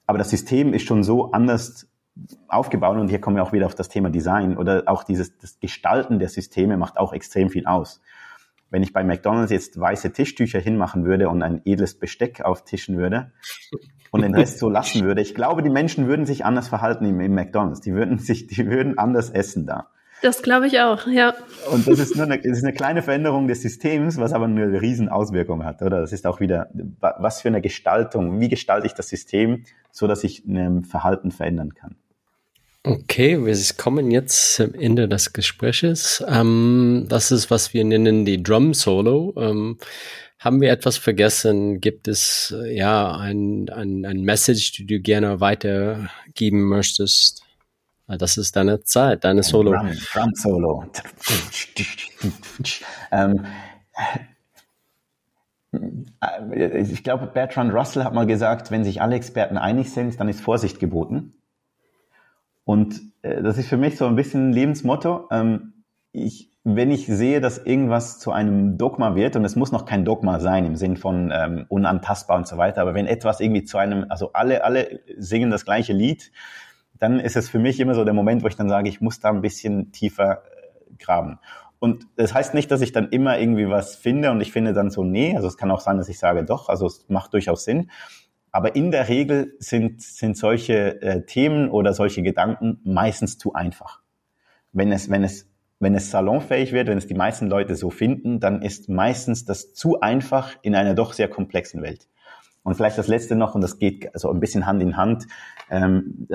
aber 0.07 0.17
das 0.17 0.31
System 0.31 0.73
ist 0.73 0.83
schon 0.83 1.03
so 1.03 1.31
anders 1.31 1.87
aufgebaut 2.47 2.97
und 2.97 3.07
hier 3.07 3.19
kommen 3.19 3.35
wir 3.35 3.43
auch 3.43 3.53
wieder 3.53 3.65
auf 3.65 3.75
das 3.75 3.89
Thema 3.89 4.09
Design 4.09 4.57
oder 4.57 4.83
auch 4.85 5.03
dieses 5.03 5.37
das 5.37 5.59
Gestalten 5.59 6.19
der 6.19 6.29
Systeme 6.29 6.77
macht 6.77 6.97
auch 6.97 7.13
extrem 7.13 7.49
viel 7.49 7.65
aus. 7.65 8.01
Wenn 8.69 8.83
ich 8.83 8.93
bei 8.93 9.03
McDonald's 9.03 9.51
jetzt 9.51 9.79
weiße 9.79 10.13
Tischtücher 10.13 10.59
hinmachen 10.59 11.05
würde 11.05 11.29
und 11.29 11.43
ein 11.43 11.61
edles 11.65 11.99
Besteck 11.99 12.41
auftischen 12.41 12.97
würde 12.97 13.31
und 14.11 14.21
den 14.21 14.33
Rest 14.33 14.57
so 14.57 14.69
lassen 14.69 15.03
würde, 15.03 15.21
ich 15.21 15.35
glaube, 15.35 15.61
die 15.61 15.69
Menschen 15.69 16.07
würden 16.07 16.25
sich 16.25 16.43
anders 16.43 16.69
verhalten 16.69 17.05
im, 17.05 17.19
im 17.19 17.35
McDonald's. 17.35 17.81
Die 17.81 17.93
würden 17.93 18.17
sich, 18.17 18.47
die 18.47 18.65
würden 18.65 18.97
anders 18.97 19.29
essen 19.29 19.67
da. 19.67 19.89
Das 20.23 20.41
glaube 20.41 20.67
ich 20.67 20.79
auch, 20.79 21.05
ja. 21.05 21.33
Und 21.69 21.85
das 21.85 21.99
ist 21.99 22.15
nur 22.15 22.25
eine, 22.25 22.37
das 22.37 22.57
ist 22.57 22.63
eine 22.63 22.71
kleine 22.73 23.01
Veränderung 23.01 23.49
des 23.49 23.61
Systems, 23.61 24.17
was 24.17 24.31
aber 24.31 24.45
eine 24.45 24.81
riesen 24.81 25.09
Auswirkung 25.09 25.65
hat, 25.65 25.81
oder? 25.81 25.99
Das 25.99 26.13
ist 26.13 26.25
auch 26.25 26.39
wieder, 26.39 26.69
was 26.99 27.41
für 27.41 27.49
eine 27.49 27.59
Gestaltung, 27.59 28.39
wie 28.39 28.47
gestalte 28.47 28.87
ich 28.87 28.93
das 28.93 29.09
System, 29.09 29.65
so 29.91 30.07
dass 30.07 30.23
ich 30.23 30.45
ein 30.45 30.85
Verhalten 30.85 31.31
verändern 31.31 31.73
kann. 31.73 31.97
Okay, 32.85 33.45
wir 33.45 33.57
kommen 33.77 34.11
jetzt 34.11 34.55
zum 34.55 34.73
Ende 34.73 35.07
des 35.07 35.31
Gespräches. 35.31 36.21
Ähm, 36.27 37.05
das 37.07 37.31
ist, 37.31 37.49
was 37.49 37.73
wir 37.73 37.85
nennen 37.85 38.25
die 38.25 38.43
Drum 38.43 38.73
Solo. 38.73 39.33
Ähm, 39.37 39.77
haben 40.37 40.59
wir 40.59 40.69
etwas 40.69 40.97
vergessen? 40.97 41.79
Gibt 41.79 42.09
es 42.09 42.53
äh, 42.61 42.75
ja 42.75 43.15
ein, 43.15 43.69
ein, 43.69 44.03
ein 44.03 44.23
Message, 44.23 44.73
die 44.73 44.85
du 44.85 44.99
gerne 44.99 45.39
weitergeben 45.39 46.67
möchtest? 46.67 47.43
Das 48.07 48.35
ist 48.35 48.57
deine 48.57 48.83
Zeit, 48.83 49.23
deine 49.23 49.43
Solo. 49.43 49.71
Drum, 49.71 49.91
Drum 50.11 50.35
Solo. 50.35 50.85
ähm, 53.13 53.45
äh, 56.51 56.81
ich 56.81 57.01
glaube, 57.05 57.27
Bertrand 57.27 57.73
Russell 57.73 58.03
hat 58.03 58.13
mal 58.13 58.27
gesagt, 58.27 58.71
wenn 58.71 58.83
sich 58.83 59.01
alle 59.01 59.15
Experten 59.15 59.57
einig 59.57 59.93
sind, 59.93 60.19
dann 60.19 60.27
ist 60.27 60.41
Vorsicht 60.41 60.81
geboten. 60.81 61.33
Und 62.65 63.01
äh, 63.21 63.41
das 63.41 63.57
ist 63.57 63.67
für 63.67 63.77
mich 63.77 63.97
so 63.97 64.05
ein 64.05 64.15
bisschen 64.15 64.49
ein 64.49 64.53
Lebensmotto. 64.53 65.27
Ähm, 65.31 65.83
ich, 66.11 66.51
wenn 66.63 66.91
ich 66.91 67.07
sehe, 67.07 67.41
dass 67.41 67.57
irgendwas 67.57 68.19
zu 68.19 68.31
einem 68.31 68.77
Dogma 68.77 69.15
wird, 69.15 69.35
und 69.35 69.43
es 69.43 69.55
muss 69.55 69.71
noch 69.71 69.85
kein 69.85 70.05
Dogma 70.05 70.39
sein 70.39 70.65
im 70.65 70.75
Sinn 70.75 70.95
von 70.95 71.31
ähm, 71.33 71.65
unantastbar 71.67 72.37
und 72.37 72.47
so 72.47 72.57
weiter, 72.57 72.81
aber 72.81 72.93
wenn 72.93 73.07
etwas 73.07 73.39
irgendwie 73.39 73.63
zu 73.63 73.77
einem, 73.77 74.05
also 74.09 74.31
alle, 74.33 74.63
alle 74.63 75.01
singen 75.17 75.51
das 75.51 75.65
gleiche 75.65 75.93
Lied, 75.93 76.31
dann 76.99 77.19
ist 77.19 77.35
es 77.35 77.49
für 77.49 77.59
mich 77.59 77.79
immer 77.79 77.95
so 77.95 78.05
der 78.05 78.13
Moment, 78.13 78.43
wo 78.43 78.47
ich 78.47 78.55
dann 78.55 78.69
sage, 78.69 78.87
ich 78.87 79.01
muss 79.01 79.19
da 79.19 79.29
ein 79.29 79.41
bisschen 79.41 79.91
tiefer 79.91 80.43
äh, 80.45 80.95
graben. 80.99 81.39
Und 81.79 82.07
das 82.15 82.33
heißt 82.33 82.53
nicht, 82.53 82.71
dass 82.71 82.79
ich 82.79 82.93
dann 82.93 83.09
immer 83.09 83.39
irgendwie 83.39 83.67
was 83.67 83.95
finde 83.95 84.31
und 84.31 84.39
ich 84.39 84.53
finde 84.53 84.71
dann 84.71 84.89
so, 84.89 85.03
nee, 85.03 85.35
also 85.35 85.49
es 85.49 85.57
kann 85.57 85.69
auch 85.69 85.81
sein, 85.81 85.97
dass 85.97 86.07
ich 86.07 86.17
sage, 86.17 86.45
doch, 86.45 86.69
also 86.69 86.85
es 86.85 87.09
macht 87.09 87.33
durchaus 87.33 87.65
Sinn. 87.65 87.89
Aber 88.53 88.75
in 88.75 88.91
der 88.91 89.09
Regel 89.09 89.55
sind, 89.57 90.01
sind 90.01 90.37
solche 90.37 91.01
äh, 91.01 91.25
Themen 91.25 91.69
oder 91.69 91.93
solche 91.93 92.21
Gedanken 92.21 92.79
meistens 92.83 93.39
zu 93.39 93.53
einfach. 93.53 94.01
Wenn 94.71 94.91
es, 94.91 95.09
wenn 95.09 95.23
es, 95.23 95.49
wenn 95.79 95.95
es 95.95 96.11
salonfähig 96.11 96.71
wird, 96.71 96.87
wenn 96.87 96.99
es 96.99 97.07
die 97.07 97.15
meisten 97.15 97.47
Leute 97.47 97.75
so 97.75 97.89
finden, 97.89 98.39
dann 98.39 98.61
ist 98.61 98.89
meistens 98.89 99.43
das 99.43 99.73
zu 99.73 100.01
einfach 100.01 100.55
in 100.61 100.75
einer 100.75 100.93
doch 100.93 101.13
sehr 101.13 101.27
komplexen 101.27 101.81
Welt. 101.81 102.07
Und 102.61 102.75
vielleicht 102.75 102.97
das 102.97 103.07
Letzte 103.07 103.35
noch, 103.35 103.55
und 103.55 103.61
das 103.61 103.79
geht 103.79 104.09
so 104.13 104.31
ein 104.31 104.39
bisschen 104.39 104.67
Hand 104.67 104.83
in 104.83 104.97
Hand, 104.97 105.25
ähm, 105.71 106.27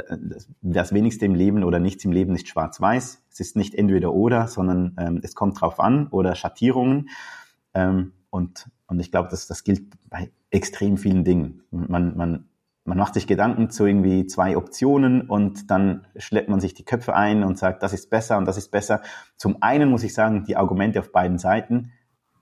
das 0.61 0.93
wenigste 0.93 1.25
im 1.25 1.37
Leben 1.37 1.63
oder 1.63 1.79
nichts 1.79 2.05
im 2.05 2.11
Leben 2.11 2.35
ist 2.35 2.49
schwarz-weiß. 2.49 3.23
Es 3.31 3.41
ist 3.41 3.57
nicht 3.57 3.77
entweder 3.77 4.13
oder, 4.13 4.49
sondern 4.49 4.97
ähm, 4.99 5.21
es 5.23 5.37
kommt 5.37 5.61
drauf 5.61 5.79
an 5.79 6.09
oder 6.09 6.35
Schattierungen. 6.35 7.11
Ähm, 7.75 8.13
und, 8.29 8.67
und 8.89 9.01
ich 9.01 9.11
glaube, 9.11 9.29
das, 9.31 9.47
das 9.47 9.65
gilt 9.65 9.83
bei 10.09 10.31
extrem 10.51 10.97
vielen 10.97 11.23
Dingen. 11.23 11.63
Man, 11.71 12.17
man, 12.17 12.49
man 12.85 12.99
macht 12.99 13.15
sich 13.15 13.27
Gedanken 13.27 13.71
zu 13.71 13.85
irgendwie 13.85 14.27
zwei 14.27 14.57
Optionen 14.57 15.29
und 15.29 15.71
dann 15.71 16.07
schleppt 16.17 16.49
man 16.49 16.59
sich 16.59 16.73
die 16.73 16.85
Köpfe 16.85 17.15
ein 17.15 17.45
und 17.45 17.59
sagt, 17.59 17.83
das 17.83 17.93
ist 17.93 18.09
besser 18.09 18.39
und 18.39 18.47
das 18.47 18.57
ist 18.57 18.71
besser. 18.71 19.03
Zum 19.37 19.63
einen 19.63 19.91
muss 19.91 20.03
ich 20.05 20.15
sagen, 20.15 20.45
die 20.45 20.57
Argumente 20.57 21.01
auf 21.01 21.13
beiden 21.13 21.39
Seiten 21.39 21.93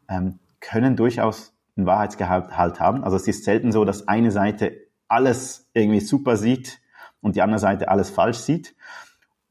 ähm, 0.09 0.39
können 0.61 0.95
durchaus 0.95 1.53
einen 1.77 1.87
Wahrheitsgehalt 1.87 2.81
haben. 2.81 3.03
Also 3.03 3.17
es 3.17 3.27
ist 3.27 3.45
selten 3.45 3.73
so, 3.73 3.85
dass 3.85 4.07
eine 4.07 4.31
Seite 4.31 4.73
alles 5.09 5.69
irgendwie 5.75 6.01
super 6.01 6.37
sieht 6.37 6.81
und 7.21 7.35
die 7.35 7.43
andere 7.43 7.59
Seite 7.59 7.89
alles 7.89 8.11
falsch 8.11 8.39
sieht. 8.39 8.77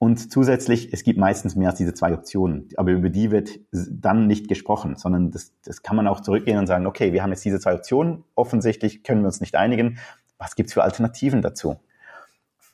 Und 0.06 0.32
zusätzlich, 0.32 0.93
es 0.93 1.01
gibt 1.01 1.18
meistens 1.18 1.56
mehr 1.56 1.70
als 1.70 1.80
diese 1.80 1.95
zwei 1.95 2.14
Optionen, 2.14 2.70
aber 2.78 2.91
über 2.91 3.10
die 3.10 3.32
wird 3.32 3.60
dann 3.72 4.28
nicht 4.28 4.47
gesprochen, 4.47 4.97
sondern 4.97 5.32
das, 5.32 5.51
das 5.64 5.82
kann 5.82 5.95
man 5.95 6.08
auch 6.08 6.20
zurückgehen 6.20 6.60
und 6.60 6.68
sagen, 6.68 6.86
okay, 6.86 7.12
wir 7.12 7.24
haben 7.24 7.32
jetzt 7.32 7.43
diese 7.43 7.60
zwei 7.60 7.74
Optionen, 7.74 8.24
offensichtlich 8.36 9.03
können 9.03 9.22
wir 9.22 9.26
uns 9.26 9.41
nicht 9.41 9.56
einigen, 9.56 9.97
was 10.38 10.53
gibt's 10.53 10.74
für 10.74 10.84
Alternativen 10.84 11.41
dazu? 11.41 11.78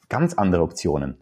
Ganz 0.10 0.34
andere 0.34 0.62
Optionen. 0.62 1.22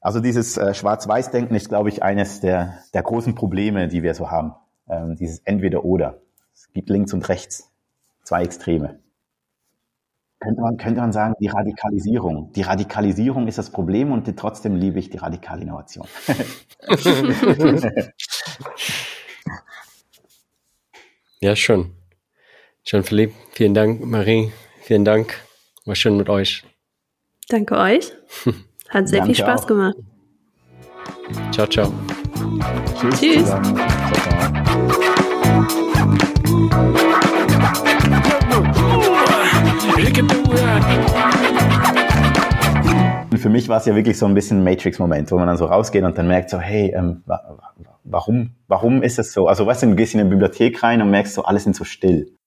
Also 0.00 0.18
dieses 0.18 0.56
äh, 0.56 0.74
Schwarz-Weiß-Denken 0.74 1.54
ist, 1.54 1.68
glaube 1.68 1.90
ich, 1.90 2.02
eines 2.02 2.40
der, 2.40 2.78
der 2.92 3.04
großen 3.04 3.36
Probleme, 3.36 3.86
die 3.86 4.02
wir 4.02 4.16
so 4.16 4.32
haben. 4.32 4.56
Ähm, 4.88 5.14
dieses 5.14 5.38
Entweder-Oder. 5.44 6.18
Es 6.52 6.72
gibt 6.72 6.90
links 6.90 7.12
und 7.12 7.28
rechts 7.28 7.70
zwei 8.24 8.42
Extreme. 8.42 8.98
Könnte 10.40 10.60
man, 10.60 10.76
könnte 10.76 11.00
man 11.00 11.12
sagen, 11.12 11.34
die 11.40 11.48
Radikalisierung. 11.48 12.52
Die 12.52 12.62
Radikalisierung 12.62 13.48
ist 13.48 13.58
das 13.58 13.70
Problem 13.70 14.12
und 14.12 14.36
trotzdem 14.36 14.76
liebe 14.76 15.00
ich 15.00 15.10
die 15.10 15.16
radikale 15.18 15.62
Innovation. 15.62 16.06
ja, 21.40 21.56
schon. 21.56 21.92
Schon, 22.84 23.02
Philipp. 23.02 23.32
Vielen 23.52 23.74
Dank, 23.74 24.04
Marie. 24.04 24.52
Vielen 24.82 25.04
Dank. 25.04 25.40
War 25.84 25.96
schön 25.96 26.16
mit 26.16 26.28
euch. 26.28 26.64
Danke 27.48 27.76
euch. 27.76 28.12
Hat 28.88 29.08
sehr 29.08 29.18
Danke 29.18 29.34
viel 29.34 29.44
Spaß 29.44 29.64
auch. 29.64 29.66
gemacht. 29.66 29.96
Ciao, 31.50 31.66
ciao. 31.66 31.92
Tschüss. 33.18 33.20
Tschüss. 33.20 33.52
Für 43.38 43.48
mich 43.48 43.68
war 43.68 43.78
es 43.78 43.86
ja 43.86 43.94
wirklich 43.94 44.18
so 44.18 44.26
ein 44.26 44.34
bisschen 44.34 44.62
Matrix-Moment, 44.64 45.30
wo 45.30 45.36
man 45.36 45.46
dann 45.46 45.56
so 45.56 45.66
rausgeht 45.66 46.04
und 46.04 46.16
dann 46.18 46.28
merkt 46.28 46.50
so, 46.50 46.58
hey, 46.58 46.92
ähm, 46.94 47.22
warum, 48.04 48.50
warum 48.66 49.02
ist 49.02 49.18
es 49.18 49.32
so? 49.32 49.48
Also 49.48 49.66
weißt 49.66 49.82
du, 49.82 49.86
du 49.88 49.96
gehst 49.96 50.14
in 50.14 50.20
eine 50.20 50.28
Bibliothek 50.28 50.82
rein 50.82 51.02
und 51.02 51.10
merkst 51.10 51.34
so, 51.34 51.44
alles 51.44 51.64
sind 51.64 51.76
so 51.76 51.84
still 51.84 52.37